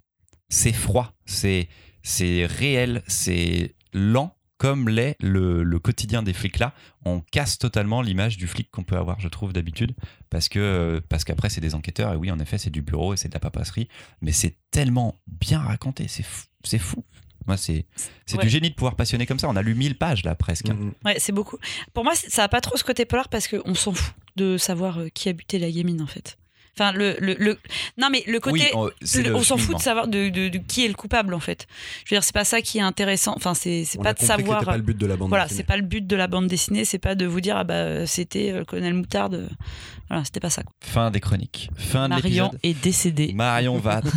C'est 0.49 0.73
froid, 0.73 1.13
c'est, 1.25 1.67
c'est 2.03 2.45
réel, 2.45 3.03
c'est 3.07 3.75
lent, 3.93 4.35
comme 4.61 4.89
l'est 4.89 5.15
le, 5.19 5.63
le 5.63 5.79
quotidien 5.79 6.21
des 6.21 6.33
flics 6.33 6.59
là. 6.59 6.75
On 7.03 7.19
casse 7.19 7.57
totalement 7.57 8.03
l'image 8.03 8.37
du 8.37 8.45
flic 8.45 8.69
qu'on 8.69 8.83
peut 8.83 8.95
avoir, 8.95 9.19
je 9.19 9.27
trouve, 9.27 9.53
d'habitude. 9.53 9.95
Parce, 10.29 10.49
que, 10.49 11.01
parce 11.09 11.23
qu'après, 11.23 11.49
c'est 11.49 11.61
des 11.61 11.73
enquêteurs, 11.73 12.13
et 12.13 12.15
oui, 12.15 12.29
en 12.29 12.37
effet, 12.37 12.59
c'est 12.59 12.69
du 12.69 12.83
bureau 12.83 13.15
et 13.15 13.17
c'est 13.17 13.27
de 13.29 13.33
la 13.33 13.39
papasserie. 13.39 13.87
Mais 14.21 14.31
c'est 14.31 14.57
tellement 14.69 15.15
bien 15.25 15.57
raconté, 15.59 16.07
c'est 16.07 16.21
fou. 16.21 16.45
C'est 16.63 16.77
fou. 16.77 17.03
Moi, 17.47 17.57
c'est, 17.57 17.87
c'est 18.27 18.37
Ouais. 18.37 18.43
du 18.43 18.49
génie 18.49 18.69
de 18.69 18.75
pouvoir 18.75 18.95
passionner 18.95 19.25
comme 19.25 19.39
ça. 19.39 19.49
On 19.49 19.55
a 19.55 19.63
lu 19.63 19.73
1000 19.73 19.97
pages 19.97 20.23
là 20.23 20.35
presque. 20.35 20.67
là. 20.67 20.75
Mhm. 20.75 20.93
Ouais, 21.05 21.15
c'est 21.17 21.31
beaucoup. 21.31 21.57
Pour 21.95 22.03
moi, 22.03 22.13
ça 22.13 22.43
a 22.43 22.47
pas 22.47 22.61
trop 22.61 22.77
ce 22.77 22.83
côté 22.83 23.05
polar 23.05 23.29
parce 23.29 23.47
qu'on 23.47 23.73
s'en 23.73 23.93
fout 23.93 24.13
de 24.35 24.57
savoir 24.59 24.99
euh, 24.99 25.09
qui 25.09 25.27
a 25.27 25.33
buté 25.33 25.57
la 25.57 25.71
gamine 25.71 26.03
en 26.03 26.07
fait. 26.07 26.37
Enfin, 26.77 26.93
le, 26.93 27.17
le, 27.19 27.35
le- 27.37 27.59
non 27.97 28.07
mais 28.09 28.23
le 28.27 28.39
côté, 28.39 28.71
oui, 28.73 28.91
on, 29.33 29.43
s'en 29.43 29.57
fout 29.57 29.75
de 29.75 29.81
savoir 29.81 30.07
de, 30.07 30.29
de- 30.29 30.47
de 30.47 30.57
qui 30.57 30.85
est 30.85 30.87
le 30.87 30.93
coupable 30.93 31.33
en 31.33 31.39
fait. 31.39 31.67
Je 32.05 32.13
veux 32.15 32.17
dire, 32.17 32.23
c'est 32.23 32.33
pas 32.33 32.45
ça 32.45 32.61
qui 32.61 32.77
est 32.77 32.81
intéressant. 32.81 33.33
Enfin, 33.35 33.53
c'est 33.53 33.85
pas 34.01 34.13
de 34.13 34.19
savoir. 34.19 34.63
pas 34.63 34.77
le 34.77 34.83
but 34.83 34.97
de 34.97 35.05
la 35.05 35.17
bande 35.17 35.29
Voilà, 35.29 35.47
c'est 35.49 35.63
pas 35.63 35.75
le 35.75 35.83
but 35.83 36.07
de 36.07 36.15
la 36.15 36.27
bande 36.27 36.47
dessinée, 36.47 36.85
c'est 36.85 36.97
pas 36.99 37.15
de 37.15 37.25
vous 37.25 37.41
dire 37.41 37.57
ah 37.57 37.63
bah 37.65 38.05
c'était 38.07 38.51
euh, 38.51 38.59
le 38.59 38.65
colonel 38.65 38.93
Moutarde. 38.93 39.49
Voilà, 40.09 40.23
c'était 40.25 40.39
pas 40.39 40.49
ça. 40.49 40.63
quoi. 40.63 40.73
Fin 40.81 41.11
des 41.11 41.19
chroniques. 41.19 41.69
Fin 41.75 42.05
de 42.09 42.15
Marion 42.15 42.51
est 42.63 42.73
décédée. 42.81 43.31
Marion 43.33 43.77
va. 43.77 44.01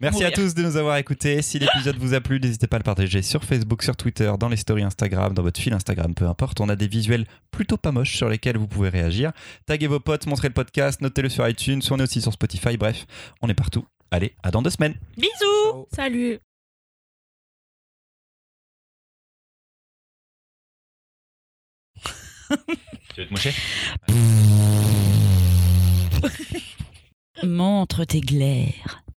Merci 0.00 0.22
à 0.22 0.30
tous 0.30 0.54
de 0.54 0.62
nous 0.62 0.76
avoir 0.76 0.96
écoutés. 0.96 1.42
Si 1.42 1.58
l'épisode 1.58 1.96
vous 1.96 2.14
a 2.14 2.20
plu, 2.20 2.38
n'hésitez 2.38 2.68
pas 2.68 2.76
à 2.76 2.78
le 2.78 2.84
partager 2.84 3.20
sur 3.20 3.42
Facebook, 3.42 3.82
sur 3.82 3.96
Twitter, 3.96 4.32
dans 4.38 4.48
les 4.48 4.56
stories 4.56 4.84
Instagram, 4.84 5.34
dans 5.34 5.42
votre 5.42 5.60
fil 5.60 5.72
Instagram, 5.72 6.14
peu 6.14 6.26
importe. 6.28 6.60
On 6.60 6.68
a 6.68 6.76
des 6.76 6.86
visuels 6.86 7.26
plutôt 7.50 7.76
pas 7.76 7.90
moches 7.90 8.16
sur 8.16 8.28
lesquels 8.28 8.56
vous 8.56 8.68
pouvez 8.68 8.90
réagir. 8.90 9.32
Taguez 9.66 9.88
vos 9.88 9.98
potes, 9.98 10.26
montrez 10.26 10.46
le 10.46 10.54
podcast, 10.54 11.00
notez-le 11.00 11.28
sur 11.28 11.48
iTunes, 11.48 11.80
on 11.90 11.98
est 11.98 12.04
aussi 12.04 12.22
sur 12.22 12.32
Spotify. 12.32 12.76
Bref, 12.76 13.06
on 13.42 13.48
est 13.48 13.54
partout. 13.54 13.86
Allez, 14.12 14.36
à 14.44 14.52
dans 14.52 14.62
deux 14.62 14.70
semaines. 14.70 14.94
Bisous. 15.16 15.88
Salut. 15.92 16.38
Tu 23.14 23.20
veux 23.22 23.26
te 23.26 23.30
moucher? 23.32 23.52
Montre 27.42 28.04
tes 28.04 28.20
glaires. 28.20 29.02